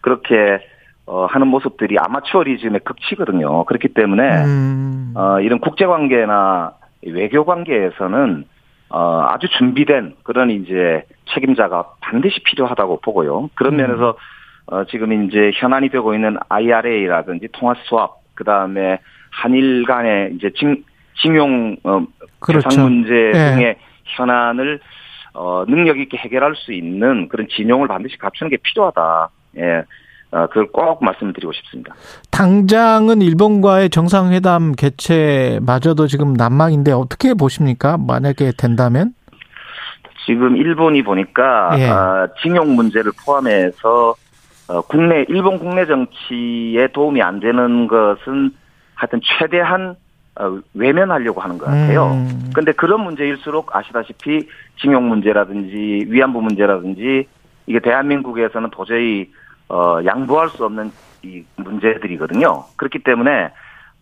그렇게 0.00 0.60
어, 1.06 1.26
하는 1.26 1.48
모습들이 1.48 1.96
아마추어리즘의 1.98 2.80
극치거든요. 2.84 3.64
그렇기 3.64 3.88
때문에, 3.88 4.44
음. 4.44 5.12
어, 5.16 5.40
이런 5.40 5.58
국제 5.58 5.86
관계나 5.86 6.72
외교 7.06 7.44
관계에서는, 7.44 8.44
어, 8.90 9.26
아주 9.28 9.48
준비된 9.58 10.16
그런 10.22 10.50
이제 10.50 11.04
책임자가 11.32 11.94
반드시 12.00 12.40
필요하다고 12.44 13.00
보고요. 13.00 13.50
그런 13.54 13.74
음. 13.74 13.76
면에서, 13.78 14.16
어, 14.66 14.84
지금 14.84 15.24
이제 15.24 15.50
현안이 15.54 15.88
되고 15.88 16.14
있는 16.14 16.36
IRA라든지 16.48 17.48
통화 17.52 17.74
수합, 17.84 18.20
그 18.34 18.44
다음에 18.44 18.98
한일 19.30 19.84
간의 19.84 20.34
이제 20.34 20.50
징, 20.56 20.84
징용, 21.20 21.76
어, 21.84 22.04
그렇죠. 22.38 22.68
배상 22.68 22.84
문제 22.84 23.14
예. 23.14 23.32
등의 23.32 23.76
현안을, 24.16 24.80
어, 25.34 25.64
능력 25.66 25.98
있게 25.98 26.16
해결할 26.16 26.54
수 26.56 26.72
있는 26.72 27.28
그런 27.28 27.46
진용을 27.48 27.88
반드시 27.88 28.16
갖추는 28.18 28.50
게 28.50 28.58
필요하다. 28.62 29.28
예. 29.58 29.84
어, 30.32 30.46
그걸 30.46 30.68
꼭 30.68 31.02
말씀을 31.02 31.32
드리고 31.32 31.52
싶습니다. 31.52 31.94
당장은 32.30 33.20
일본과의 33.20 33.90
정상회담 33.90 34.72
개최마저도 34.72 36.06
지금 36.06 36.34
난망인데 36.34 36.92
어떻게 36.92 37.34
보십니까? 37.34 37.96
만약에 37.98 38.52
된다면? 38.56 39.12
지금 40.26 40.56
일본이 40.56 41.02
보니까 41.02 41.70
예. 41.78 41.88
어, 41.88 42.28
징용 42.42 42.76
문제를 42.76 43.10
포함해서 43.24 44.14
어, 44.68 44.80
국내 44.82 45.24
일본 45.28 45.58
국내 45.58 45.84
정치에 45.86 46.88
도움이 46.92 47.20
안 47.22 47.40
되는 47.40 47.88
것은 47.88 48.52
하여튼 48.94 49.20
최대한 49.24 49.96
어, 50.38 50.58
외면하려고 50.74 51.40
하는 51.40 51.58
것 51.58 51.66
같아요. 51.66 52.12
음. 52.12 52.50
근데 52.54 52.70
그런 52.72 53.00
문제일수록 53.02 53.74
아시다시피 53.74 54.46
징용 54.80 55.08
문제라든지 55.08 56.06
위안부 56.08 56.40
문제라든지 56.40 57.26
이게 57.66 57.80
대한민국에서는 57.80 58.70
도저히 58.70 59.32
어, 59.70 60.00
양보할 60.04 60.48
수 60.50 60.64
없는 60.64 60.90
이 61.22 61.42
문제들이거든요. 61.56 62.64
그렇기 62.76 63.00
때문에 63.04 63.50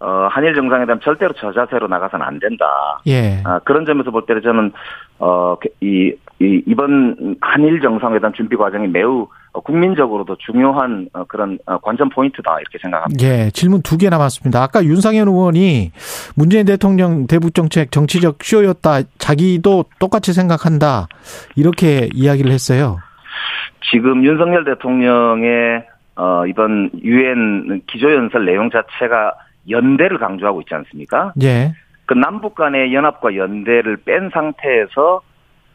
어, 0.01 0.29
한일 0.31 0.55
정상회담 0.55 1.01
절대로 1.01 1.33
저자세로 1.35 1.89
나가서는 1.89 2.25
안 2.25 2.39
된다. 2.39 2.65
예. 3.09 3.43
아, 3.45 3.59
그런 3.65 3.85
점에서 3.85 4.11
볼 4.13 4.25
때는 4.27 4.43
저는 4.43 4.73
어, 5.19 5.57
이, 5.81 6.13
이 6.41 6.63
이번 6.67 7.37
한일 7.41 7.81
정상회담 7.81 8.33
준비 8.35 8.55
과정이 8.57 8.87
매우 8.87 9.27
어, 9.53 9.61
국민적으로도 9.61 10.37
중요한 10.37 11.09
어, 11.13 11.25
그런 11.25 11.59
어, 11.67 11.79
관전 11.79 12.11
포인트다 12.11 12.61
이렇게 12.61 12.79
생각합니다. 12.81 13.27
예, 13.27 13.51
질문 13.51 13.83
두 13.83 13.97
개 13.99 14.09
남았습니다. 14.09 14.63
아까 14.63 14.85
윤상현 14.85 15.27
의원이 15.27 15.91
문재인 16.37 16.65
대통령 16.65 17.27
대북 17.27 17.53
정책 17.55 17.91
정치적 17.91 18.37
쇼였다. 18.45 19.01
자기도 19.19 19.87
똑같이 19.99 20.33
생각한다. 20.33 21.09
이렇게 21.57 22.09
이야기를 22.15 22.53
했어요. 22.53 22.99
지금 23.91 24.25
윤석열 24.25 24.65
대통령의 24.65 25.85
어, 26.17 26.47
이번 26.47 26.91
유엔 27.03 27.83
기조연설 27.87 28.45
내용 28.45 28.71
자체가 28.71 29.35
연대를 29.69 30.19
강조하고 30.19 30.61
있지 30.63 30.75
않습니까? 30.75 31.33
예. 31.43 31.73
그 32.07 32.15
남북 32.15 32.55
간의 32.55 32.93
연합과 32.95 33.37
연대를 33.37 33.99
뺀 33.99 34.31
상태에서 34.31 35.21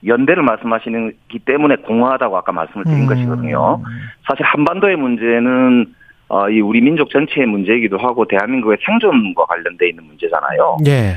연대를 0.06 0.44
말씀하시는기 0.44 1.40
때문에 1.46 1.78
공허하다고 1.78 2.38
아까 2.38 2.52
말씀을 2.52 2.84
드린 2.86 3.04
음. 3.04 3.08
것이거든요. 3.08 3.82
사실 4.28 4.44
한반도의 4.46 4.98
문제는 4.98 5.94
어, 6.28 6.50
이 6.50 6.60
우리 6.60 6.82
민족 6.82 7.10
전체의 7.12 7.46
문제이기도 7.48 7.98
하고 8.00 8.26
대한민국의 8.26 8.80
생존과 8.86 9.46
관련돼 9.46 9.90
있는 9.90 10.04
문제잖아요. 10.06 10.78
예. 10.88 11.14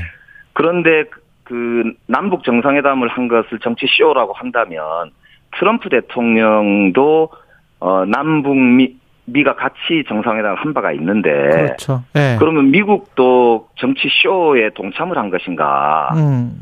그런데 0.53 1.03
그- 1.05 1.21
그 1.43 1.93
남북 2.07 2.43
정상회담을 2.43 3.07
한 3.07 3.27
것을 3.29 3.59
정치 3.59 3.85
쇼라고 3.87 4.33
한다면 4.33 5.11
트럼프 5.57 5.89
대통령도 5.89 7.29
어, 7.79 8.05
남북미 8.05 8.95
미가 9.25 9.55
같이 9.55 10.03
정상회담을 10.07 10.55
한 10.57 10.73
바가 10.73 10.93
있는데 10.93 11.29
그렇죠. 11.31 12.03
예. 12.15 12.37
그러면 12.39 12.71
미국도 12.71 13.67
정치 13.75 14.07
쇼에 14.09 14.69
동참을 14.73 15.17
한 15.17 15.29
것인가? 15.29 16.11
음. 16.15 16.53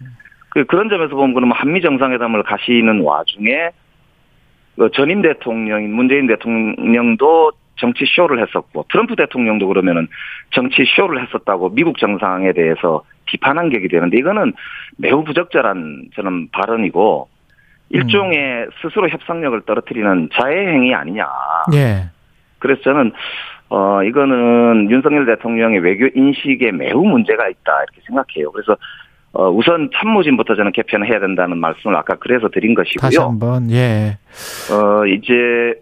그 0.50 0.66
그런 0.66 0.90
점에서 0.90 1.16
보면 1.16 1.34
그러면 1.34 1.56
한미 1.56 1.82
정상회담을 1.82 2.44
가시는 2.44 3.02
와중에 3.02 3.70
그 4.78 4.90
전임 4.94 5.22
대통령인 5.22 5.94
문재인 5.94 6.28
대통령도 6.28 7.52
정치 7.78 8.06
쇼를 8.08 8.42
했었고 8.42 8.86
트럼프 8.90 9.16
대통령도 9.16 9.68
그러면은 9.68 10.08
정치 10.52 10.86
쇼를 10.96 11.22
했었다고 11.26 11.70
미국 11.70 11.98
정상에 11.98 12.54
대해서 12.54 13.04
비판한 13.26 13.70
격이 13.70 13.90
되는데 13.90 14.18
이거는 14.18 14.54
매우 14.98 15.24
부적절한 15.24 16.10
저는 16.16 16.50
발언이고 16.52 17.28
일종의 17.90 18.68
스스로 18.82 19.10
협상력을 19.10 19.62
떨어뜨리는 19.62 20.30
자해 20.34 20.68
행위 20.74 20.94
아니냐. 20.94 21.28
예. 21.74 22.10
그래서 22.60 22.82
저는 22.84 23.12
어 23.70 24.04
이거는 24.04 24.90
윤석열 24.90 25.26
대통령의 25.26 25.80
외교 25.80 26.08
인식에 26.14 26.72
매우 26.72 27.04
문제가 27.04 27.48
있다 27.48 27.84
이렇게 27.84 28.02
생각해요. 28.08 28.52
그래서 28.52 28.78
어 29.34 29.50
우선 29.50 29.90
참모진부터 29.96 30.56
저는 30.56 30.72
개편을 30.72 31.10
해야 31.10 31.20
된다는 31.20 31.58
말씀을 31.58 31.96
아까 31.96 32.16
그래서 32.16 32.50
드린 32.50 32.74
다시 32.74 32.96
것이고요. 32.98 33.28
한번 33.28 33.70
예. 33.72 34.18
어 34.72 35.06
이제 35.06 35.74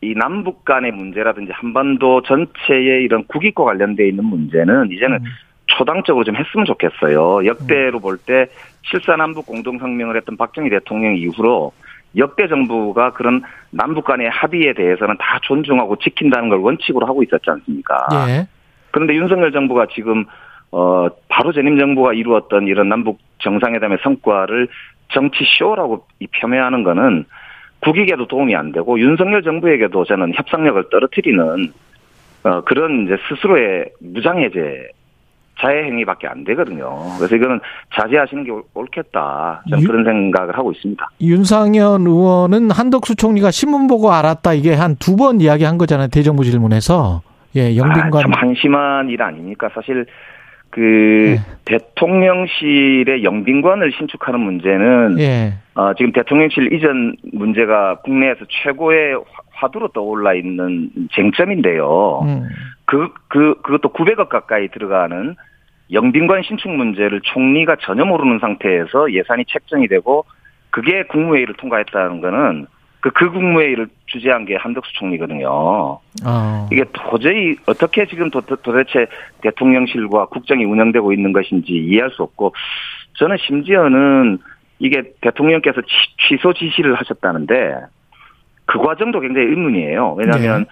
이 0.00 0.14
남북 0.14 0.64
간의 0.64 0.92
문제라든지 0.92 1.52
한반도 1.52 2.22
전체의 2.22 3.04
이런 3.04 3.24
국익과 3.24 3.64
관련돼 3.64 4.08
있는 4.08 4.24
문제는 4.24 4.90
이제는 4.90 5.20
초당적으로 5.66 6.24
좀 6.24 6.36
했으면 6.36 6.66
좋겠어요. 6.66 7.46
역대로 7.46 8.00
볼때 8.00 8.46
7사 8.92 9.16
남북 9.16 9.46
공동성명을 9.46 10.16
했던 10.16 10.36
박정희 10.36 10.70
대통령 10.70 11.16
이후로 11.16 11.72
역대 12.16 12.46
정부가 12.48 13.12
그런 13.12 13.42
남북 13.70 14.04
간의 14.04 14.28
합의에 14.30 14.72
대해서는 14.74 15.16
다 15.18 15.38
존중하고 15.42 15.96
지킨다는 15.96 16.48
걸 16.48 16.58
원칙으로 16.58 17.06
하고 17.06 17.22
있었지 17.22 17.50
않습니까? 17.50 18.06
예. 18.28 18.46
그런데 18.90 19.14
윤석열 19.14 19.50
정부가 19.50 19.86
지금 19.92 20.24
어 20.70 21.08
바로 21.28 21.52
전임 21.52 21.78
정부가 21.78 22.12
이루었던 22.12 22.66
이런 22.68 22.88
남북 22.88 23.18
정상회담의 23.38 23.98
성과를 24.02 24.68
정치 25.12 25.44
쇼라고 25.58 26.06
이 26.20 26.26
폄훼하는 26.28 26.84
거는 26.84 27.24
국익에도 27.80 28.26
도움이 28.26 28.54
안 28.54 28.72
되고 28.72 28.98
윤석열 28.98 29.42
정부에게도 29.42 30.04
저는 30.04 30.32
협상력을 30.34 30.88
떨어뜨리는 30.90 31.72
어 32.44 32.60
그런 32.62 33.04
이제 33.04 33.16
스스로의 33.28 33.90
무장해제 34.00 34.88
자해 35.60 35.84
행위밖에 35.84 36.26
안 36.26 36.42
되거든요. 36.44 36.98
그래서 37.18 37.36
이거는 37.36 37.60
자제하시는 37.94 38.44
게 38.44 38.50
옳- 38.50 38.64
옳겠다. 38.74 39.62
저는 39.70 39.84
유- 39.84 39.86
그런 39.86 40.04
생각을 40.04 40.56
하고 40.58 40.72
있습니다. 40.72 41.06
윤상현 41.20 42.00
의원은 42.06 42.70
한덕수 42.72 43.14
총리가 43.16 43.50
신문 43.50 43.86
보고 43.86 44.12
알았다 44.12 44.52
이게 44.54 44.74
한 44.74 44.96
두 44.96 45.16
번 45.16 45.40
이야기한 45.40 45.78
거잖아요. 45.78 46.08
대정부 46.08 46.44
질문에서. 46.44 47.22
예, 47.56 47.76
영빈관. 47.76 48.14
아, 48.16 48.20
참 48.22 48.32
한심한 48.34 49.08
일 49.10 49.22
아닙니까? 49.22 49.68
사실 49.74 50.06
그 50.70 51.36
대통령실의 51.66 53.22
영빈관을 53.24 53.92
신축하는 53.96 54.40
문제는 54.40 55.16
예. 55.20 55.54
어, 55.76 55.92
지금 55.94 56.10
대통령실 56.12 56.72
이전 56.72 57.16
문제가 57.32 57.96
국내에서 58.02 58.40
최고의 58.48 59.14
화- 59.14 59.22
화두로 59.52 59.88
떠올라 59.88 60.34
있는 60.34 60.90
쟁점인데요. 61.14 62.20
음. 62.24 62.48
그, 62.84 63.08
그, 63.28 63.54
그것도 63.62 63.92
900억 63.92 64.28
가까이 64.28 64.68
들어가는 64.68 65.36
영빈관 65.92 66.42
신축 66.42 66.70
문제를 66.70 67.20
총리가 67.22 67.76
전혀 67.80 68.04
모르는 68.04 68.38
상태에서 68.38 69.12
예산이 69.12 69.44
책정이 69.48 69.88
되고 69.88 70.24
그게 70.70 71.04
국무회의를 71.04 71.54
통과했다는 71.54 72.20
거는 72.20 72.66
그, 73.00 73.10
그 73.10 73.30
국무회의를 73.30 73.88
주재한 74.06 74.46
게 74.46 74.56
한덕수 74.56 74.92
총리거든요. 74.94 75.46
어. 75.48 76.68
이게 76.72 76.84
도저히 76.92 77.56
어떻게 77.66 78.06
지금 78.06 78.30
도, 78.30 78.40
도대체 78.40 79.06
대통령실과 79.42 80.26
국정이 80.26 80.64
운영되고 80.64 81.12
있는 81.12 81.32
것인지 81.32 81.72
이해할 81.72 82.10
수 82.10 82.22
없고 82.22 82.54
저는 83.18 83.36
심지어는 83.46 84.38
이게 84.78 85.02
대통령께서 85.20 85.82
취, 85.82 86.28
취소 86.28 86.54
지시를 86.54 86.94
하셨다는데 86.94 87.80
그 88.64 88.78
과정도 88.78 89.20
굉장히 89.20 89.48
의문이에요. 89.48 90.14
왜냐하면 90.14 90.66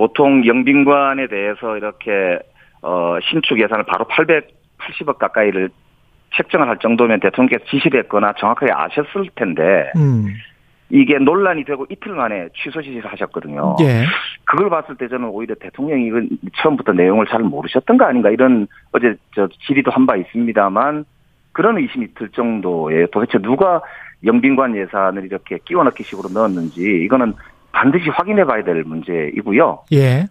보통 0.00 0.46
영빈관에 0.46 1.26
대해서 1.26 1.76
이렇게 1.76 2.38
어 2.80 3.18
신축 3.20 3.60
예산을 3.60 3.84
바로 3.84 4.06
880억 4.06 5.18
가까이를 5.18 5.68
책정을 6.34 6.66
할 6.68 6.78
정도면 6.78 7.20
대통령께서 7.20 7.66
지시를 7.66 8.00
했거나 8.04 8.32
정확하게 8.38 8.72
아셨을 8.72 9.28
텐데 9.34 9.92
음. 9.96 10.28
이게 10.88 11.18
논란이 11.18 11.64
되고 11.64 11.86
이틀 11.90 12.14
만에 12.14 12.48
취소 12.56 12.80
지시를 12.80 13.12
하셨거든요. 13.12 13.76
예. 13.82 14.06
그걸 14.44 14.70
봤을 14.70 14.96
때 14.96 15.06
저는 15.06 15.28
오히려 15.28 15.54
대통령이 15.56 16.06
이건 16.06 16.30
처음부터 16.62 16.92
내용을 16.92 17.26
잘 17.26 17.40
모르셨던 17.42 17.98
거 17.98 18.06
아닌가 18.06 18.30
이런 18.30 18.68
어제 18.92 19.16
저 19.34 19.48
질의도 19.66 19.90
한 19.90 20.06
바 20.06 20.16
있습니다만 20.16 21.04
그런 21.52 21.76
의심이 21.76 22.14
들 22.14 22.30
정도에 22.30 23.04
도대체 23.12 23.36
누가 23.36 23.82
영빈관 24.24 24.76
예산을 24.76 25.26
이렇게 25.26 25.58
끼워 25.66 25.84
넣기 25.84 26.04
식으로 26.04 26.30
넣었는지 26.32 26.80
이거는 27.04 27.34
반드시 27.72 28.10
확인해 28.10 28.44
봐야 28.44 28.62
될 28.62 28.82
문제이고요. 28.84 29.84
예. 29.92 30.26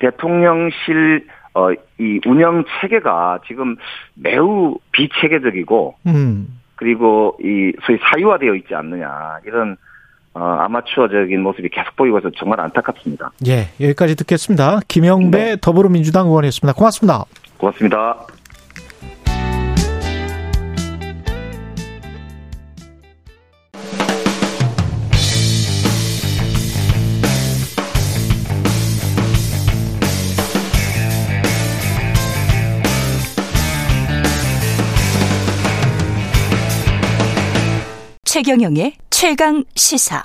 대통령실 0.00 1.26
어, 1.54 1.72
이 1.98 2.20
운영 2.26 2.64
체계가 2.80 3.40
지금 3.46 3.76
매우 4.14 4.76
비체계적이고 4.92 5.96
음. 6.06 6.60
그리고 6.76 7.36
이 7.42 7.72
소위 7.84 7.98
사유화되어 7.98 8.54
있지 8.54 8.74
않느냐 8.74 9.38
이런 9.44 9.76
어, 10.34 10.40
아마추어적인 10.40 11.42
모습이 11.42 11.68
계속 11.70 11.96
보이고 11.96 12.18
있어서 12.18 12.32
정말 12.38 12.60
안타깝습니다. 12.60 13.32
예. 13.48 13.68
여기까지 13.80 14.14
듣겠습니다. 14.16 14.80
김영배 14.86 15.56
더불어민주당 15.60 16.26
의원이었습니다. 16.26 16.74
고맙습니다. 16.74 17.24
고맙습니다. 17.56 18.37
최경영의 38.38 38.92
최강 39.10 39.64
시사. 39.74 40.22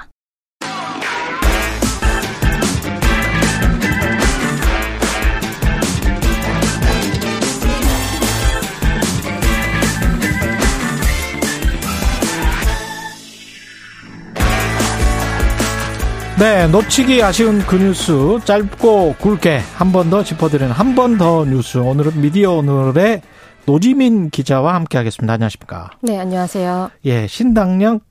네, 16.40 16.68
놓치기 16.68 17.22
아쉬운 17.24 17.60
그 17.66 17.76
뉴스 17.78 18.14
짧고 18.46 19.16
굵게 19.20 19.62
한 19.76 19.92
번 19.92 20.10
더 20.10 20.24
짚어드리는 20.24 20.72
한 20.72 20.96
번 20.96 21.18
더 21.18 21.46
뉴스. 21.46 21.78
오늘은 21.78 22.22
미디어 22.22 22.52
오늘의 22.54 23.22
노지민 23.66 24.30
기자와 24.30 24.76
함께 24.76 24.98
하겠습니다. 24.98 25.34
안녕하십니까? 25.34 25.92
네, 26.02 26.20
안녕하세요. 26.20 26.92
예, 27.06 27.28
신당역 27.28 28.04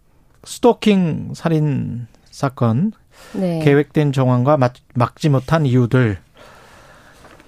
스토킹 0.44 1.32
살인 1.34 2.06
사건 2.30 2.92
네. 3.34 3.60
계획된 3.62 4.12
정황과 4.12 4.56
막, 4.56 4.72
막지 4.94 5.28
못한 5.28 5.66
이유들 5.66 6.18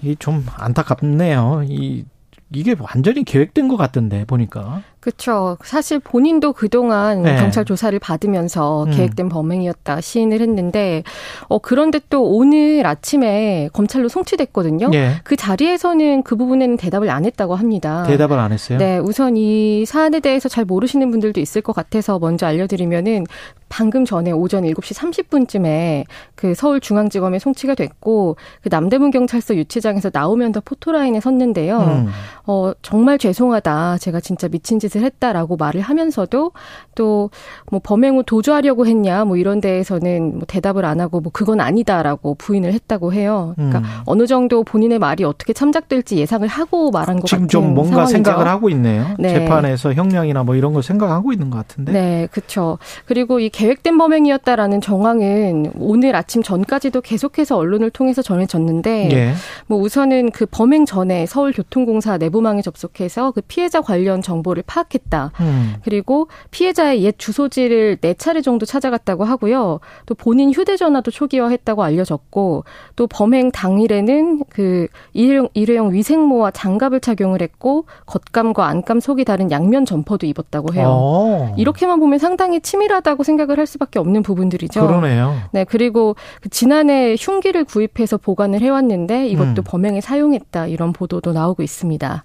이 0.03 0.15
좀 0.19 0.45
안타깝네요. 0.55 1.63
이 1.67 2.05
이게 2.53 2.75
완전히 2.79 3.23
계획된 3.23 3.67
것 3.67 3.75
같던데 3.75 4.25
보니까. 4.25 4.83
그렇죠. 5.05 5.55
사실 5.63 5.99
본인도 5.99 6.53
그동안 6.53 7.21
네. 7.21 7.35
경찰 7.35 7.63
조사를 7.63 7.97
받으면서 7.99 8.85
음. 8.85 8.91
계획된 8.91 9.29
범행이었다 9.29 10.01
시인을 10.01 10.41
했는데 10.41 11.03
어 11.47 11.59
그런데 11.59 11.99
또 12.09 12.23
오늘 12.23 12.87
아침에 12.87 13.69
검찰로 13.71 14.09
송치됐거든요. 14.09 14.89
예. 14.95 15.17
그 15.23 15.35
자리에서는 15.35 16.23
그 16.23 16.35
부분에는 16.35 16.77
대답을 16.77 17.11
안 17.11 17.23
했다고 17.23 17.53
합니다. 17.53 18.03
대답을 18.07 18.39
안 18.39 18.51
했어요. 18.51 18.79
네, 18.79 18.97
우선 18.97 19.37
이 19.37 19.85
사안에 19.85 20.21
대해서 20.21 20.49
잘 20.49 20.65
모르시는 20.65 21.11
분들도 21.11 21.39
있을 21.39 21.61
것 21.61 21.73
같아서 21.73 22.17
먼저 22.17 22.47
알려드리면은 22.47 23.25
방금 23.69 24.05
전에 24.05 24.31
오전 24.31 24.63
7시 24.63 24.95
30분쯤에 25.27 26.05
그 26.35 26.53
서울중앙지검에 26.55 27.39
송치가 27.39 27.75
됐고 27.75 28.37
그 28.61 28.69
남대문 28.69 29.11
경찰서 29.11 29.55
유치장에서 29.55 30.11
나오면서 30.13 30.61
포토라인에 30.61 31.19
섰는데요. 31.19 31.77
음. 31.79 32.07
어, 32.45 32.71
정말 32.81 33.17
죄송하다. 33.17 33.97
제가 33.97 34.19
진짜 34.19 34.47
미친 34.47 34.79
짓을 34.79 34.94
했다라고 35.03 35.57
말을 35.57 35.81
하면서도 35.81 36.51
또 36.95 37.29
뭐 37.71 37.79
범행 37.83 38.17
후 38.17 38.23
도주하려고 38.23 38.85
했냐 38.85 39.25
뭐 39.25 39.37
이런 39.37 39.61
데에서는 39.61 40.33
뭐 40.35 40.41
대답을 40.47 40.85
안 40.85 40.99
하고 40.99 41.19
뭐 41.19 41.31
그건 41.33 41.59
아니다라고 41.59 42.35
부인을 42.35 42.73
했다고 42.73 43.13
해요. 43.13 43.53
그러니까 43.55 43.79
음. 43.79 43.83
어느 44.05 44.27
정도 44.27 44.63
본인의 44.63 44.99
말이 44.99 45.23
어떻게 45.23 45.53
참작될지 45.53 46.17
예상을 46.17 46.47
하고 46.47 46.91
말한 46.91 47.19
것 47.19 47.27
지금 47.27 47.43
같은 47.43 47.49
좀 47.49 47.73
뭔가 47.73 48.05
상황이죠. 48.05 48.11
생각을 48.13 48.47
하고 48.47 48.69
있네요. 48.69 49.07
네. 49.17 49.29
재판에서 49.29 49.93
형량이나 49.93 50.43
뭐 50.43 50.55
이런 50.55 50.73
거 50.73 50.81
생각하고 50.81 51.33
있는 51.33 51.49
것 51.49 51.57
같은데. 51.57 51.91
네, 51.91 52.27
그렇죠. 52.31 52.77
그리고 53.05 53.39
이 53.39 53.49
계획된 53.49 53.97
범행이었다라는 53.97 54.81
정황은 54.81 55.73
오늘 55.79 56.15
아침 56.15 56.43
전까지도 56.43 57.01
계속해서 57.01 57.57
언론을 57.57 57.89
통해서 57.89 58.21
전해졌는데 58.21 59.09
예. 59.11 59.33
뭐 59.67 59.79
우선은 59.79 60.31
그 60.31 60.45
범행 60.45 60.85
전에 60.85 61.25
서울교통공사 61.25 62.17
내부망에 62.17 62.61
접속해서 62.61 63.31
그 63.31 63.41
피해자 63.41 63.81
관련 63.81 64.21
정보를 64.21 64.63
파악했다. 64.65 65.31
음. 65.39 65.75
그리고 65.83 66.27
피해자 66.51 66.84
의 66.91 67.05
옛 67.05 67.17
주소지를 67.19 67.97
네 67.97 68.13
차례 68.13 68.41
정도 68.41 68.65
찾아갔다고 68.65 69.23
하고요. 69.23 69.79
또 70.05 70.15
본인 70.15 70.51
휴대전화도 70.51 71.11
초기화했다고 71.11 71.83
알려졌고 71.83 72.63
또 72.95 73.07
범행 73.07 73.51
당일에는 73.51 74.43
그 74.49 74.87
일회용, 75.13 75.49
일회용 75.53 75.93
위생모와 75.93 76.51
장갑을 76.51 76.99
착용을 76.99 77.41
했고 77.41 77.85
겉감과 78.05 78.67
안감 78.67 78.99
속이 78.99 79.25
다른 79.25 79.51
양면 79.51 79.85
점퍼도 79.85 80.25
입었다고 80.27 80.73
해요. 80.73 80.87
어. 80.89 81.53
이렇게만 81.57 81.99
보면 81.99 82.19
상당히 82.19 82.61
치밀하다고 82.61 83.23
생각을 83.23 83.59
할 83.59 83.65
수밖에 83.65 83.99
없는 83.99 84.23
부분들이죠. 84.23 84.85
그러네요. 84.85 85.35
네, 85.51 85.63
그리고 85.63 86.15
그 86.41 86.49
지난해 86.49 87.15
흉기를 87.19 87.63
구입해서 87.63 88.17
보관을 88.17 88.61
해왔는데 88.61 89.27
이것도 89.27 89.61
음. 89.61 89.63
범행에 89.65 90.01
사용했다 90.01 90.67
이런 90.67 90.93
보도도 90.93 91.33
나오고 91.33 91.63
있습니다. 91.63 92.23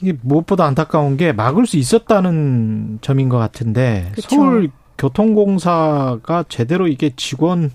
이게 0.00 0.16
무엇보다 0.22 0.64
안타까운 0.64 1.16
게 1.16 1.32
막을 1.32 1.66
수 1.66 1.76
있었다는 1.76 2.98
점인 3.02 3.28
것 3.28 3.38
같은데 3.38 3.81
그쵸. 4.14 4.28
서울 4.36 4.70
교통공사가 4.98 6.44
제대로 6.48 6.86
이게 6.86 7.10
직원 7.16 7.70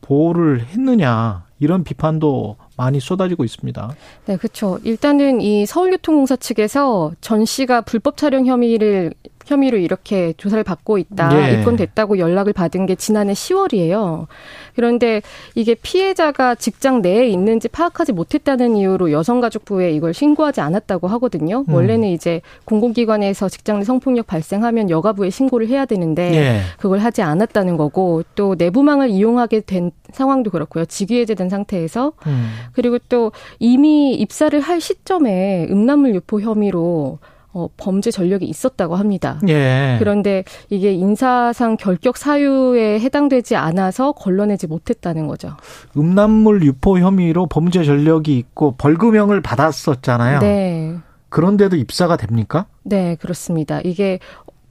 보호를 0.00 0.66
했느냐 0.66 1.44
이런 1.58 1.84
비판도 1.84 2.56
많이 2.76 3.00
쏟아지고 3.00 3.44
있습니다. 3.44 3.94
네, 4.26 4.36
그렇죠. 4.36 4.78
일단은 4.84 5.40
이 5.40 5.64
서울교통공사 5.64 6.36
측에서 6.36 7.12
전 7.20 7.44
씨가 7.44 7.80
불법 7.82 8.16
촬영 8.16 8.46
혐의를 8.46 9.14
혐의로 9.46 9.78
이렇게 9.78 10.34
조사를 10.36 10.62
받고 10.64 10.98
있다, 10.98 11.50
예. 11.50 11.60
입건됐다고 11.60 12.18
연락을 12.18 12.52
받은 12.52 12.86
게 12.86 12.96
지난해 12.96 13.32
10월이에요. 13.32 14.26
그런데 14.74 15.22
이게 15.54 15.74
피해자가 15.74 16.54
직장 16.56 17.00
내에 17.00 17.28
있는지 17.28 17.68
파악하지 17.68 18.12
못했다는 18.12 18.76
이유로 18.76 19.12
여성가족부에 19.12 19.92
이걸 19.92 20.12
신고하지 20.12 20.60
않았다고 20.60 21.06
하거든요. 21.08 21.64
음. 21.68 21.74
원래는 21.74 22.08
이제 22.08 22.42
공공기관에서 22.64 23.48
직장 23.48 23.78
내 23.78 23.84
성폭력 23.84 24.26
발생하면 24.26 24.90
여가부에 24.90 25.30
신고를 25.30 25.68
해야 25.68 25.86
되는데 25.86 26.34
예. 26.34 26.60
그걸 26.78 26.98
하지 26.98 27.22
않았다는 27.22 27.76
거고 27.76 28.24
또 28.34 28.56
내부망을 28.58 29.08
이용하게 29.10 29.60
된 29.60 29.92
상황도 30.12 30.50
그렇고요. 30.50 30.84
직위해제된 30.84 31.48
상태에서 31.48 32.12
음. 32.26 32.50
그리고 32.72 32.98
또 33.08 33.32
이미 33.58 34.14
입사를 34.14 34.58
할 34.60 34.80
시점에 34.80 35.68
음란물 35.70 36.14
유포 36.14 36.40
혐의로 36.40 37.18
어, 37.56 37.68
범죄 37.78 38.10
전력이 38.10 38.44
있었다고 38.44 38.96
합니다. 38.96 39.40
예. 39.48 39.96
그런데 39.98 40.44
이게 40.68 40.92
인사상 40.92 41.78
결격 41.78 42.18
사유에 42.18 43.00
해당되지 43.00 43.56
않아서 43.56 44.12
걸러내지 44.12 44.66
못했다는 44.66 45.26
거죠. 45.26 45.56
음란물 45.96 46.62
유포 46.64 46.98
혐의로 46.98 47.46
범죄 47.46 47.82
전력이 47.82 48.36
있고 48.36 48.74
벌금형을 48.76 49.40
받았었잖아요. 49.40 50.40
네. 50.40 50.98
그런데도 51.30 51.76
입사가 51.76 52.18
됩니까? 52.18 52.66
네, 52.82 53.16
그렇습니다. 53.16 53.80
이게 53.82 54.18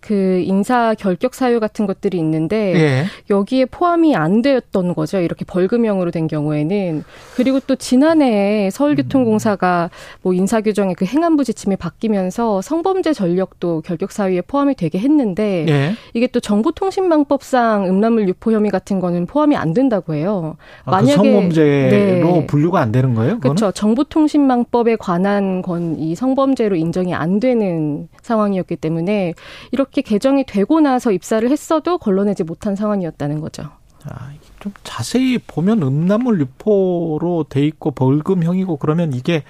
그 0.05 0.41
인사 0.45 0.93
결격 0.93 1.33
사유 1.33 1.59
같은 1.59 1.85
것들이 1.85 2.17
있는데 2.17 2.73
예. 2.75 3.05
여기에 3.29 3.65
포함이 3.65 4.15
안 4.15 4.41
되었던 4.41 4.93
거죠. 4.93 5.19
이렇게 5.19 5.45
벌금형으로 5.45 6.11
된 6.11 6.27
경우에는 6.27 7.03
그리고 7.35 7.59
또 7.65 7.75
지난해 7.75 8.69
서울교통공사가 8.71 9.89
뭐 10.21 10.33
인사 10.33 10.61
규정의 10.61 10.95
그 10.95 11.05
행안부 11.05 11.43
지침이 11.43 11.75
바뀌면서 11.75 12.61
성범죄 12.61 13.13
전력도 13.13 13.81
결격 13.81 14.11
사유에 14.11 14.41
포함이 14.41 14.75
되게 14.75 14.99
했는데 14.99 15.65
예. 15.67 15.93
이게 16.13 16.27
또 16.27 16.39
정보통신망법상 16.39 17.87
음란물 17.87 18.27
유포 18.29 18.51
혐의 18.51 18.69
같은 18.69 18.99
거는 18.99 19.25
포함이 19.25 19.55
안 19.55 19.73
된다고 19.73 20.13
해요. 20.13 20.55
아, 20.83 20.91
그 20.91 20.91
만약에 20.91 21.15
그 21.15 21.23
성범죄로 21.23 21.89
네. 21.89 22.45
분류가 22.47 22.79
안 22.79 22.91
되는 22.91 23.15
거예요? 23.15 23.39
그렇죠. 23.39 23.71
정보통신망법에 23.71 24.97
관한 24.97 25.61
건 25.61 25.95
이 25.97 26.15
성범죄로 26.15 26.75
인정이 26.75 27.13
안 27.13 27.39
되는 27.39 28.07
상황이었기 28.21 28.75
때문에 28.77 29.33
이렇게 29.71 29.94
이렇게 29.95 30.01
개정이 30.01 30.43
되고 30.45 30.81
나서 30.81 31.13
입사를 31.13 31.49
했어도 31.49 31.97
걸러내지 31.97 32.43
못한 32.43 32.75
상황이었다는 32.75 33.39
거죠. 33.39 33.63
아, 34.03 34.31
좀 34.59 34.73
자세히 34.83 35.37
보면 35.37 35.81
음란물 35.81 36.41
유포로 36.41 37.45
돼 37.47 37.65
있고 37.65 37.91
벌금형이고 37.91 38.75
그러면 38.77 39.13
이게 39.13 39.43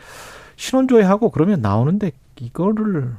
신원조회하고 0.55 1.31
그러면 1.31 1.61
나오는데 1.61 2.11
이거를 2.39 3.15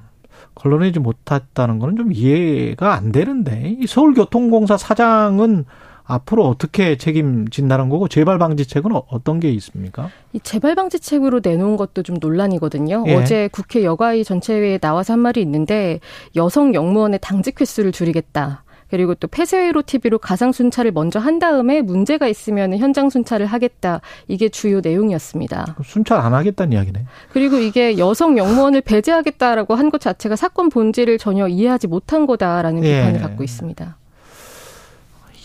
걸러내지 0.55 1.01
못했다는 1.01 1.81
거는 1.81 1.97
좀 1.97 2.13
이해가 2.13 2.95
안 2.95 3.11
되는데 3.11 3.77
이 3.81 3.87
서울교통공사 3.87 4.77
사장은 4.77 5.65
앞으로 6.07 6.47
어떻게 6.47 6.97
책임진다는 6.97 7.89
거고 7.89 8.09
재발 8.09 8.39
방지책은 8.39 8.95
어, 8.95 9.03
어떤 9.09 9.41
게 9.41 9.51
있습니까? 9.53 10.09
이 10.33 10.41
재발 10.41 10.75
방지책으로 10.75 11.41
내놓은 11.43 11.77
것도 11.77 12.03
좀 12.03 12.17
논란이거든요. 12.21 13.05
예. 13.09 13.15
어제 13.15 13.49
국회 13.53 13.83
여가위 13.85 14.25
전체회에 14.25 14.79
나와서 14.79 15.15
한 15.15 15.21
말이 15.21 15.41
있는데 15.43 16.01
여성 16.37 16.75
영무원의 16.75 17.19
당직 17.23 17.61
횟수를 17.61 17.93
줄이겠다. 17.93 18.63
그리고 18.89 19.17
또 19.17 19.27
폐쇄회로 19.27 19.83
TV로 19.83 20.19
가상 20.19 20.53
순찰을 20.53 20.93
먼저 20.93 21.19
한 21.19 21.41
다음에 21.41 21.83
문제가 21.83 22.29
있으면 22.29 22.77
현장 22.79 23.11
순찰을 23.11 23.45
하겠다. 23.47 24.01
이게 24.29 24.49
주요 24.49 24.79
내용이었습니다. 24.81 25.77
순찰 25.85 26.21
안 26.21 26.35
하겠다는 26.35 26.73
이야기네. 26.73 27.05
그리고 27.33 27.57
이게 27.57 27.99
여성 27.99 28.39
영무원을 28.39 28.83
배제하겠다라고 28.83 29.75
한 29.75 29.91
것 29.91 30.01
자체가 30.01 30.37
사건 30.37 30.69
본질을 30.69 31.19
전혀 31.19 31.49
이해하지 31.49 31.89
못한 31.89 32.27
거다라는 32.27 32.85
예. 32.85 33.01
비판을 33.01 33.21
받고 33.23 33.43
있습니다. 33.43 33.97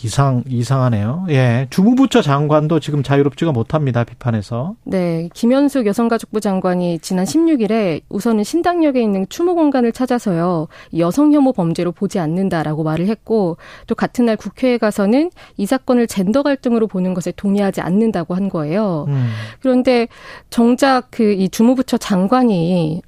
이상 0.03 0.43
이상하네요. 0.47 1.25
예, 1.29 1.67
주무부처 1.69 2.21
장관도 2.21 2.79
지금 2.79 3.03
자유롭지가 3.03 3.51
못합니다. 3.51 4.03
비판에서. 4.03 4.75
네, 4.83 5.27
김현숙 5.33 5.87
여성가족부 5.87 6.39
장관이 6.39 6.99
지난 6.99 7.25
16일에 7.25 8.01
우선은 8.09 8.43
신당역에 8.43 9.01
있는 9.01 9.25
추모 9.29 9.55
공간을 9.55 9.91
찾아서요 9.91 10.67
여성 10.97 11.33
혐오 11.33 11.53
범죄로 11.53 11.91
보지 11.91 12.19
않는다라고 12.19 12.83
말을 12.83 13.07
했고 13.07 13.57
또 13.87 13.95
같은 13.95 14.25
날 14.25 14.37
국회에 14.37 14.77
가서는 14.77 15.31
이 15.57 15.65
사건을 15.65 16.07
젠더 16.07 16.43
갈등으로 16.43 16.87
보는 16.87 17.13
것에 17.13 17.31
동의하지 17.35 17.81
않는다고 17.81 18.35
한 18.35 18.47
거예요. 18.49 19.05
음. 19.09 19.29
그런데 19.59 20.07
정작 20.49 21.09
그 21.09 21.31
이 21.31 21.49
주무부처 21.49 21.97
장관이 21.97 23.01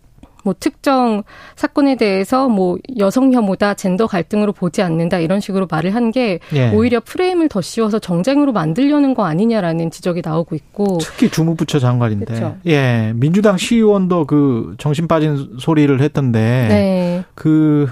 뭐 0.44 0.54
특정 0.60 1.24
사건에 1.56 1.96
대해서 1.96 2.48
뭐 2.48 2.78
여성 3.00 3.34
혐오다, 3.34 3.74
젠더 3.74 4.08
갈등으로 4.08 4.54
보지 4.54 4.82
않는다 4.82 5.20
이런 5.20 5.40
식으로 5.40 5.68
말을 5.70 5.96
한게 5.96 6.40
예. 6.54 6.72
오히려 6.72 7.00
프레임을 7.00 7.50
더 7.50 7.62
씌워서 7.62 8.00
정쟁으로 8.00 8.52
만들려는 8.52 9.14
거 9.14 9.26
아니냐라는 9.26 9.92
지적이 9.92 10.22
나오고 10.24 10.56
있고 10.56 11.00
특히 11.02 11.30
주무부처 11.30 11.80
장관인데 11.80 12.26
그쵸. 12.26 12.56
예 12.68 13.14
민주당 13.16 13.58
시의원도 13.58 14.26
그 14.26 14.76
정신 14.78 15.08
빠진 15.08 15.58
소리를 15.60 16.00
했던데 16.02 16.68
네. 16.70 17.24
그 17.36 17.88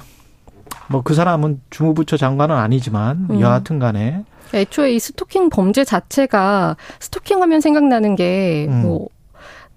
뭐 0.92 1.02
그 1.04 1.14
사람은 1.14 1.62
주무부처 1.70 2.18
장관은 2.18 2.56
아니지만 2.56 3.28
음. 3.30 3.40
여하튼간에 3.40 4.24
애초에 4.54 4.94
이 4.94 5.00
스토킹 5.00 5.50
범죄 5.50 5.84
자체가 5.86 6.76
스토킹하면 7.00 7.62
생각나는 7.62 8.16
게뭐 8.16 9.04
음. 9.04 9.08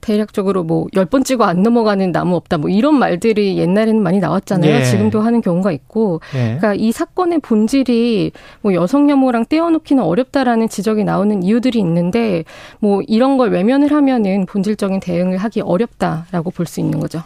대략적으로 0.04 0.62
뭐 0.64 0.86
열 0.94 1.06
번 1.06 1.24
찍어 1.24 1.44
안 1.44 1.62
넘어가는 1.62 2.12
나무 2.12 2.36
없다 2.36 2.58
뭐 2.58 2.68
이런 2.70 2.98
말들이 2.98 3.56
옛날에는 3.58 4.02
많이 4.02 4.18
나왔잖아요. 4.20 4.70
예. 4.70 4.84
지금도 4.84 5.20
하는 5.20 5.40
경우가 5.40 5.72
있고. 5.72 6.20
예. 6.34 6.38
그러니까 6.58 6.74
이 6.74 6.92
사건의 6.92 7.38
본질이 7.40 8.32
뭐 8.60 8.74
여성 8.74 9.08
혐오랑 9.08 9.46
떼어놓기는 9.48 10.02
어렵다라는 10.02 10.68
지적이 10.68 11.04
나오는 11.04 11.42
이유들이 11.42 11.78
있는데 11.78 12.44
뭐 12.80 13.00
이런 13.06 13.36
걸 13.38 13.50
외면을 13.50 13.92
하면은 13.92 14.46
본질적인 14.46 15.00
대응을 15.00 15.38
하기 15.38 15.60
어렵다라고 15.62 16.50
볼 16.50 16.66
수 16.66 16.80
있는 16.80 17.00
거죠. 17.00 17.22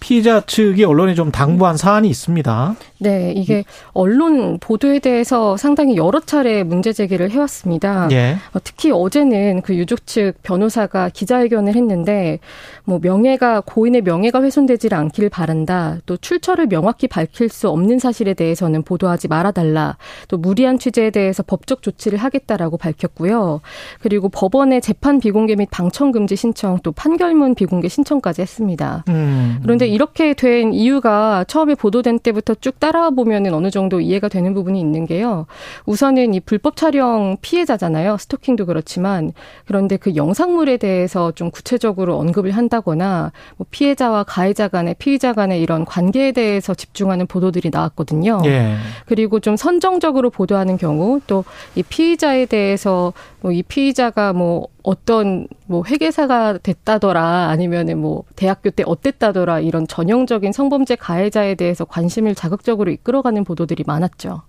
피의자 0.00 0.40
측이 0.40 0.84
언론에 0.84 1.14
좀 1.14 1.30
당부한 1.30 1.76
사안이 1.76 2.08
있습니다. 2.08 2.76
네, 2.98 3.32
이게 3.36 3.64
언론 3.92 4.58
보도에 4.58 4.98
대해서 4.98 5.56
상당히 5.56 5.96
여러 5.96 6.20
차례 6.20 6.62
문제 6.62 6.92
제기를 6.92 7.30
해왔습니다. 7.30 8.08
예. 8.12 8.36
어, 8.52 8.58
특히 8.62 8.90
어제는 8.90 9.62
그 9.62 9.74
유족 9.74 10.06
측 10.06 10.34
변호사가 10.42 11.10
기자회견을 11.10 11.74
했는데 11.74 12.38
뭐 12.84 12.98
명예가 13.02 13.62
고인의 13.62 14.02
명예가 14.02 14.42
훼손되지 14.42 14.88
않기를 14.92 15.28
바란다. 15.28 15.98
또 16.06 16.16
출처를 16.16 16.68
명확히 16.68 17.08
밝힐 17.08 17.48
수 17.48 17.68
없는 17.68 17.98
사실에 17.98 18.34
대해서는 18.34 18.82
보도하지 18.82 19.28
말아달라. 19.28 19.96
또 20.28 20.38
무리한 20.38 20.78
취재에 20.78 21.10
대해서 21.10 21.42
법적 21.42 21.82
조치를 21.82 22.18
하겠다라고 22.18 22.76
밝혔고요. 22.78 23.60
그리고 24.00 24.28
법원의 24.28 24.80
재판 24.80 25.20
비공개 25.20 25.56
및 25.56 25.68
방청 25.70 26.12
금지 26.12 26.36
신청 26.36 26.78
또 26.82 26.92
판결문 26.92 27.54
비공개 27.54 27.88
신청까지 27.88 28.42
했습니다. 28.42 29.04
음. 29.08 29.58
그런데 29.62 29.85
이렇게 29.88 30.34
된 30.34 30.72
이유가 30.72 31.44
처음에 31.44 31.74
보도된 31.74 32.20
때부터 32.20 32.54
쭉 32.54 32.78
따라와 32.78 33.10
보면은 33.10 33.54
어느 33.54 33.70
정도 33.70 34.00
이해가 34.00 34.28
되는 34.28 34.54
부분이 34.54 34.78
있는 34.78 35.06
게요. 35.06 35.46
우선은 35.86 36.34
이 36.34 36.40
불법 36.40 36.76
촬영 36.76 37.36
피해자잖아요. 37.40 38.16
스토킹도 38.18 38.66
그렇지만 38.66 39.32
그런데 39.66 39.96
그 39.96 40.14
영상물에 40.14 40.76
대해서 40.76 41.32
좀 41.32 41.50
구체적으로 41.50 42.18
언급을 42.18 42.52
한다거나 42.52 43.32
뭐 43.56 43.66
피해자와 43.70 44.24
가해자 44.24 44.68
간의 44.68 44.94
피의자 44.98 45.32
간의 45.32 45.60
이런 45.60 45.84
관계에 45.84 46.32
대해서 46.32 46.74
집중하는 46.74 47.26
보도들이 47.26 47.70
나왔거든요. 47.72 48.42
예. 48.44 48.76
그리고 49.06 49.40
좀 49.40 49.56
선정적으로 49.56 50.30
보도하는 50.30 50.76
경우 50.76 51.20
또 51.26 51.44
이 51.74 51.82
피의자에 51.82 52.46
대해서 52.46 53.12
뭐 53.40 53.52
이 53.52 53.62
피의자가 53.62 54.32
뭐 54.32 54.68
어떤 54.82 55.48
뭐 55.66 55.82
회계사가 55.86 56.58
됐다더라 56.62 57.48
아니면은 57.48 57.98
뭐 57.98 58.24
대학교 58.36 58.70
때 58.70 58.82
어땠다더라 58.86 59.60
이런 59.76 59.86
전형적인 59.86 60.52
성범죄 60.52 60.96
가해자에 60.96 61.54
대해서 61.54 61.84
관심을 61.84 62.34
자극적으로 62.34 62.90
이끌어가는 62.90 63.44
보도들이 63.44 63.84
많았죠. 63.86 64.40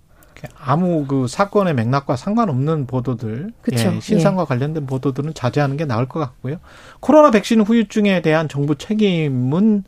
아무 0.58 1.04
그 1.06 1.26
사건의 1.26 1.74
맥락과 1.74 2.16
상관없는 2.16 2.86
보도들, 2.86 3.52
그쵸. 3.60 3.92
예, 3.96 4.00
신상과 4.00 4.42
예. 4.42 4.46
관련된 4.46 4.86
보도들은 4.86 5.34
자제하는 5.34 5.76
게 5.76 5.84
나을 5.84 6.06
것 6.06 6.20
같고요. 6.20 6.56
코로나 7.00 7.30
백신 7.30 7.60
후유증에 7.60 8.22
대한 8.22 8.48
정부 8.48 8.76
책임은 8.76 9.84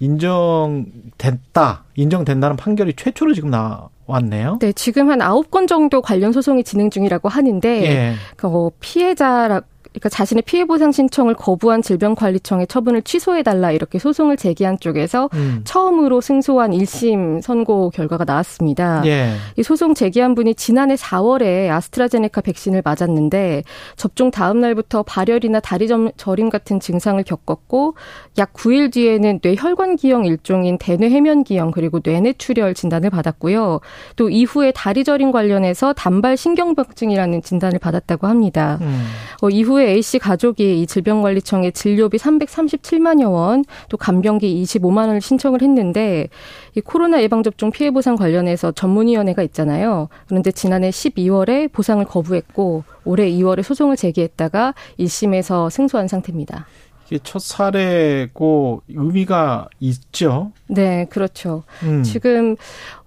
인정됐다, 0.00 1.84
인정된다는 1.94 2.56
판결이 2.56 2.94
최초로 2.96 3.34
지금 3.34 3.50
나왔네요. 3.50 4.58
네, 4.60 4.72
지금 4.72 5.10
한 5.10 5.20
아홉 5.20 5.50
건 5.50 5.66
정도 5.66 6.00
관련 6.00 6.32
소송이 6.32 6.64
진행 6.64 6.88
중이라고 6.88 7.28
하는데, 7.28 7.84
예. 7.84 8.14
그뭐 8.36 8.72
피해자 8.80 9.60
그러니까 9.92 10.08
자신의 10.08 10.42
피해 10.42 10.64
보상 10.64 10.90
신청을 10.90 11.34
거부한 11.34 11.82
질병관리청의 11.82 12.66
처분을 12.66 13.02
취소해 13.02 13.42
달라 13.42 13.70
이렇게 13.70 13.98
소송을 13.98 14.36
제기한 14.36 14.78
쪽에서 14.80 15.28
음. 15.34 15.60
처음으로 15.64 16.20
승소한 16.20 16.70
1심 16.70 17.42
선고 17.42 17.90
결과가 17.90 18.24
나왔습니다. 18.24 19.02
예. 19.06 19.34
이 19.56 19.62
소송 19.62 19.94
제기한 19.94 20.34
분이 20.34 20.54
지난해 20.54 20.94
4월에 20.94 21.68
아스트라제네카 21.70 22.40
백신을 22.40 22.82
맞았는데 22.84 23.64
접종 23.96 24.30
다음 24.30 24.60
날부터 24.60 25.02
발열이나 25.02 25.60
다리 25.60 25.88
저림 26.16 26.48
같은 26.48 26.80
증상을 26.80 27.22
겪었고 27.22 27.94
약 28.38 28.54
9일 28.54 28.92
뒤에는 28.92 29.40
뇌혈관 29.42 29.96
기형 29.96 30.24
일종인 30.24 30.78
대뇌 30.78 31.10
해면 31.10 31.44
기형 31.44 31.70
그리고 31.70 32.00
뇌내 32.00 32.34
출혈 32.34 32.74
진단을 32.74 33.10
받았고요. 33.10 33.80
또 34.16 34.30
이후에 34.30 34.72
다리 34.72 35.04
저림 35.04 35.32
관련해서 35.32 35.92
단발 35.92 36.36
신경병증이라는 36.36 37.42
진단을 37.42 37.78
받았다고 37.78 38.26
합니다. 38.26 38.78
음. 38.80 39.04
어, 39.42 39.50
이후에 39.50 39.81
A 39.82 40.02
씨 40.02 40.18
가족이 40.18 40.82
이 40.82 40.86
질병관리청에 40.86 41.70
진료비 41.72 42.18
337만여 42.18 43.32
원, 43.32 43.64
또 43.88 43.96
간병기 43.96 44.62
25만 44.62 45.06
원을 45.06 45.20
신청을 45.20 45.62
했는데 45.62 46.28
이 46.74 46.80
코로나 46.80 47.22
예방 47.22 47.42
접종 47.42 47.70
피해 47.70 47.90
보상 47.90 48.16
관련해서 48.16 48.72
전문위원회가 48.72 49.42
있잖아요. 49.44 50.08
그런데 50.26 50.50
지난해 50.50 50.90
12월에 50.90 51.72
보상을 51.72 52.04
거부했고 52.04 52.84
올해 53.04 53.30
2월에 53.30 53.62
소송을 53.62 53.96
제기했다가 53.96 54.74
1심에서 54.98 55.70
승소한 55.70 56.08
상태입니다. 56.08 56.66
이게 57.12 57.18
첫 57.22 57.42
사례고 57.42 58.82
의미가 58.88 59.68
있죠. 59.80 60.52
네, 60.66 61.04
그렇죠. 61.10 61.62
음. 61.82 62.02
지금 62.02 62.56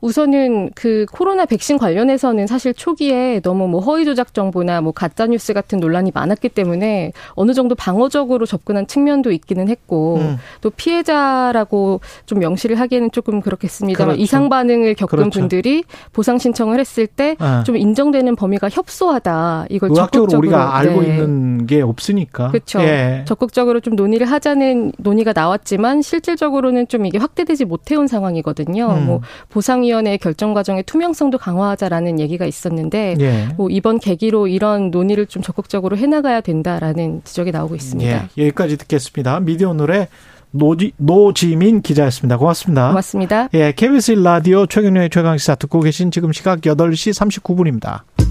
우선은 0.06 0.70
그 0.76 1.08
코로나 1.12 1.46
백신 1.46 1.80
관련해서는 1.80 2.46
사실 2.46 2.76
초기에 2.76 3.40
너무 3.40 3.68
뭐 3.68 3.82
허위 3.82 4.06
조작 4.06 4.36
정보나 4.36 4.80
뭐 4.82 4.92
가짜 4.92 5.26
뉴스 5.26 5.52
같은 5.52 5.80
논란이 5.80 6.12
많았기 6.14 6.50
때문에 6.50 7.12
어느 7.34 7.54
정도 7.56 7.74
방어적으로 7.74 8.46
접근한 8.46 8.86
측면도 8.86 9.32
있기는 9.32 9.68
했고 9.68 10.18
음. 10.18 10.38
또 10.62 10.70
피해자라고 10.70 12.02
좀 12.28 12.38
명시를 12.38 12.80
하기에는 12.80 13.10
조금 13.10 13.42
그렇겠습니다만 13.42 14.10
그렇죠. 14.10 14.22
이상 14.22 14.48
반응을 14.48 14.94
겪은 14.94 15.18
그렇죠. 15.18 15.40
분들이 15.40 15.84
보상 16.14 16.38
신청을 16.38 16.80
했을 16.80 17.08
때좀 17.08 17.74
네. 17.74 17.80
인정되는 17.80 18.36
범위가 18.36 18.70
협소하다. 18.70 19.66
이걸 19.70 19.90
적극적으로 19.92 20.38
우리가 20.38 20.78
알고 20.78 21.02
네. 21.02 21.08
있는 21.08 21.66
게 21.66 21.82
없으니까. 21.82 22.50
그렇죠. 22.50 22.80
예. 22.82 23.24
적극적으로 23.26 23.80
좀 23.80 23.96
논의를 23.96 24.30
하자는 24.30 24.92
논의가 25.00 25.34
나왔지만 25.34 26.04
실질적으로는 26.04 26.90
좀 26.90 27.08
이게 27.08 27.18
확대되지 27.18 27.66
못해온 27.66 28.06
상황이거든요. 28.06 28.88
음. 28.88 29.06
뭐 29.08 29.22
보상 29.50 29.82
위 29.82 29.95
원회 29.96 30.18
결정 30.18 30.54
과정의 30.54 30.84
투명성도 30.84 31.38
강화하자라는 31.38 32.20
얘기가 32.20 32.46
있었는데 32.46 33.16
예. 33.20 33.48
뭐 33.58 33.70
이번 33.70 34.00
계기로 34.00 34.48
이런 34.48 34.92
논의를 34.92 35.26
좀 35.26 35.42
적극적으로 35.42 35.98
해나가야 35.98 36.42
된다라는 36.42 37.22
지적이 37.24 37.52
나오고 37.52 37.76
있습니다. 37.76 38.30
예. 38.38 38.42
여기까지 38.44 38.78
듣겠습니다. 38.78 39.40
미디어 39.40 39.74
노래 39.74 40.08
노지, 40.52 40.94
노지민 40.98 41.82
기자였습니다. 41.82 42.38
고맙습니다. 42.38 42.90
고맙습니다. 42.90 43.50
예, 43.54 43.74
KBS 43.74 44.12
라디오 44.14 44.66
최경련의 44.66 45.10
최강시사 45.10 45.56
듣고 45.56 45.82
계신 45.82 46.12
지금 46.12 46.32
시각 46.32 46.62
8시 46.62 47.42
39분입니다. 47.42 48.25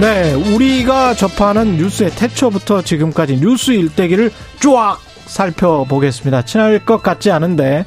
네, 0.00 0.32
우리가 0.32 1.12
접하는 1.12 1.76
뉴스의 1.76 2.08
태초부터 2.12 2.80
지금까지 2.80 3.38
뉴스 3.38 3.72
일대기를 3.72 4.30
쫙 4.58 4.96
살펴보겠습니다. 5.26 6.40
친할 6.46 6.82
것 6.86 7.02
같지 7.02 7.30
않은데 7.30 7.84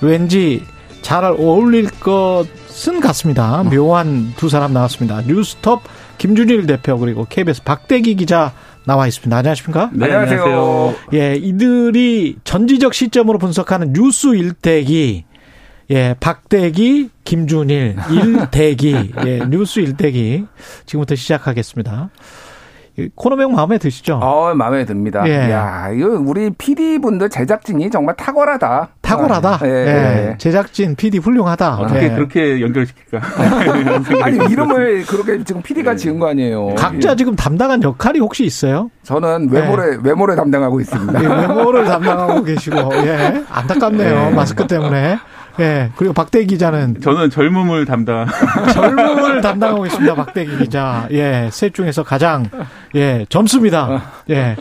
왠지 0.00 0.64
잘 1.02 1.24
어울릴 1.24 1.90
것은 2.00 3.00
같습니다. 3.00 3.62
묘한 3.64 4.32
두 4.38 4.48
사람 4.48 4.72
나왔습니다. 4.72 5.20
뉴스톱 5.26 5.82
김준일 6.16 6.66
대표 6.66 6.98
그리고 6.98 7.26
KBS 7.28 7.62
박대기 7.62 8.14
기자 8.14 8.54
나와 8.86 9.06
있습니다. 9.06 9.36
안녕하십니까? 9.36 9.90
네, 9.92 10.06
안녕하세요. 10.06 10.94
예, 11.12 11.34
이들이 11.34 12.36
전지적 12.42 12.94
시점으로 12.94 13.38
분석하는 13.38 13.92
뉴스 13.92 14.28
일대기 14.28 15.24
예, 15.90 16.14
박대기, 16.20 17.10
김준일, 17.24 17.96
일대기, 18.12 19.12
예, 19.26 19.38
뉴스 19.48 19.80
일대기. 19.80 20.46
지금부터 20.86 21.16
시작하겠습니다. 21.16 22.10
코너명 23.14 23.54
마음에 23.54 23.78
드시죠? 23.78 24.20
어, 24.22 24.52
마음에 24.54 24.84
듭니다. 24.84 25.24
예. 25.26 25.50
야, 25.50 25.88
이거 25.92 26.08
우리 26.22 26.50
PD 26.50 26.98
분들 26.98 27.30
제작진이 27.30 27.90
정말 27.90 28.14
탁월하다. 28.14 28.88
탁월하다. 29.00 29.60
예. 29.64 29.68
예. 29.68 30.34
제작진 30.38 30.94
PD 30.94 31.18
훌륭하다. 31.18 31.76
어떻게 31.76 32.04
예. 32.04 32.10
그렇게 32.10 32.60
연결시킬까? 32.60 33.20
아니 34.22 34.36
이름을 34.52 35.06
그렇게 35.06 35.42
지금 35.44 35.62
PD가 35.62 35.96
지은 35.96 36.18
거 36.18 36.28
아니에요. 36.28 36.74
각자 36.76 37.16
지금 37.16 37.34
담당한 37.34 37.82
역할이 37.82 38.18
혹시 38.20 38.44
있어요? 38.44 38.90
저는 39.02 39.48
외모를 39.50 40.00
외모를 40.02 40.36
담당하고 40.36 40.80
있습니다. 40.80 41.24
예, 41.24 41.26
외모를 41.26 41.84
담당하고 41.86 42.44
계시고, 42.44 42.76
예, 43.06 43.42
안타깝네요 43.50 44.30
마스크 44.32 44.66
때문에. 44.66 45.18
예. 45.58 45.90
그리고 45.96 46.14
박대 46.14 46.44
기자는 46.44 47.00
저는 47.00 47.30
젊음을 47.30 47.84
담당. 47.84 48.26
젊음을 48.72 49.40
담당하고 49.40 49.86
있습니다. 49.86 50.14
박대기 50.14 50.58
기자. 50.58 51.08
예. 51.10 51.48
셋 51.52 51.74
중에서 51.74 52.02
가장 52.02 52.46
예, 52.94 53.26
젊습니다. 53.28 54.02
예. 54.30 54.56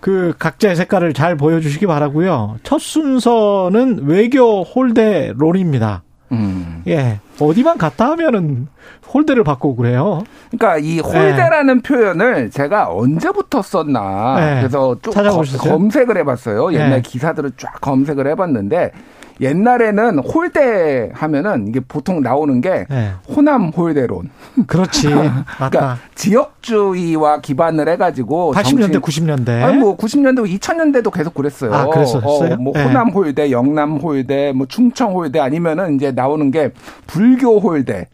그 0.00 0.34
각자의 0.38 0.76
색깔을 0.76 1.14
잘 1.14 1.36
보여주시기 1.36 1.86
바라고요. 1.86 2.58
첫 2.62 2.80
순서는 2.80 4.00
외교 4.04 4.62
홀대 4.62 5.32
롤입니다. 5.36 6.02
음. 6.32 6.82
예. 6.86 7.20
어디만 7.40 7.78
갔다 7.78 8.10
하면은 8.10 8.68
홀대를 9.14 9.44
받고 9.44 9.76
그래요. 9.76 10.24
그러니까 10.50 10.78
이 10.78 10.98
홀대라는 10.98 11.76
네. 11.76 11.82
표현을 11.82 12.50
제가 12.50 12.92
언제부터 12.92 13.62
썼나. 13.62 14.36
네. 14.36 14.60
그래서 14.60 14.96
쭉 15.00 15.12
검색을 15.58 16.18
해봤어요. 16.18 16.72
옛날 16.72 16.90
네. 16.90 17.00
기사들을 17.02 17.52
쫙 17.56 17.80
검색을 17.80 18.26
해봤는데 18.26 18.92
옛날에는 19.40 20.18
홀대 20.18 21.10
하면은 21.12 21.68
이게 21.68 21.80
보통 21.80 22.22
나오는 22.22 22.60
게 22.60 22.86
네. 22.88 23.10
호남 23.28 23.70
홀대론. 23.70 24.30
그렇지. 24.66 25.08
그러니까 25.56 25.98
지역주의와 26.14 27.40
기반을 27.40 27.88
해가지고 27.88 28.54
80년대, 28.54 29.00
90년대. 29.00 29.62
아니 29.62 29.78
뭐 29.78 29.96
90년대, 29.96 30.58
2000년대도 30.58 31.12
계속 31.12 31.34
그랬어요. 31.34 31.74
아, 31.74 31.86
그랬었어요. 31.86 32.54
어, 32.54 32.56
뭐 32.56 32.72
네. 32.74 32.84
호남 32.84 33.10
홀대, 33.10 33.50
영남 33.50 33.96
홀대, 33.96 34.52
뭐 34.52 34.66
충청 34.66 35.14
홀대 35.14 35.40
아니면은 35.40 35.96
이제 35.96 36.12
나오는 36.12 36.50
게 36.50 36.70
불교 37.06 37.58
홀대. 37.58 38.06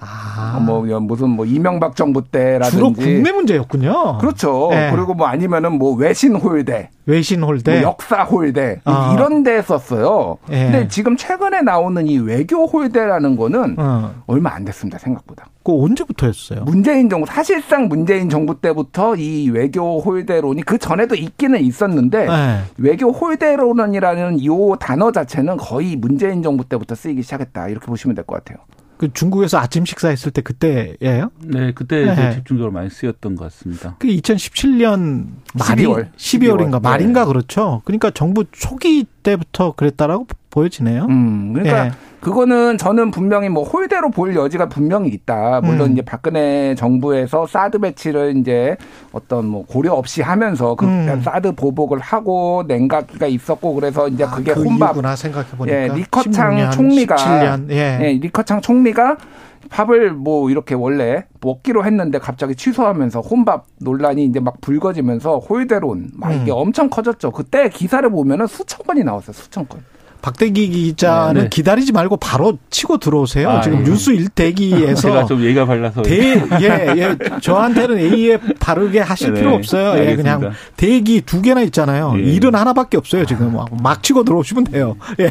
아. 0.00 0.58
뭐 0.64 0.82
무슨 1.00 1.30
뭐 1.30 1.44
이명박 1.46 1.96
정부 1.96 2.22
때라든지 2.22 2.76
주로 2.76 2.92
국내 2.92 3.32
문제였군요. 3.32 4.18
그렇죠. 4.18 4.68
네. 4.70 4.90
그리고 4.94 5.14
뭐 5.14 5.26
아니면은 5.26 5.78
뭐 5.78 5.94
외신 5.94 6.36
홀대, 6.36 6.90
외신 7.06 7.42
홀대, 7.42 7.80
뭐 7.80 7.90
역사 7.90 8.22
홀대 8.24 8.80
아. 8.84 9.12
이런 9.14 9.42
데 9.42 9.60
썼어요. 9.62 10.38
네. 10.48 10.64
근데 10.70 10.88
지금 10.88 11.16
최근에 11.16 11.62
나오는 11.62 12.06
이 12.06 12.18
외교 12.18 12.66
홀대라는 12.66 13.36
거는 13.36 13.74
어. 13.78 14.14
얼마 14.26 14.54
안 14.54 14.64
됐습니다 14.64 14.98
생각보다. 14.98 15.46
그 15.64 15.72
언제부터였어요? 15.84 16.64
문재인 16.64 17.10
정부 17.10 17.26
사실상 17.26 17.88
문재인 17.88 18.28
정부 18.30 18.58
때부터 18.60 19.16
이 19.16 19.50
외교 19.50 20.00
홀대론이 20.00 20.62
그 20.62 20.78
전에도 20.78 21.14
있기는 21.14 21.60
있었는데 21.60 22.26
네. 22.26 22.60
외교 22.78 23.10
홀대론이라는 23.10 24.38
이 24.40 24.48
단어 24.80 25.12
자체는 25.12 25.56
거의 25.58 25.96
문재인 25.96 26.42
정부 26.42 26.64
때부터 26.64 26.94
쓰이기 26.94 27.22
시작했다 27.22 27.68
이렇게 27.68 27.86
보시면 27.86 28.14
될 28.14 28.24
것 28.24 28.42
같아요. 28.44 28.58
그 28.98 29.12
중국에서 29.12 29.58
아침 29.58 29.84
식사했을 29.84 30.32
때 30.32 30.42
그때예요? 30.42 31.30
네, 31.40 31.72
그때 31.72 32.04
네. 32.04 32.32
집중적으로 32.34 32.72
많이 32.72 32.90
쓰였던 32.90 33.36
것 33.36 33.44
같습니다. 33.44 33.96
그 33.98 34.08
2017년 34.08 35.26
말이 35.54 35.84
12월, 35.84 36.10
12월인가 36.16 36.78
12월. 36.78 36.82
말인가 36.82 37.20
네. 37.20 37.26
그렇죠. 37.26 37.82
그러니까 37.84 38.10
정부 38.10 38.44
초기 38.50 39.06
때부터 39.28 39.72
그랬다라고 39.76 40.26
보여지네요. 40.50 41.06
음, 41.10 41.52
그러니까 41.52 41.84
네. 41.84 41.90
그거는 42.20 42.78
저는 42.78 43.10
분명히 43.10 43.48
뭐 43.48 43.62
홀대로 43.62 44.10
볼 44.10 44.34
여지가 44.34 44.68
분명히 44.68 45.10
있다. 45.10 45.60
물론 45.62 45.88
음. 45.88 45.92
이제 45.92 46.02
박근혜 46.02 46.74
정부에서 46.74 47.46
사드 47.46 47.78
배치를 47.78 48.36
이제 48.38 48.76
어떤 49.12 49.46
뭐 49.46 49.64
고려 49.66 49.92
없이 49.92 50.22
하면서 50.22 50.74
그 50.74 50.86
음. 50.86 51.20
사드 51.22 51.52
보복을 51.52 52.00
하고 52.00 52.64
냉각기가 52.66 53.26
있었고 53.26 53.74
그래서 53.74 54.08
이제 54.08 54.24
아, 54.24 54.30
그게 54.30 54.54
그 54.54 54.62
혼밥. 54.62 54.96
생각해 55.16 55.46
보니까. 55.56 55.76
예, 55.76 55.88
리커창 55.88 56.56
16년, 56.56 56.72
총리가 56.72 57.16
17년. 57.16 57.70
예. 57.70 57.98
예, 58.00 58.12
리커창 58.14 58.60
총리가 58.62 59.16
밥을 59.70 60.12
뭐 60.12 60.50
이렇게 60.50 60.74
원래 60.74 61.24
먹기로 61.40 61.84
했는데 61.84 62.18
갑자기 62.18 62.54
취소하면서 62.54 63.20
혼밥 63.20 63.66
논란이 63.80 64.24
이제 64.24 64.40
막 64.40 64.60
불거지면서 64.60 65.38
홀대론 65.38 66.10
막 66.14 66.32
이게 66.32 66.50
음. 66.50 66.56
엄청 66.56 66.90
커졌죠. 66.90 67.30
그때 67.30 67.68
기사를 67.68 68.08
보면은 68.10 68.46
수천 68.46 68.86
건이 68.86 69.04
나왔어요. 69.04 69.32
수천 69.34 69.68
건. 69.68 69.80
박대기 70.20 70.68
기자는 70.68 71.34
네, 71.34 71.42
네. 71.42 71.48
기다리지 71.48 71.92
말고 71.92 72.16
바로 72.16 72.58
치고 72.70 72.98
들어오세요. 72.98 73.50
아, 73.50 73.60
지금 73.60 73.80
예. 73.80 73.84
뉴스 73.84 74.10
일대기에서 74.10 75.00
제가 75.00 75.26
좀 75.26 75.40
예가 75.42 75.64
발라서 75.64 76.02
대, 76.02 76.42
예, 76.60 76.92
예. 76.96 77.16
저한테는 77.40 77.98
A에 77.98 78.38
바르게 78.58 78.98
하실 78.98 79.32
네, 79.32 79.40
필요 79.40 79.54
없어요. 79.54 80.02
예, 80.04 80.16
그냥 80.16 80.52
대기 80.76 81.20
두 81.20 81.40
개나 81.40 81.62
있잖아요. 81.62 82.14
예. 82.16 82.22
일은 82.22 82.54
하나밖에 82.56 82.96
없어요. 82.96 83.26
지금 83.26 83.56
막 83.80 84.02
치고 84.02 84.24
들어오시면 84.24 84.64
돼요. 84.64 84.96
예. 85.20 85.30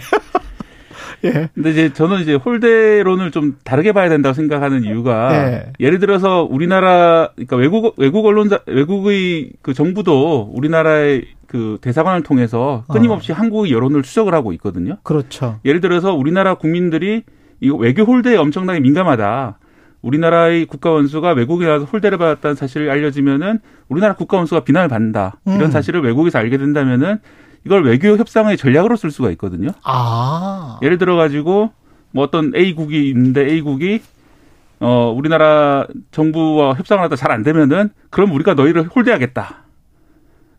예. 1.24 1.50
근데 1.54 1.72
이제 1.72 1.94
저는 1.94 2.22
이제 2.22 2.36
홀대론을 2.36 3.32
좀 3.32 3.58
다르게 3.64 3.92
봐야 3.92 4.10
된다고 4.10 4.34
생각하는 4.34 4.84
이유가 4.84 5.34
예. 5.34 5.74
예를 5.80 6.00
들어서 6.00 6.44
우리나라 6.44 7.30
그러니까 7.36 7.56
외국 7.56 7.96
외국 7.98 8.26
언론자 8.26 8.60
외국의 8.66 9.52
그 9.62 9.74
정부도 9.74 10.52
우리나라의 10.54 11.26
그 11.48 11.78
대사관을 11.82 12.24
통해서 12.24 12.84
끊임없이 12.90 13.32
어. 13.32 13.36
한국의 13.36 13.72
여론을 13.72 14.04
추적을 14.04 14.34
하고 14.34 14.54
있거든요. 14.54 14.98
그렇죠. 15.04 15.60
예를 15.66 15.80
들어서 15.80 16.14
우리나라 16.14 16.56
국민들이 16.56 17.24
이거 17.60 17.76
외교 17.76 18.04
홀대에 18.04 18.36
엄청나게 18.36 18.80
민감하다. 18.82 19.60
우리나라의 20.02 20.66
국가 20.66 20.92
원수가 20.92 21.32
외국에 21.32 21.66
가서 21.66 21.86
홀대를 21.86 22.18
받았다는 22.18 22.56
사실이 22.56 22.90
알려지면은 22.90 23.60
우리나라 23.90 24.14
국가 24.14 24.38
원수가 24.38 24.62
비난을 24.62 24.90
받는다. 24.90 25.40
이런 25.46 25.64
음. 25.64 25.72
사실을 25.72 26.02
외국에서 26.02 26.38
알게 26.40 26.58
된다면은 26.58 27.20
이걸 27.68 27.84
외교 27.84 28.16
협상의 28.16 28.56
전략으로 28.56 28.96
쓸 28.96 29.12
수가 29.12 29.30
있거든요. 29.32 29.72
아. 29.84 30.80
예를 30.82 30.98
들어 30.98 31.18
가지고 31.18 31.72
뭐 32.12 32.24
어떤 32.24 32.54
A국이 32.56 33.10
있는데 33.10 33.42
A국이 33.46 34.00
어 34.80 35.14
우리나라 35.14 35.86
정부와 36.12 36.76
협상을 36.76 37.04
하다 37.04 37.18
잘 37.18 37.32
안 37.32 37.44
되면은 37.44 37.90
그럼 38.10 38.32
우리가 38.32 38.54
너희를 38.54 38.84
홀대하겠다. 38.88 39.64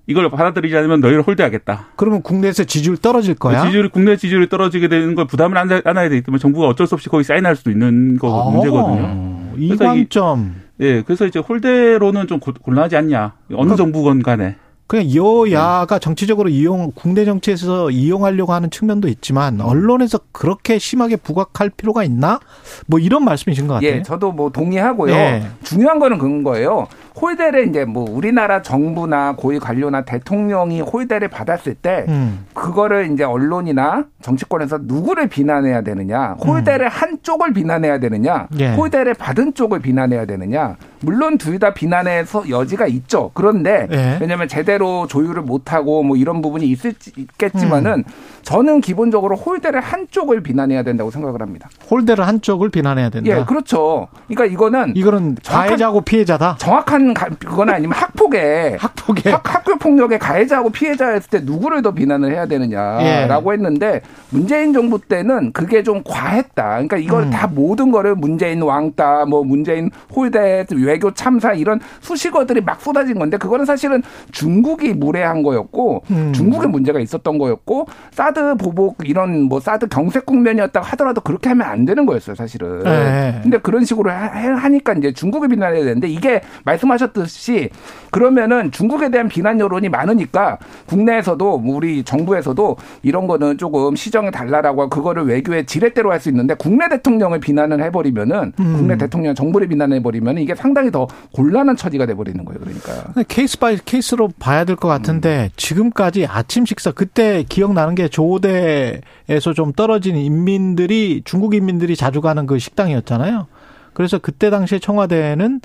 이걸 0.06 0.28
받아들이지 0.28 0.76
않으면 0.76 1.00
너희를 1.00 1.22
홀대하겠다. 1.22 1.88
그러면 1.96 2.20
국내에서 2.22 2.64
지지율 2.64 2.98
떨어질 2.98 3.34
거야? 3.34 3.64
지지율이 3.64 3.88
국내 3.88 4.16
지지율이 4.16 4.50
떨어지게 4.50 4.88
되는 4.88 5.14
걸 5.14 5.26
부담을 5.26 5.56
안아야 5.56 6.08
되기 6.10 6.20
때문에 6.22 6.38
정부가 6.38 6.66
어쩔 6.68 6.86
수 6.86 6.94
없이 6.94 7.08
거기 7.08 7.24
사인할 7.24 7.56
수도 7.56 7.70
있는 7.70 8.18
거 8.18 8.48
아, 8.48 8.50
문제거든요. 8.50 9.40
이 9.56 9.74
관점. 9.76 10.56
예, 10.80 11.02
그래서 11.02 11.26
이제 11.26 11.38
홀대로는 11.38 12.26
좀 12.26 12.38
곤란하지 12.38 12.96
않냐. 12.96 13.32
어느 13.48 13.56
그러니까, 13.56 13.76
정부건 13.76 14.22
간에. 14.22 14.56
그냥 14.88 15.14
여야가 15.14 15.98
정치적으로 15.98 16.48
이용 16.48 16.90
국내 16.94 17.26
정치에서 17.26 17.90
이용하려고 17.90 18.54
하는 18.54 18.70
측면도 18.70 19.08
있지만 19.08 19.60
언론에서 19.60 20.18
그렇게 20.32 20.78
심하게 20.78 21.16
부각할 21.16 21.68
필요가 21.68 22.02
있나? 22.04 22.40
뭐 22.86 22.98
이런 22.98 23.22
말씀이신 23.22 23.66
것 23.66 23.74
같아요. 23.74 23.90
예, 23.90 24.02
저도 24.02 24.32
뭐 24.32 24.50
동의하고요. 24.50 25.12
예. 25.12 25.42
중요한 25.62 25.98
거는 25.98 26.16
그런 26.16 26.42
거예요. 26.42 26.88
홀대를 27.20 27.68
이제 27.68 27.84
뭐 27.84 28.06
우리나라 28.08 28.62
정부나 28.62 29.34
고위 29.36 29.58
관료나 29.58 30.02
대통령이 30.02 30.80
홀대를 30.80 31.28
받았을 31.28 31.74
때 31.74 32.04
음. 32.08 32.46
그거를 32.54 33.10
이제 33.12 33.24
언론이나 33.24 34.04
정치권에서 34.22 34.80
누구를 34.82 35.28
비난해야 35.28 35.82
되느냐, 35.82 36.36
홀대를 36.44 36.86
음. 36.86 36.90
한 36.90 37.18
쪽을 37.22 37.52
비난해야 37.52 37.98
되느냐, 37.98 38.46
예. 38.58 38.74
홀대를 38.74 39.14
받은 39.14 39.54
쪽을 39.54 39.80
비난해야 39.80 40.24
되느냐. 40.26 40.76
물론 41.00 41.36
둘 41.38 41.58
다 41.58 41.74
비난에서 41.74 42.48
여지가 42.50 42.86
있죠. 42.86 43.32
그런데 43.34 43.88
예. 43.90 44.18
왜냐하면 44.20 44.46
제대로 44.46 45.08
조율을 45.08 45.42
못하고 45.42 46.04
뭐 46.04 46.16
이런 46.16 46.40
부분이 46.40 46.66
있을 46.66 46.94
있겠지만은 47.16 47.92
음. 47.92 48.04
저는 48.42 48.80
기본적으로 48.80 49.34
홀대를 49.34 49.80
한 49.80 50.06
쪽을 50.08 50.40
비난해야 50.42 50.84
된다고 50.84 51.10
생각을 51.10 51.42
합니다. 51.42 51.68
홀대를 51.90 52.26
한 52.26 52.40
쪽을 52.40 52.70
비난해야 52.70 53.10
된다. 53.10 53.28
예, 53.28 53.44
그렇죠. 53.44 54.06
그러니까 54.28 54.44
이거는 54.54 54.92
이거는 54.94 55.36
가해자고 55.44 56.02
피해자다. 56.02 56.56
정확한 56.58 57.07
그거나 57.14 57.74
아니면 57.74 57.96
학폭에 57.96 58.76
학폭에 58.78 59.30
학, 59.30 59.54
학교 59.54 59.76
폭력의 59.76 60.18
가해자하고 60.18 60.70
피해자였을 60.70 61.30
때 61.30 61.40
누구를 61.42 61.82
더 61.82 61.92
비난을 61.92 62.32
해야 62.32 62.46
되느냐라고 62.46 63.52
예. 63.52 63.54
했는데 63.54 64.02
문재인 64.30 64.72
정부 64.72 65.00
때는 65.00 65.52
그게 65.52 65.82
좀 65.82 66.02
과했다. 66.04 66.68
그러니까 66.68 66.96
이걸 66.98 67.24
음. 67.24 67.30
다 67.30 67.46
모든 67.46 67.90
거를 67.90 68.14
문재인 68.14 68.62
왕따, 68.62 69.24
뭐 69.26 69.42
문재인 69.42 69.90
홀대, 70.14 70.66
외교 70.74 71.12
참사 71.14 71.52
이런 71.52 71.80
수식어들이 72.00 72.60
막 72.60 72.80
쏟아진 72.80 73.18
건데 73.18 73.36
그거는 73.36 73.64
사실은 73.64 74.02
중국이 74.32 74.92
무례한 74.92 75.42
거였고 75.42 76.02
음. 76.10 76.32
중국의 76.34 76.68
문제가 76.68 77.00
있었던 77.00 77.38
거였고 77.38 77.86
사드 78.10 78.56
보복 78.56 79.08
이런 79.08 79.42
뭐 79.42 79.60
사드 79.60 79.88
경색 79.88 80.26
국면이었다고 80.26 80.84
하더라도 80.84 81.20
그렇게 81.20 81.48
하면 81.48 81.66
안 81.66 81.84
되는 81.84 82.04
거였어요, 82.04 82.36
사실은. 82.36 82.82
네. 82.84 83.40
근데 83.42 83.58
그런 83.58 83.84
식으로 83.84 84.10
하니까 84.10 84.92
이제 84.94 85.12
중국을 85.12 85.48
비난해야 85.48 85.84
되는데 85.84 86.08
이게 86.08 86.42
말씀하 86.64 86.97
셨듯이 86.98 87.70
그러면은 88.10 88.70
중국에 88.70 89.10
대한 89.10 89.28
비난 89.28 89.58
여론이 89.60 89.88
많으니까 89.88 90.58
국내에서도 90.86 91.58
뭐 91.58 91.76
우리 91.76 92.02
정부에서도 92.02 92.76
이런 93.02 93.26
거는 93.26 93.58
조금 93.58 93.96
시정해 93.96 94.30
달라라고 94.30 94.88
그거를 94.88 95.26
외교의 95.26 95.66
지렛대로 95.66 96.10
할 96.12 96.18
수 96.18 96.28
있는데 96.30 96.54
국내 96.54 96.88
대통령을 96.88 97.38
비난을 97.38 97.80
해버리면은 97.84 98.52
음. 98.58 98.76
국내 98.76 98.96
대통령 98.98 99.36
정부를 99.36 99.68
비난해버리면 99.68 100.38
이게 100.38 100.54
상당히 100.56 100.90
더 100.90 101.06
곤란한 101.32 101.76
처지가 101.76 102.06
돼버리는 102.06 102.44
거예요. 102.44 102.58
그러니까 102.60 103.22
case 103.28 103.56
by 103.58 103.78
case로 103.84 104.30
봐야 104.40 104.64
될 104.64 104.74
것 104.74 104.88
같은데 104.88 105.44
음. 105.44 105.54
지금까지 105.56 106.26
아침 106.26 106.66
식사 106.66 106.90
그때 106.90 107.44
기억나는 107.48 107.94
게 107.94 108.08
조대에서 108.08 109.52
좀 109.54 109.72
떨어진 109.72 110.16
인민들이 110.16 111.22
중국 111.24 111.54
인민들이 111.54 111.94
자주 111.96 112.20
가는 112.20 112.46
그 112.46 112.58
식당이었잖아요. 112.58 113.46
그래서 113.94 114.18
그때 114.18 114.50
당시에 114.50 114.78
청와대는 114.78 115.60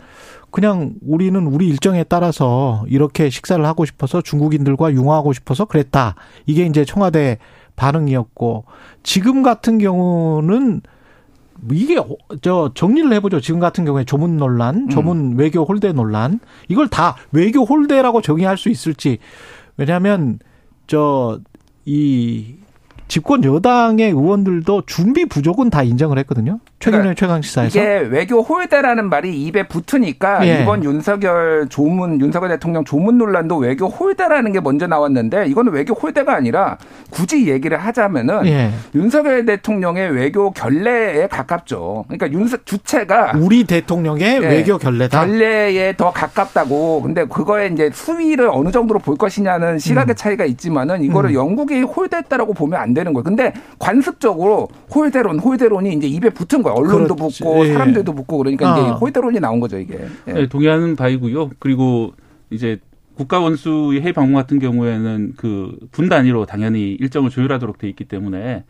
그냥 0.53 0.93
우리는 1.05 1.45
우리 1.47 1.67
일정에 1.67 2.03
따라서 2.03 2.85
이렇게 2.87 3.29
식사를 3.29 3.63
하고 3.65 3.83
싶어서 3.85 4.21
중국인들과 4.21 4.93
융화하고 4.93 5.33
싶어서 5.33 5.65
그랬다. 5.65 6.15
이게 6.45 6.65
이제 6.65 6.85
청와대 6.85 7.39
반응이었고 7.75 8.63
지금 9.03 9.43
같은 9.43 9.77
경우는 9.79 10.81
이게 11.71 11.97
저 12.41 12.71
정리를 12.73 13.11
해보죠. 13.13 13.41
지금 13.41 13.59
같은 13.59 13.83
경우에 13.83 14.05
조문 14.05 14.37
논란, 14.37 14.89
조문 14.89 15.33
음. 15.33 15.37
외교 15.37 15.63
홀대 15.63 15.91
논란 15.91 16.39
이걸 16.69 16.87
다 16.87 17.15
외교 17.31 17.63
홀대라고 17.63 18.21
정의할 18.21 18.57
수 18.57 18.69
있을지 18.69 19.17
왜냐하면 19.77 20.39
저 20.87 21.39
이 21.85 22.55
집권 23.07 23.43
여당의 23.43 24.09
의원들도 24.09 24.83
준비 24.85 25.25
부족은 25.25 25.69
다 25.69 25.83
인정을 25.83 26.17
했거든요. 26.19 26.59
최근에 26.83 27.01
그러니까 27.01 27.19
최강 27.19 27.41
시사에서 27.41 27.79
이게 27.79 27.99
외교 28.09 28.41
홀대라는 28.41 29.07
말이 29.09 29.41
입에 29.45 29.67
붙으니까 29.69 30.45
예. 30.45 30.61
이번 30.61 30.83
윤석열 30.83 31.67
조문 31.69 32.19
윤석열 32.19 32.49
대통령 32.49 32.83
조문 32.83 33.17
논란도 33.17 33.55
외교 33.55 33.87
홀대라는 33.87 34.51
게 34.51 34.59
먼저 34.59 34.85
나왔는데 34.85 35.45
이거는 35.47 35.71
외교 35.71 35.93
홀대가 35.93 36.35
아니라 36.35 36.77
굳이 37.09 37.47
얘기를 37.47 37.77
하자면은 37.77 38.45
예. 38.47 38.71
윤석열 38.95 39.45
대통령의 39.45 40.11
외교 40.11 40.51
결례에 40.51 41.27
가깝죠. 41.27 42.03
그러니까 42.09 42.29
윤석 42.37 42.65
주체가 42.65 43.31
우리 43.37 43.63
대통령의 43.63 44.41
예. 44.41 44.47
외교 44.47 44.77
결례다. 44.77 45.25
결례에 45.25 45.95
더 45.95 46.11
가깝다고. 46.11 47.01
근데 47.01 47.23
그거에 47.23 47.67
이제 47.67 47.91
수위를 47.93 48.49
어느 48.51 48.71
정도로 48.71 48.99
볼 48.99 49.15
것이냐는 49.15 49.79
시각의 49.79 50.15
음. 50.15 50.17
차이가 50.17 50.43
있지만은 50.43 51.01
이거를 51.01 51.29
음. 51.29 51.35
영국이 51.35 51.81
홀대했다라고 51.81 52.53
보면 52.53 52.77
안 52.77 52.93
되는 52.93 53.13
거예요. 53.13 53.23
근데 53.23 53.53
관습적으로 53.79 54.67
홀대론 54.93 55.39
홀대론이 55.39 55.93
이제 55.93 56.07
입에 56.07 56.29
붙은 56.29 56.61
거예요. 56.61 56.72
언론도 56.73 57.15
그렇지. 57.15 57.43
붙고 57.43 57.65
예. 57.67 57.73
사람들도 57.73 58.13
붙고 58.13 58.37
그러니까 58.37 58.73
아. 58.73 58.79
이제 58.79 58.89
호이대론이 58.89 59.39
나온 59.39 59.59
거죠 59.59 59.77
이게. 59.77 60.07
예. 60.27 60.33
네, 60.33 60.47
동의하는 60.47 60.95
바이고요. 60.95 61.51
그리고 61.59 62.13
이제 62.49 62.79
국가 63.15 63.39
원수의 63.39 64.01
해외 64.01 64.11
방문 64.11 64.33
같은 64.33 64.57
경우에는 64.59 65.33
그 65.37 65.77
분 65.91 66.09
단위로 66.09 66.45
당연히 66.47 66.93
일정을 66.93 67.29
조율하도록 67.29 67.77
돼 67.77 67.87
있기 67.89 68.05
때문에 68.05 68.63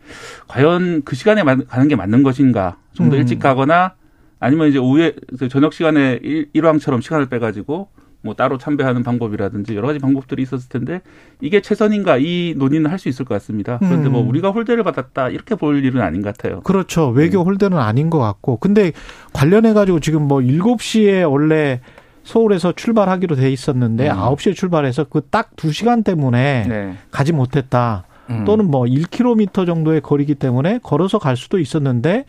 과연 0.48 1.02
그 1.04 1.16
시간에 1.16 1.42
가는 1.42 1.88
게 1.88 1.96
맞는 1.96 2.22
것인가 2.22 2.76
좀더 2.92 3.16
음. 3.16 3.20
일찍 3.20 3.38
가거나 3.38 3.94
아니면 4.40 4.68
이제 4.68 4.78
오후에 4.78 5.14
저녁 5.50 5.72
시간에 5.72 6.20
일왕처럼 6.52 7.00
시간을 7.00 7.26
빼가지고 7.30 7.88
뭐 8.24 8.34
따로 8.34 8.56
참배하는 8.58 9.02
방법이라든지 9.02 9.76
여러 9.76 9.86
가지 9.86 9.98
방법들이 9.98 10.42
있었을 10.42 10.68
텐데 10.70 11.02
이게 11.42 11.60
최선인가 11.60 12.16
이 12.16 12.54
논의는 12.56 12.90
할 12.90 12.98
수 12.98 13.08
있을 13.10 13.24
것 13.26 13.34
같습니다. 13.34 13.78
그런데 13.78 14.08
뭐 14.08 14.20
음. 14.20 14.24
뭐 14.24 14.28
우리가 14.30 14.50
홀대를 14.50 14.82
받았다 14.82 15.28
이렇게 15.28 15.54
볼 15.56 15.84
일은 15.84 16.00
아닌 16.00 16.22
것 16.22 16.34
같아요. 16.36 16.60
그렇죠. 16.62 17.08
외교 17.08 17.40
음. 17.42 17.46
홀대는 17.46 17.76
아닌 17.76 18.08
것 18.08 18.18
같고. 18.18 18.56
근데 18.56 18.92
관련해 19.34 19.74
가지고 19.74 20.00
지금 20.00 20.22
뭐 20.22 20.38
7시에 20.40 21.30
원래 21.30 21.80
서울에서 22.22 22.72
출발하기로 22.72 23.36
돼 23.36 23.52
있었는데 23.52 24.08
음. 24.08 24.16
9시에 24.16 24.54
출발해서 24.54 25.04
그 25.04 25.20
딱 25.30 25.54
2시간 25.56 26.02
때문에 26.04 26.64
네. 26.66 26.94
가지 27.10 27.32
못했다. 27.32 28.04
음. 28.30 28.44
또는 28.46 28.70
뭐 28.70 28.84
1km 28.84 29.66
정도의 29.66 30.00
거리기 30.00 30.36
때문에 30.36 30.78
걸어서 30.82 31.18
갈 31.18 31.36
수도 31.36 31.58
있었는데 31.58 32.24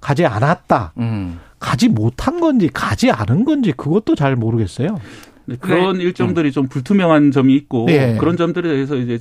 가지 0.00 0.24
않았다. 0.24 0.92
음. 0.98 1.38
가지 1.58 1.88
못한 1.88 2.40
건지 2.40 2.70
가지 2.72 3.10
않은 3.10 3.44
건지 3.44 3.72
그것도 3.76 4.14
잘 4.14 4.36
모르겠어요. 4.36 4.98
네, 5.46 5.56
그런 5.60 5.98
네. 5.98 6.04
일정들이 6.04 6.52
좀 6.52 6.68
불투명한 6.68 7.30
점이 7.30 7.54
있고 7.54 7.86
네. 7.86 8.16
그런 8.18 8.36
점들에 8.36 8.68
대해서 8.68 8.96
이제 8.96 9.18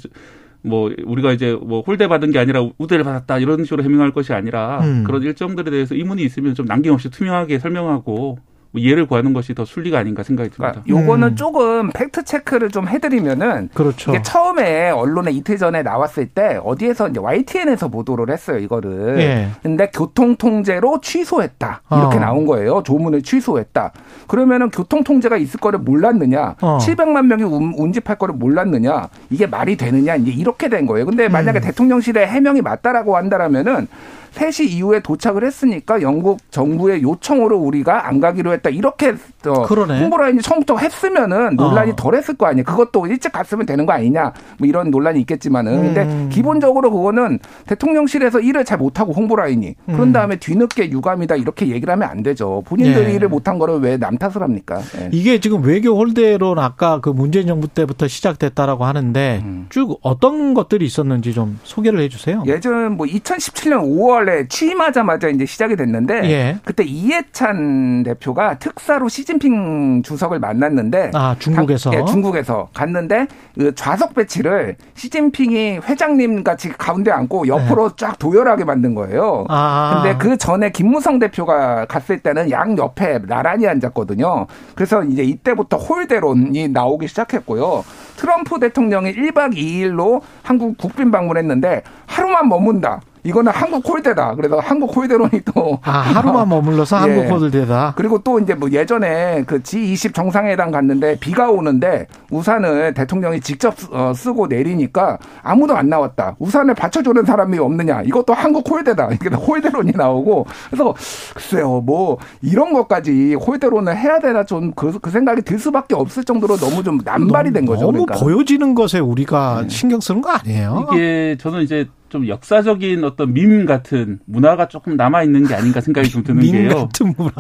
뭐 0.62 0.94
우리가 1.06 1.34
이제 1.34 1.54
뭐 1.54 1.82
홀대 1.82 2.08
받은 2.08 2.32
게 2.32 2.40
아니라 2.40 2.68
우대를 2.78 3.04
받았다 3.04 3.40
이런 3.40 3.64
식으로 3.64 3.84
해명할 3.84 4.12
것이 4.12 4.34
아니라 4.34 4.80
음. 4.84 5.04
그런 5.04 5.22
일정들에 5.22 5.70
대해서 5.70 5.96
의문이 5.96 6.24
있으면 6.24 6.56
좀 6.56 6.66
남김없이 6.66 7.10
투명하게 7.10 7.60
설명하고 7.60 8.38
뭐 8.74 8.82
이해를 8.82 9.06
구하는 9.06 9.34
것이 9.34 9.54
더 9.54 9.66
순리가 9.66 10.00
아닌가 10.00 10.24
생각이 10.24 10.50
듭니다. 10.50 10.82
그러니까 10.84 10.90
요거는 10.90 11.28
음. 11.30 11.36
조금 11.36 11.90
팩트 11.92 12.24
체크를 12.24 12.72
좀 12.72 12.88
해드리면은 12.88 13.70
그렇죠. 13.74 14.12
이게 14.12 14.22
처음에 14.24 14.90
언론에 14.90 15.32
이틀 15.32 15.60
전에 15.60 15.84
나왔을 15.84 16.28
때 16.28 16.60
어디에서 16.64 17.10
이제 17.10 17.20
YTN에서 17.20 17.90
보도를 17.90 18.34
했어요 18.34 18.58
이거를. 18.58 19.20
예. 19.20 19.50
근데 19.62 19.92
교통 19.94 20.36
통제로 20.36 21.00
취소했다 21.02 21.84
이렇게 21.92 22.18
어. 22.18 22.20
나온 22.20 22.48
거예요. 22.48 22.82
조문을 22.84 23.22
취소했다. 23.22 23.92
그러면은 24.28 24.72
교통 24.72 25.04
통제가 25.04 25.38
있을 25.38 25.60
거를 25.60 25.78
몰랐느냐? 25.78 26.56
어. 26.62 26.80
700만 26.80 27.28
명이 27.28 27.44
운집할 27.44 28.18
거를 28.18 28.34
몰랐느냐? 28.34 29.08
이게 29.30 29.46
말이 29.46 29.78
되느냐? 29.78 30.16
이제 30.16 30.32
이렇게 30.32 30.68
된 30.68 30.88
거예요. 30.88 31.06
근데 31.06 31.28
만약에 31.28 31.60
음. 31.60 31.62
대통령실의 31.62 32.26
해명이 32.26 32.62
맞다라고 32.62 33.18
한다라면은 33.18 33.88
3시 34.34 34.70
이후에 34.70 35.00
도착을 35.02 35.44
했으니까 35.46 36.02
영국 36.02 36.40
정부의 36.52 37.02
요청으로 37.04 37.58
우리가 37.58 38.08
안 38.08 38.20
가기로 38.20 38.52
했다. 38.54 38.70
이렇게 38.70 39.14
어, 39.46 39.64
홍보라인이 39.64 40.42
처음부터 40.42 40.78
했으면은 40.78 41.56
논란이 41.56 41.92
어. 41.92 41.96
덜했을 41.96 42.36
거 42.36 42.48
아니에요. 42.48 42.64
그것도 42.66 43.08
일찍 43.08 43.32
갔으면 43.32 43.66
되는 43.66 43.86
거 43.86 43.94
아니냐. 43.94 44.34
뭐 44.58 44.68
이런 44.68 44.90
논란이 44.92 45.20
있겠지만은. 45.22 45.74
음. 45.74 45.82
근데 45.94 46.30
기본적으로 46.30 46.92
그거는 46.92 47.40
대통령실에서 47.68 48.40
일을 48.40 48.66
잘 48.66 48.78
못하고 48.78 49.14
홍보라인이 49.14 49.76
그런 49.86 50.02
음. 50.10 50.14
다음에 50.14 50.36
뒤늦게 50.38 50.92
유감이다 50.92 51.36
이렇게 51.36 51.68
얘기를 51.68 51.92
하면 51.92 52.10
안 52.10 52.24
되죠. 52.24 52.64
본인들이 52.66 53.12
예. 53.12 53.16
일을 53.16 53.30
못한 53.30 53.60
거를 53.60 53.80
왜 53.80 53.94
남 53.98 54.18
탓을 54.18 54.42
합니까? 54.42 54.82
예. 55.00 55.10
이게 55.14 55.40
지금 55.40 55.64
외교 55.64 55.96
홀대론 55.96 56.60
아까 56.60 57.00
그 57.00 57.10
문재인 57.10 57.48
정부 57.48 57.68
때부터 57.68 58.08
시작됐다라고 58.08 58.84
하는데 58.86 59.42
음. 59.46 59.68
쭉 59.70 59.98
어떤 60.02 60.54
것들이 60.54 60.86
있었는지 60.86 61.34
좀 61.34 61.60
소개를 61.64 62.00
해 62.02 62.10
주세요. 62.10 62.44
예전 62.48 62.98
뭐 62.98 63.06
2017년 63.06 63.84
5월 63.84 64.23
원래 64.24 64.48
취임하자마자 64.48 65.28
이제 65.28 65.46
시작이 65.46 65.76
됐는데 65.76 66.24
예. 66.30 66.58
그때 66.64 66.86
이해찬 66.86 68.04
대표가 68.04 68.58
특사로 68.58 69.10
시진핑 69.10 70.02
주석을 70.04 70.40
만났는데 70.40 71.12
아 71.14 71.36
중국에서 71.38 71.92
당, 71.92 72.00
예, 72.00 72.06
중국에서 72.06 72.70
갔는데 72.74 73.28
그 73.58 73.76
좌석 73.76 74.14
배치를 74.14 74.78
시진핑이 74.96 75.80
회장님 75.80 76.46
같이 76.46 76.70
가운데 76.70 77.12
앉고 77.12 77.48
옆으로 77.48 77.90
네. 77.90 77.96
쫙 77.98 78.18
도열하게 78.18 78.64
만든 78.64 78.96
거예요. 78.96 79.46
아. 79.50 80.02
근데 80.02 80.18
그 80.18 80.38
전에 80.38 80.72
김무성 80.72 81.20
대표가 81.20 81.86
갔을 81.86 82.20
때는 82.20 82.50
양 82.50 82.78
옆에 82.78 83.20
나란히 83.28 83.68
앉았거든요. 83.68 84.48
그래서 84.74 85.04
이제 85.04 85.24
이때부터 85.24 85.76
홀대론이 85.78 86.70
나오기 86.70 87.10
시작했고요. 87.10 87.84
트럼프 88.16 88.58
대통령이 88.60 89.14
1박 89.14 89.56
2일로 89.58 90.22
한국 90.44 90.78
국빈 90.78 91.12
방문했는데 91.12 91.84
하루만 92.06 92.48
머문다. 92.48 93.02
이거는 93.24 93.52
한국 93.52 93.88
홀대다. 93.88 94.36
그래서 94.36 94.60
한국 94.60 94.96
홀대론이 94.96 95.42
또 95.54 95.80
아, 95.84 95.92
하루만 95.92 96.48
머물러서 96.50 96.98
예. 96.98 97.14
한국 97.14 97.32
홀대다. 97.32 97.94
그리고 97.96 98.20
또 98.20 98.40
이제 98.40 98.54
뭐 98.54 98.70
예전에 98.70 99.44
그 99.48 99.62
G20 99.62 100.14
정상회담 100.14 100.72
갔는데 100.72 101.18
비가 101.20 101.50
오는데 101.50 102.08
우산을 102.32 102.94
대통령이 102.94 103.40
직접 103.40 103.76
어, 103.92 104.14
쓰고 104.14 104.48
내리니까 104.48 105.18
아무도 105.42 105.76
안 105.76 105.90
나왔다. 105.90 106.36
우산을 106.40 106.74
받쳐주는 106.76 107.24
사람이 107.26 107.58
없느냐. 107.60 108.02
이것도 108.04 108.34
한국 108.34 108.70
홀대다. 108.70 109.10
이게 109.14 109.30
홀대론이 109.30 109.94
나오고 109.96 110.46
그래서 110.70 110.94
글쎄요 111.34 111.82
뭐 111.82 112.18
이런 112.42 112.74
것까지 112.74 113.36
홀대론을 113.36 113.96
해야 113.98 114.20
되나 114.20 114.44
좀그 114.44 115.00
그 115.02 115.10
생각이 115.10 115.42
들 115.44 115.60
수밖에 115.60 115.96
없을 115.96 116.24
정도로 116.24 116.58
너무 116.58 116.84
좀 116.84 117.00
남발이 117.04 117.54
된 117.54 117.66
거죠. 117.66 117.86
너무 117.86 118.06
그러니까. 118.06 118.16
보여지는 118.16 118.76
것에 118.76 119.00
우리가 119.00 119.62
네. 119.64 119.70
신경 119.70 120.00
쓰는 120.00 120.22
거 120.22 120.32
아니에요? 120.32 120.88
이게 120.94 121.38
저는 121.40 121.62
이제 121.62 121.88
좀 122.14 122.28
역사적인 122.28 123.04
어떤 123.04 123.34
밈 123.34 123.66
같은 123.66 124.20
문화가 124.28 124.68
조금 124.68 124.96
남아 124.96 125.24
있는 125.24 125.48
게 125.48 125.56
아닌가 125.56 125.82
생각이 125.82 126.10
좀 126.10 126.24
드는 126.24 126.44
게요. 126.44 126.88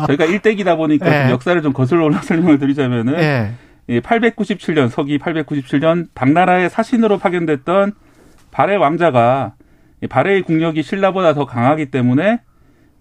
저희가 0.07 0.25
일대기다 0.25 0.77
보니까 0.77 1.07
네. 1.07 1.21
좀 1.21 1.31
역사를 1.33 1.61
좀 1.61 1.73
거슬러 1.73 2.05
올라 2.05 2.17
설명을 2.25 2.57
드리자면은 2.57 3.13
네. 3.13 3.53
897년 3.99 4.89
서기 4.89 5.19
897년 5.19 6.07
당나라의 6.15 6.71
사신으로 6.71 7.19
파견됐던 7.19 7.91
발해 8.49 8.75
왕자가 8.75 9.53
발해의 10.09 10.41
국력이 10.41 10.81
신라보다 10.81 11.35
더 11.35 11.45
강하기 11.45 11.91
때문에 11.91 12.39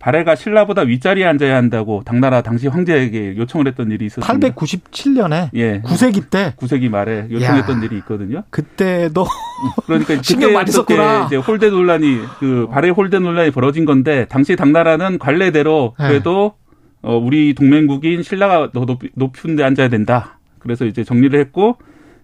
발해가 0.02 0.34
신라보다 0.34 0.82
윗자리에 0.82 1.24
앉아야 1.24 1.56
한다고 1.56 2.02
당나라 2.04 2.42
당시 2.42 2.66
황제에게 2.66 3.36
요청을 3.36 3.68
했던 3.68 3.92
일이 3.92 4.06
있었습니다. 4.06 4.48
897년에 4.48 5.50
예. 5.54 5.80
9세기 5.80 6.28
때 6.28 6.54
9세기 6.56 6.88
말에 6.88 7.28
요청했던 7.30 7.78
야. 7.78 7.84
일이 7.84 7.98
있거든요. 7.98 8.42
그때도 8.50 9.24
그러니까 9.86 10.20
신경 10.20 10.54
많이 10.54 10.72
썼구나. 10.72 11.26
이제 11.26 11.36
홀대 11.36 11.70
논란이 11.70 12.18
그 12.40 12.66
발해 12.68 12.88
홀대 12.88 13.20
논란이 13.20 13.52
벌어진 13.52 13.84
건데 13.84 14.26
당시 14.28 14.56
당나라는 14.56 15.20
관례대로 15.20 15.94
네. 15.96 16.08
그래도 16.08 16.54
네. 17.02 17.08
어 17.08 17.16
우리 17.16 17.54
동맹국인 17.54 18.24
신라가 18.24 18.72
더 18.72 18.84
높, 18.84 19.02
높은 19.14 19.54
데 19.54 19.62
앉아야 19.62 19.88
된다. 19.88 20.40
그래서 20.58 20.84
이제 20.84 21.04
정리를 21.04 21.38
했고 21.38 21.76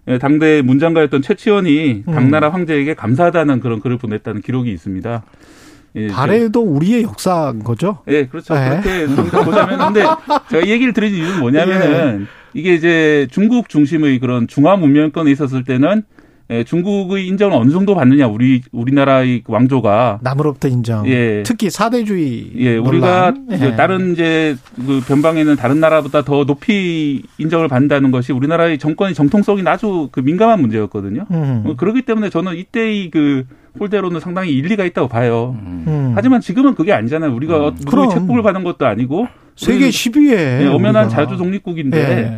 예, 0.09 0.17
당대 0.17 0.61
문장가였던 0.61 1.21
최치원이 1.21 2.03
음. 2.07 2.13
당나라 2.13 2.49
황제에게 2.49 2.93
감사하다는 2.95 3.61
그런 3.61 3.79
글을 3.79 3.97
보냈다는 3.97 4.41
기록이 4.41 4.69
있습니다. 4.69 5.23
예, 5.95 6.07
발해도 6.07 6.61
우리의 6.61 7.03
역사인 7.03 7.63
거죠? 7.63 7.99
예, 8.07 8.25
그렇죠. 8.27 8.53
네. 8.53 8.79
그렇게 8.81 9.43
보자면 9.43 9.79
근데 9.79 10.01
제가 10.49 10.67
얘기를 10.67 10.93
드린 10.93 11.13
이유는 11.15 11.39
뭐냐면은 11.39 12.21
예. 12.21 12.25
이게 12.53 12.73
이제 12.73 13.27
중국 13.31 13.69
중심의 13.69 14.19
그런 14.19 14.47
중화 14.47 14.75
문명권에 14.75 15.31
있었을 15.31 15.63
때는 15.63 16.03
예, 16.51 16.63
중국의 16.63 17.27
인정을 17.27 17.55
어느 17.55 17.69
정도 17.69 17.93
받느냐 17.93 18.27
우리 18.27 18.63
우리나라의 18.71 19.43
왕조가 19.45 20.19
남으로부터 20.23 20.67
인정. 20.67 21.07
예. 21.07 21.43
특히 21.45 21.69
사대주의. 21.69 22.53
예, 22.55 22.77
우리가 22.77 23.35
예. 23.51 23.75
다른 23.75 24.13
이제 24.13 24.55
그 24.75 24.99
변방에 25.07 25.41
있는 25.41 25.55
다른 25.55 25.79
나라보다 25.79 26.23
더 26.23 26.45
높이 26.45 27.21
인정을 27.37 27.67
받는다는 27.67 28.09
것이 28.09 28.33
우리나라의 28.33 28.79
정권의 28.79 29.13
정통성이 29.13 29.61
아주 29.65 30.09
그 30.11 30.21
민감한 30.21 30.59
문제였거든요. 30.61 31.27
음. 31.29 31.63
어, 31.67 31.75
그렇기 31.75 32.01
때문에 32.01 32.31
저는 32.31 32.55
이때의 32.55 33.11
그 33.11 33.45
홀대로는 33.79 34.19
상당히 34.19 34.51
일리가 34.53 34.85
있다고 34.85 35.07
봐요. 35.07 35.57
음. 35.61 36.13
하지만 36.15 36.41
지금은 36.41 36.75
그게 36.75 36.93
아니잖아요. 36.93 37.33
우리가 37.35 37.69
음. 37.69 37.75
누구의 37.79 38.09
책복을 38.09 38.41
받은 38.41 38.63
것도 38.63 38.85
아니고 38.85 39.27
세계 39.55 39.89
10위에 39.89 40.61
예, 40.61 40.67
엄연한 40.67 41.09
자주 41.09 41.35
독립국인데 41.35 41.97
예. 41.99 42.37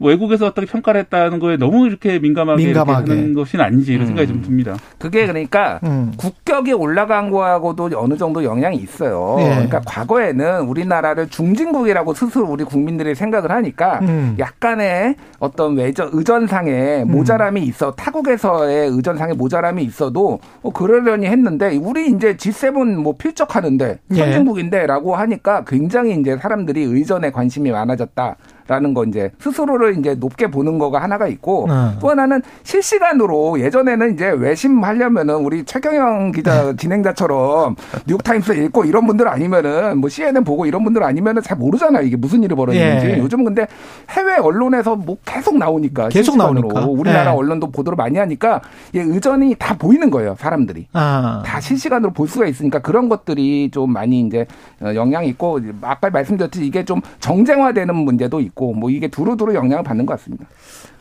외국에서 0.00 0.46
어떻게 0.46 0.66
평가를 0.66 1.02
했다는 1.02 1.38
거에 1.38 1.56
너무 1.56 1.86
이렇게 1.86 2.18
민감하게, 2.18 2.64
민감하게. 2.64 3.10
하는 3.10 3.34
것은 3.34 3.60
아닌지 3.60 3.92
이런 3.92 4.04
음. 4.04 4.06
생각이 4.08 4.28
좀 4.28 4.42
듭니다. 4.42 4.76
그게 4.98 5.26
그러니까 5.26 5.78
음. 5.84 6.12
국격이 6.16 6.72
올라간 6.72 7.30
거하고도 7.30 7.90
어느 7.96 8.16
정도 8.16 8.42
영향이 8.42 8.78
있어요. 8.78 9.36
예. 9.40 9.44
그러니까 9.50 9.80
과거에는 9.84 10.62
우리나라를 10.62 11.28
중진국이라고 11.28 12.14
스스로 12.14 12.46
우리 12.46 12.64
국민들이 12.64 13.14
생각을 13.14 13.50
하니까 13.50 14.00
음. 14.02 14.36
약간의 14.38 15.16
어떤 15.38 15.76
외전 15.76 16.08
의전상의 16.12 17.02
음. 17.02 17.10
모자람이 17.10 17.62
있어 17.62 17.92
타국에서의 17.92 18.88
의전상의 18.88 19.36
모자람이 19.36 19.82
있어도 19.84 20.40
뭐 20.62 20.72
그러려니 20.72 21.26
했는데 21.26 21.76
우리 21.76 22.08
이제 22.08 22.36
G7 22.36 22.96
뭐 22.96 23.14
필적하는데 23.16 23.98
예. 24.12 24.16
선진국인데라고 24.16 25.14
하니까 25.14 25.64
굉장히 25.66 26.18
이제 26.18 26.38
사람들이 26.38 26.82
의전에 26.84 27.30
관심이 27.30 27.70
많아졌다. 27.70 28.36
라는 28.70 28.94
거 28.94 29.04
이제 29.04 29.32
스스로를 29.40 29.98
이제 29.98 30.14
높게 30.14 30.48
보는 30.48 30.78
거가 30.78 31.02
하나가 31.02 31.26
있고 31.26 31.66
네. 31.68 31.98
또 32.00 32.08
하나는 32.08 32.40
실시간으로 32.62 33.58
예전에는 33.58 34.14
이제 34.14 34.30
외심하려면은 34.30 35.34
우리 35.38 35.64
최경영 35.64 36.30
기자 36.30 36.66
네. 36.66 36.76
진행자처럼 36.76 37.74
뉴욕타임스 38.06 38.52
읽고 38.52 38.84
이런 38.84 39.08
분들 39.08 39.26
아니면은 39.26 39.98
뭐 39.98 40.08
CNN 40.08 40.44
보고 40.44 40.66
이런 40.66 40.84
분들 40.84 41.02
아니면은 41.02 41.42
잘 41.42 41.58
모르잖아요 41.58 42.06
이게 42.06 42.14
무슨 42.14 42.44
일이 42.44 42.54
벌어지는지 42.54 43.06
예. 43.06 43.18
요즘 43.18 43.42
근데 43.42 43.66
해외 44.10 44.36
언론에서 44.36 44.94
뭐 44.94 45.16
계속 45.24 45.58
나오니까 45.58 46.08
계속 46.10 46.36
나오니까 46.36 46.86
우리나라 46.86 47.32
예. 47.32 47.36
언론도 47.36 47.72
보도를 47.72 47.96
많이 47.96 48.18
하니까 48.18 48.60
예, 48.94 49.00
의전이 49.00 49.56
다 49.58 49.76
보이는 49.76 50.10
거예요 50.10 50.36
사람들이 50.38 50.86
아. 50.92 51.42
다 51.44 51.60
실시간으로 51.60 52.12
볼 52.12 52.28
수가 52.28 52.46
있으니까 52.46 52.78
그런 52.78 53.08
것들이 53.08 53.72
좀 53.72 53.92
많이 53.92 54.20
이제 54.20 54.46
어, 54.80 54.94
영향이 54.94 55.26
있고 55.30 55.58
아까 55.82 56.08
말씀드렸듯이 56.08 56.64
이게 56.64 56.84
좀 56.84 57.00
정쟁화되는 57.18 57.92
문제도 57.96 58.38
있고 58.38 58.59
있고 58.60 58.74
뭐 58.74 58.90
이게 58.90 59.08
두루두루 59.08 59.54
영향을 59.54 59.82
받는 59.82 60.04
것 60.04 60.12
같습니다. 60.18 60.44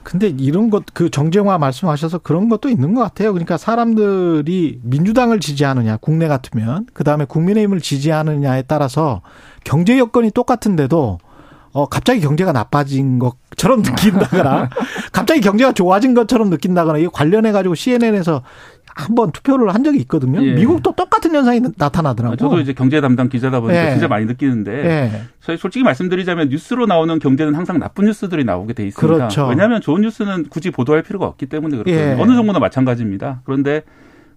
근데 0.03 0.29
이런 0.29 0.69
것 0.69 0.83
그 0.93 1.09
정쟁화 1.09 1.57
말씀하셔서 1.57 2.19
그런 2.19 2.47
것도 2.47 2.69
있는 2.69 2.93
것 2.93 3.01
같아요. 3.01 3.33
그러니까 3.33 3.57
사람들이 3.57 4.79
민주당을 4.81 5.41
지지하느냐 5.41 5.97
국내 5.97 6.29
같으면 6.29 6.87
그 6.93 7.03
다음에 7.03 7.25
국민의힘을 7.25 7.81
지지하느냐에 7.81 8.63
따라서 8.63 9.21
경제 9.65 9.99
여건이 9.99 10.31
똑같은데도 10.31 11.19
어 11.71 11.85
갑자기 11.85 12.21
경제가 12.21 12.51
나빠진 12.51 13.19
것처럼 13.19 13.83
느낀다거나 13.83 14.69
갑자기 15.11 15.41
경제가 15.41 15.73
좋아진 15.73 16.13
것처럼 16.15 16.49
느낀다거나 16.49 16.97
이게 16.97 17.09
관련해 17.11 17.51
가지고 17.51 17.75
CNN에서 17.75 18.41
한번 18.95 19.31
투표를 19.31 19.73
한 19.73 19.83
적이 19.83 19.99
있거든요. 19.99 20.43
예. 20.43 20.53
미국도 20.53 20.93
똑같은 20.93 21.33
현상이 21.33 21.61
나타나더라고요. 21.77 22.37
저도 22.37 22.59
이제 22.59 22.73
경제 22.73 23.01
담당 23.01 23.29
기자다 23.29 23.59
보니까 23.59 23.87
예. 23.87 23.91
진짜 23.91 24.07
많이 24.07 24.25
느끼는데 24.25 24.71
예. 24.71 25.21
저희 25.41 25.57
솔직히 25.57 25.83
말씀드리자면 25.83 26.49
뉴스로 26.49 26.85
나오는 26.85 27.17
경제는 27.19 27.55
항상 27.55 27.79
나쁜 27.79 28.05
뉴스들이 28.05 28.43
나오게 28.43 28.73
돼 28.73 28.87
있습니다. 28.87 29.17
그렇죠. 29.17 29.47
왜냐하면 29.47 29.81
좋은 29.81 30.01
뉴스는 30.01 30.47
굳이 30.49 30.71
보도할 30.71 31.03
필요가 31.03 31.25
없기 31.27 31.45
때문에 31.47 31.77
그렇거든요. 31.77 31.97
예. 31.97 32.15
어느 32.19 32.35
정도나 32.35 32.59
마찬가지입니다. 32.59 33.41
그런데 33.45 33.83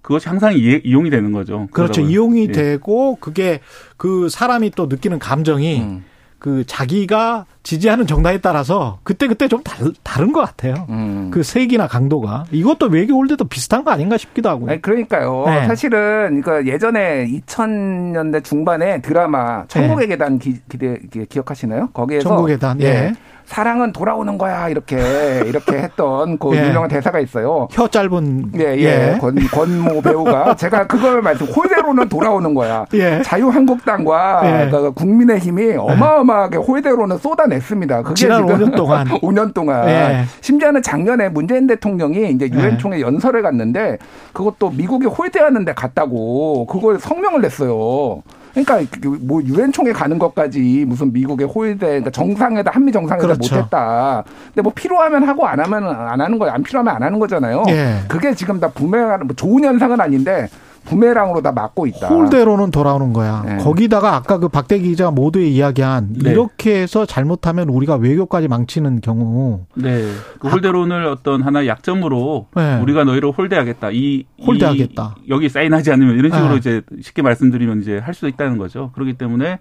그것이 0.03 0.29
항상 0.29 0.55
이용이 0.57 1.11
되는 1.11 1.33
거죠. 1.33 1.69
그렇죠. 1.73 2.01
이용이 2.01 2.49
예. 2.49 2.53
되고 2.53 3.17
그게 3.17 3.61
그 3.97 4.29
사람이 4.29 4.73
또 4.73 4.87
느끼는 4.87 5.19
감정이 5.19 5.81
음. 5.81 6.05
그 6.43 6.65
자기가 6.67 7.47
지지하는 7.63 8.09
정당에 8.09 8.39
따라서 8.39 8.99
그때그때 9.05 9.47
좀 9.47 9.63
다르, 9.63 9.93
다른 10.03 10.33
것 10.33 10.41
같아요. 10.41 10.89
음. 10.89 11.31
그 11.33 11.45
색이나 11.45 11.87
강도가. 11.87 12.43
이것도 12.51 12.87
외교 12.87 13.17
올 13.17 13.29
때도 13.29 13.45
비슷한 13.45 13.85
거 13.85 13.93
아닌가 13.93 14.19
싶기도 14.19 14.49
하고요. 14.49 14.73
아니, 14.73 14.83
그러니까요. 14.83 15.45
네. 15.47 15.69
사실은 15.69 16.43
그 16.43 16.67
예전에 16.67 17.29
2000년대 17.29 18.43
중반에 18.43 19.01
드라마 19.03 19.65
천국의 19.69 20.09
네. 20.09 20.15
계단 20.15 20.41
기, 20.41 20.57
기대, 20.69 20.99
기억하시나요? 21.29 21.91
거기에서 21.93 22.29
천국의 22.29 22.57
계단, 22.57 22.81
예. 22.81 22.87
예. 22.87 23.15
사랑은 23.53 23.93
돌아오는 23.93 24.39
거야 24.39 24.71
이렇게 24.71 24.97
이렇게 25.45 25.77
했던 25.77 26.39
그 26.39 26.57
예. 26.57 26.69
유명한 26.69 26.89
대사가 26.89 27.21
있어요. 27.21 27.69
혀 27.71 27.87
짧은 27.87 28.53
예, 28.57 28.63
예. 28.79 29.13
예. 29.13 29.19
권, 29.21 29.35
권모 29.35 30.01
배우가 30.01 30.57
제가 30.57 30.87
그걸 30.87 31.21
말씀 31.21 31.47
홀대로는 31.47 32.09
돌아오는 32.09 32.55
거야. 32.55 32.87
예. 32.95 33.21
자유한국당과 33.21 34.41
예. 34.45 34.71
그 34.71 34.93
국민의힘이 34.93 35.63
예. 35.65 35.77
어마어마하게 35.77 36.57
홀대로는 36.57 37.19
쏟아냈습니다. 37.19 38.03
그게 38.05 38.15
지난 38.15 38.47
지금 38.47 38.71
5년 38.71 38.75
동안 38.75 39.07
5년 39.21 39.53
동안 39.53 39.87
예. 39.87 40.25
심지어는 40.41 40.81
작년에 40.81 41.29
문재인 41.29 41.67
대통령이 41.67 42.31
이제 42.31 42.49
유엔 42.55 42.79
총회 42.79 43.03
연설을 43.03 43.43
갔는데 43.43 43.99
그것도 44.33 44.71
미국이 44.71 45.07
홀대하는데 45.07 45.75
갔다고 45.75 46.65
그걸 46.65 46.99
성명을 46.99 47.43
냈어요. 47.43 48.23
그러니까 48.55 48.81
그뭐 49.01 49.43
유엔 49.45 49.73
총회 49.73 49.93
가는 49.93 50.19
것까지 50.19 50.85
무슨 50.87 51.13
미국의 51.13 51.47
호의대 51.47 51.87
그러니까 51.87 52.11
정상회담 52.11 52.75
한미 52.75 52.93
정상회담 52.93 53.37
그렇죠. 53.37 53.55
못했다. 53.55 54.25
근데 54.47 54.63
뭐 54.63 54.73
필요하면 54.75 55.25
하고 55.25 55.47
안 55.47 55.61
하면 55.61 55.85
안 55.85 56.21
하는 56.21 56.39
거예요. 56.39 56.53
안 56.53 56.63
필요하면 56.63 56.95
안 56.95 57.03
하는 57.03 57.19
거잖아요. 57.19 57.65
예. 57.69 58.01
그게 58.09 58.35
지금 58.35 58.61
다 58.61 58.69
부메랑 58.69 59.27
뭐 59.27 59.35
좋은 59.35 59.65
현상은 59.65 60.01
아닌데 60.01 60.49
부메랑으로 60.85 61.43
다 61.43 61.53
맞고 61.53 61.87
있다. 61.87 62.09
홀대로는 62.09 62.71
돌아오는 62.71 63.13
거야. 63.13 63.43
네. 63.47 63.57
거기다가 63.59 64.17
아까 64.17 64.39
그 64.39 64.49
박대기 64.49 64.89
기자 64.89 65.11
모두에 65.11 65.47
이야기한 65.47 66.15
네. 66.23 66.31
이렇게 66.31 66.83
해서 66.83 67.07
잘못하면 67.07 67.69
우리가 67.69 67.97
외교까지 67.97 68.49
망치는 68.49 69.01
경우. 69.01 69.65
네. 69.75 70.05
그 70.41 70.49
홀대론을 70.49 71.07
어떤 71.07 71.43
하나의 71.43 71.69
약점으로 71.69 72.49
네. 72.57 72.81
우리가 72.81 73.05
너희를 73.05 73.31
홀대하겠다. 73.31 73.91
이 73.93 74.25
홀대하겠다. 74.47 75.17
이, 75.25 75.31
여기 75.31 75.49
사인하지 75.49 75.93
않으면 75.93 76.17
이런 76.19 76.33
식으로 76.33 76.53
네. 76.53 76.57
이제 76.57 76.83
쉽게 77.01 77.23
말씀드리면 77.23 77.81
이제 77.83 77.99
할수 77.99 78.29
있다는 78.29 78.59
거죠. 78.59 78.91
그렇기 78.95 79.15
때문에 79.15 79.61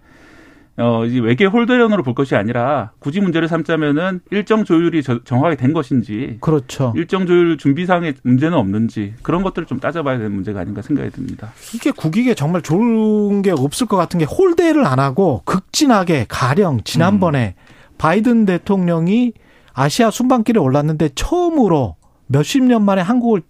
어, 0.81 1.05
이제 1.05 1.19
외계 1.19 1.45
홀더연으로 1.45 2.03
볼 2.03 2.15
것이 2.15 2.35
아니라 2.35 2.91
굳이 2.99 3.21
문제를 3.21 3.47
삼자면은 3.47 4.21
일정 4.31 4.63
조율이 4.65 5.03
저, 5.03 5.23
정확하게 5.23 5.55
된 5.55 5.73
것인지. 5.73 6.37
그렇죠. 6.41 6.93
일정 6.95 7.25
조율 7.25 7.57
준비상의 7.57 8.15
문제는 8.23 8.57
없는지 8.57 9.13
그런 9.21 9.43
것들을 9.43 9.67
좀 9.67 9.79
따져봐야 9.79 10.17
되는 10.17 10.31
문제가 10.31 10.61
아닌가 10.61 10.81
생각이 10.81 11.11
듭니다. 11.11 11.51
이게 11.73 11.91
국익에 11.91 12.33
정말 12.33 12.61
좋은 12.61 13.41
게 13.41 13.51
없을 13.51 13.87
것 13.87 13.97
같은 13.97 14.19
게 14.19 14.25
홀대를 14.25 14.85
안 14.85 14.99
하고 14.99 15.41
극진하게 15.45 16.25
가령 16.27 16.81
지난번에 16.83 17.55
음. 17.57 17.61
바이든 17.97 18.45
대통령이 18.45 19.33
아시아 19.73 20.09
순방길에 20.09 20.59
올랐는데 20.59 21.09
처음으로 21.15 21.95
몇십 22.27 22.63
년 22.63 22.83
만에 22.83 23.01
한국을 23.01 23.43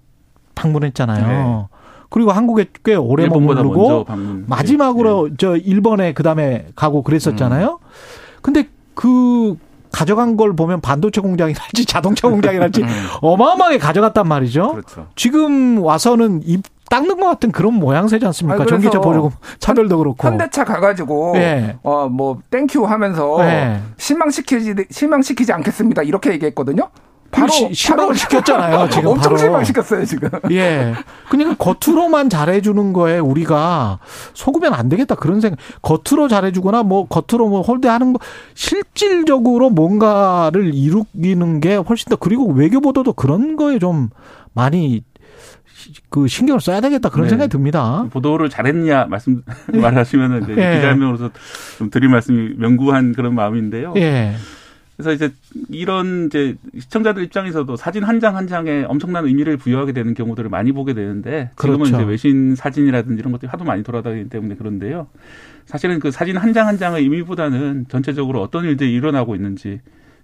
방문했잖아요. 0.56 1.28
네. 1.28 1.78
그리고 2.12 2.32
한국에 2.32 2.66
꽤 2.84 2.94
오래 2.94 3.28
머무르고 3.28 4.06
마지막으로 4.46 5.30
네. 5.30 5.36
저 5.38 5.56
일본에 5.56 6.14
그다음에 6.14 6.68
가고 6.76 7.04
그랬었잖아요. 7.04 7.80
음. 7.82 7.88
근데 8.42 8.68
그 8.94 9.56
가져간 9.94 10.36
걸 10.36 10.54
보면 10.54 10.82
반도체 10.82 11.22
공장이랄지 11.22 11.86
자동차 11.88 12.28
공장이랄지 12.28 12.84
음. 12.84 12.88
어마어마하게 13.22 13.78
가져갔단 13.78 14.28
말이죠. 14.28 14.74
그렇죠. 14.74 15.08
지금 15.16 15.82
와서는 15.82 16.42
입 16.44 16.64
닦는 16.90 17.18
것 17.18 17.26
같은 17.28 17.54
그런 17.54 17.76
모양새지 17.76 18.26
않습니까? 18.26 18.66
전기차 18.66 19.00
보조금 19.00 19.30
차별도 19.60 19.98
그렇고. 19.98 20.28
현대차 20.28 20.66
가가지고 20.66 21.32
네. 21.36 21.78
어뭐 21.84 22.42
thank 22.50 22.71
you 22.71 22.84
하면서 22.84 23.38
네. 23.38 23.80
실망시키지 23.96 24.76
실망시키지 24.90 25.54
않겠습니다 25.54 26.04
이렇게 26.04 26.34
얘기했거든요. 26.34 26.90
바로 27.32 27.48
실망을 27.74 28.16
시켰잖아요. 28.16 28.90
지금 28.92 29.08
엄청 29.10 29.24
바로. 29.24 29.38
실망 29.38 29.64
시켰어요 29.64 30.06
지금. 30.06 30.30
예. 30.52 30.94
그러니까 31.30 31.56
겉으로만 31.58 32.30
잘해주는 32.30 32.94
거에 32.94 33.20
우리가 33.20 34.00
속으면 34.34 34.74
안 34.74 34.90
되겠다 34.90 35.16
그런 35.16 35.42
생각. 35.42 35.60
겉으로 35.82 36.28
잘해주거나 36.28 36.84
뭐 36.84 37.08
겉으로 37.08 37.50
뭐 37.50 37.62
홀대하는 37.62 38.14
거 38.14 38.20
실질적으로 38.54 39.70
뭔가를 39.70 40.74
이루기는 40.74 41.60
게 41.62 41.76
훨씬 41.76 42.10
더 42.10 42.16
그리고 42.16 42.48
외교보도도 42.52 43.14
그런 43.14 43.56
거에 43.56 43.80
좀 43.80 44.10
많이 44.54 45.04
그 46.10 46.28
신경을 46.28 46.62
써야 46.62 46.80
되겠다 46.82 47.10
그런 47.10 47.26
네. 47.26 47.30
생각이 47.30 47.50
듭니다. 47.50 48.06
보도를 48.12 48.50
잘했냐 48.50 49.06
말씀 49.06 49.42
말하시면은 49.74 50.44
이제 50.44 50.56
예. 50.58 50.76
기자명으로서 50.76 51.32
좀 51.78 51.90
드릴 51.90 52.10
말씀이 52.10 52.54
면구한 52.58 53.14
그런 53.14 53.34
마음인데요. 53.34 53.94
예. 53.98 54.34
그래서 55.02 55.12
이제 55.14 55.34
이런 55.70 56.28
이제 56.28 56.56
시청자들 56.78 57.24
입장에서도 57.24 57.76
사진 57.76 58.04
한장한 58.04 58.48
장에 58.48 58.84
엄청난 58.88 59.26
의미를 59.26 59.58
부여하게 59.58 59.94
되는 59.94 60.14
경우들을 60.14 60.50
많이 60.50 60.72
보게 60.72 60.94
되는데 60.94 61.52
지금은 61.60 61.80
그렇죠. 61.80 61.96
이제 61.98 62.04
외신 62.04 62.56
사진이라든지 62.56 63.20
이런 63.20 63.32
것들이 63.32 63.50
하도 63.50 63.64
많이 63.64 63.84
돌아다니기 63.84 64.30
때문에 64.30 64.56
그런데요. 64.56 65.08
사실은 65.66 66.00
그 66.00 66.12
사진 66.12 66.38
한 66.38 66.54
장한 66.54 66.78
장의 66.78 67.04
의미보다는 67.04 67.86
전체적으로 67.90 68.42
어떤 68.42 68.66
일들이 68.66 68.94
일어나고 68.94 69.36
있는지 69.36 69.80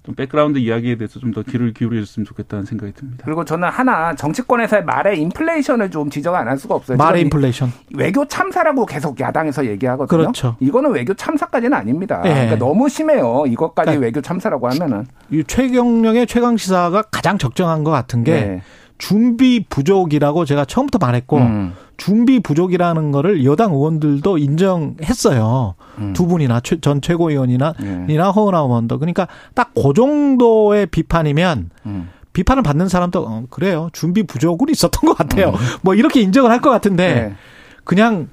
좀 0.08 0.16
백그라운드 0.16 0.58
이야기에 0.58 0.96
대해서 0.96 1.20
좀 1.20 1.28
더 1.34 1.44
귀를 1.44 1.74
기울여줬으면 1.74 2.26
좋겠다는 2.26 2.64
생각이 2.64 2.94
듭니다. 2.94 3.24
그리고 3.26 3.44
저는 3.44 3.68
하나 3.68 4.16
정치권에서의 4.16 4.86
말의 4.86 5.20
인플레이션을 5.20 5.92
좀 5.92 6.10
지적 6.10 6.34
안 6.34 6.48
할 6.48 6.58
수가 6.58 6.76
없어요. 6.76 6.98
말의 6.98 7.24
인플레이션. 7.24 7.72
외교 7.94 8.26
참사라고 8.26 8.86
계속 8.86 9.20
야당에서 9.20 9.66
얘기하거든요. 9.66 10.08
그렇죠. 10.08 10.56
이거는 10.62 10.92
외교 10.92 11.14
참사까지는 11.14 11.78
아닙니다. 11.78 12.22
네. 12.24 12.30
그러니까 12.34 12.56
너무 12.58 12.88
심해요. 12.88 13.44
이것까지 13.48 13.88
그러니까 13.88 14.06
외교 14.06 14.22
참사라고 14.22 14.70
하면은. 14.70 15.06
이 15.30 15.44
최경령의 15.46 16.26
최강 16.28 16.56
시사가 16.56 17.02
가장 17.12 17.38
적정한 17.38 17.84
것 17.84 17.92
같은 17.92 18.24
게 18.24 18.32
네. 18.32 18.62
준비 18.98 19.66
부족이라고 19.68 20.46
제가 20.46 20.64
처음부터 20.66 20.98
말했고 21.06 21.38
음. 21.38 21.74
준비 21.98 22.40
부족이라는 22.40 23.12
거를 23.12 23.44
여당 23.44 23.74
의원들도 23.74 24.38
인정했어요. 24.38 25.76
음. 25.98 26.14
두 26.14 26.28
분이나 26.28 26.62
전 26.82 27.02
최고위원이나 27.02 27.74
네. 27.80 28.06
이나 28.10 28.30
허은하 28.32 28.60
의원도 28.60 29.00
그러니까 29.00 29.28
딱 29.56 29.72
그 29.76 29.94
정도의 29.94 30.86
비판이면 30.88 31.70
음. 31.88 32.10
비판을 32.34 32.62
받는 32.64 32.88
사람도 32.88 33.26
어, 33.28 33.44
그래요. 33.50 33.90
준비 33.94 34.24
부족은 34.24 34.70
있었던 34.70 35.02
것 35.08 35.18
같아요. 35.18 35.50
음. 35.50 35.56
뭐 35.82 35.96
이렇게 35.96 36.22
인정을 36.22 36.52
할 36.52 36.62
것 36.62 36.70
같은데 36.70 37.14
네. 37.14 37.36
그냥 37.84 38.30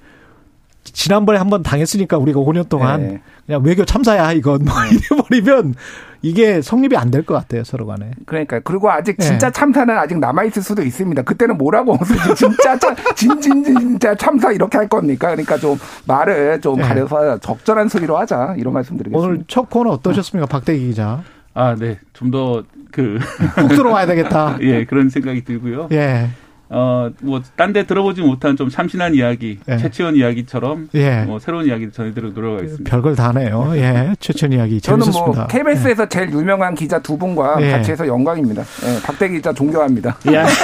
지난번에 0.84 1.38
한번 1.38 1.62
당했으니까 1.62 2.18
우리가 2.18 2.40
5년 2.40 2.68
동안 2.68 3.00
네. 3.02 3.20
그냥 3.46 3.62
외교 3.64 3.84
참사야 3.84 4.32
이건 4.32 4.64
뭐 4.64 4.74
네. 4.82 4.90
이래버리면 4.96 5.74
이게 6.22 6.62
성립이 6.62 6.96
안 6.96 7.10
될 7.10 7.24
것 7.24 7.34
같아요 7.34 7.64
서로 7.64 7.86
간에. 7.86 8.10
그러니까 8.26 8.60
그리고 8.60 8.90
아직 8.90 9.18
진짜 9.18 9.48
네. 9.48 9.52
참사는 9.52 9.96
아직 9.96 10.18
남아 10.18 10.44
있을 10.44 10.62
수도 10.62 10.82
있습니다. 10.82 11.22
그때는 11.22 11.58
뭐라고 11.58 11.98
진짜 12.36 12.78
진진 13.14 13.62
진짜 13.64 14.14
참사 14.14 14.52
이렇게 14.52 14.78
할 14.78 14.88
겁니까? 14.88 15.28
그러니까 15.30 15.56
좀 15.58 15.78
말을 16.06 16.60
좀 16.60 16.76
네. 16.76 16.82
가려서 16.82 17.38
적절한 17.38 17.88
소리로 17.88 18.16
하자 18.18 18.54
이런 18.58 18.72
말씀드리겠습니다. 18.74 19.26
오늘 19.28 19.44
첫 19.48 19.68
코너 19.68 19.90
어떠셨습니까, 19.90 20.46
박대기 20.46 20.86
기자? 20.88 21.22
아, 21.54 21.74
네. 21.78 21.98
좀 22.12 22.30
더 22.30 22.62
그 22.90 23.18
훅 23.56 23.68
들어와야 23.70 24.06
되겠다. 24.06 24.56
예, 24.62 24.84
그런 24.84 25.08
생각이 25.10 25.44
들고요. 25.44 25.88
예. 25.92 26.28
어, 26.70 27.10
뭐, 27.20 27.42
딴 27.56 27.72
데 27.74 27.84
들어보지 27.84 28.22
못한 28.22 28.56
좀 28.56 28.68
참신한 28.68 29.14
이야기, 29.14 29.58
예. 29.68 29.76
최치원 29.76 30.16
이야기처럼, 30.16 30.88
예. 30.94 31.22
뭐, 31.22 31.38
새로운 31.38 31.66
이야기를 31.66 31.92
전해드리도록 31.92 32.34
노력하겠습니다. 32.34 32.90
별걸 32.90 33.16
다 33.16 33.28
하네요. 33.28 33.72
예. 33.76 34.14
최치원 34.20 34.52
이야기. 34.52 34.80
저는 34.80 35.10
뭐, 35.10 35.46
KBS에서 35.46 36.04
예. 36.04 36.08
제일 36.08 36.32
유명한 36.32 36.74
기자 36.74 36.98
두 37.00 37.18
분과 37.18 37.56
예. 37.60 37.70
같이 37.72 37.90
해서 37.90 38.06
영광입니다. 38.06 38.62
예. 38.62 39.02
박대기 39.02 39.34
기자 39.34 39.52
존경합니다. 39.52 40.16
예. 40.28 40.44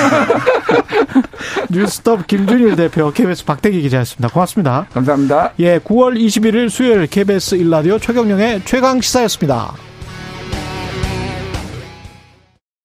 뉴스톱 1.71 2.27
김준일 2.27 2.77
대표, 2.77 3.11
KBS 3.11 3.45
박대기 3.45 3.81
기자였습니다. 3.83 4.29
고맙습니다. 4.29 4.87
감사합니다. 4.93 5.53
예. 5.61 5.79
9월 5.79 6.17
21일 6.19 6.69
수요일 6.71 7.07
KBS 7.07 7.57
일라디오 7.57 7.99
최경령의 7.99 8.63
최강 8.65 9.01
시사였습니다. 9.01 9.90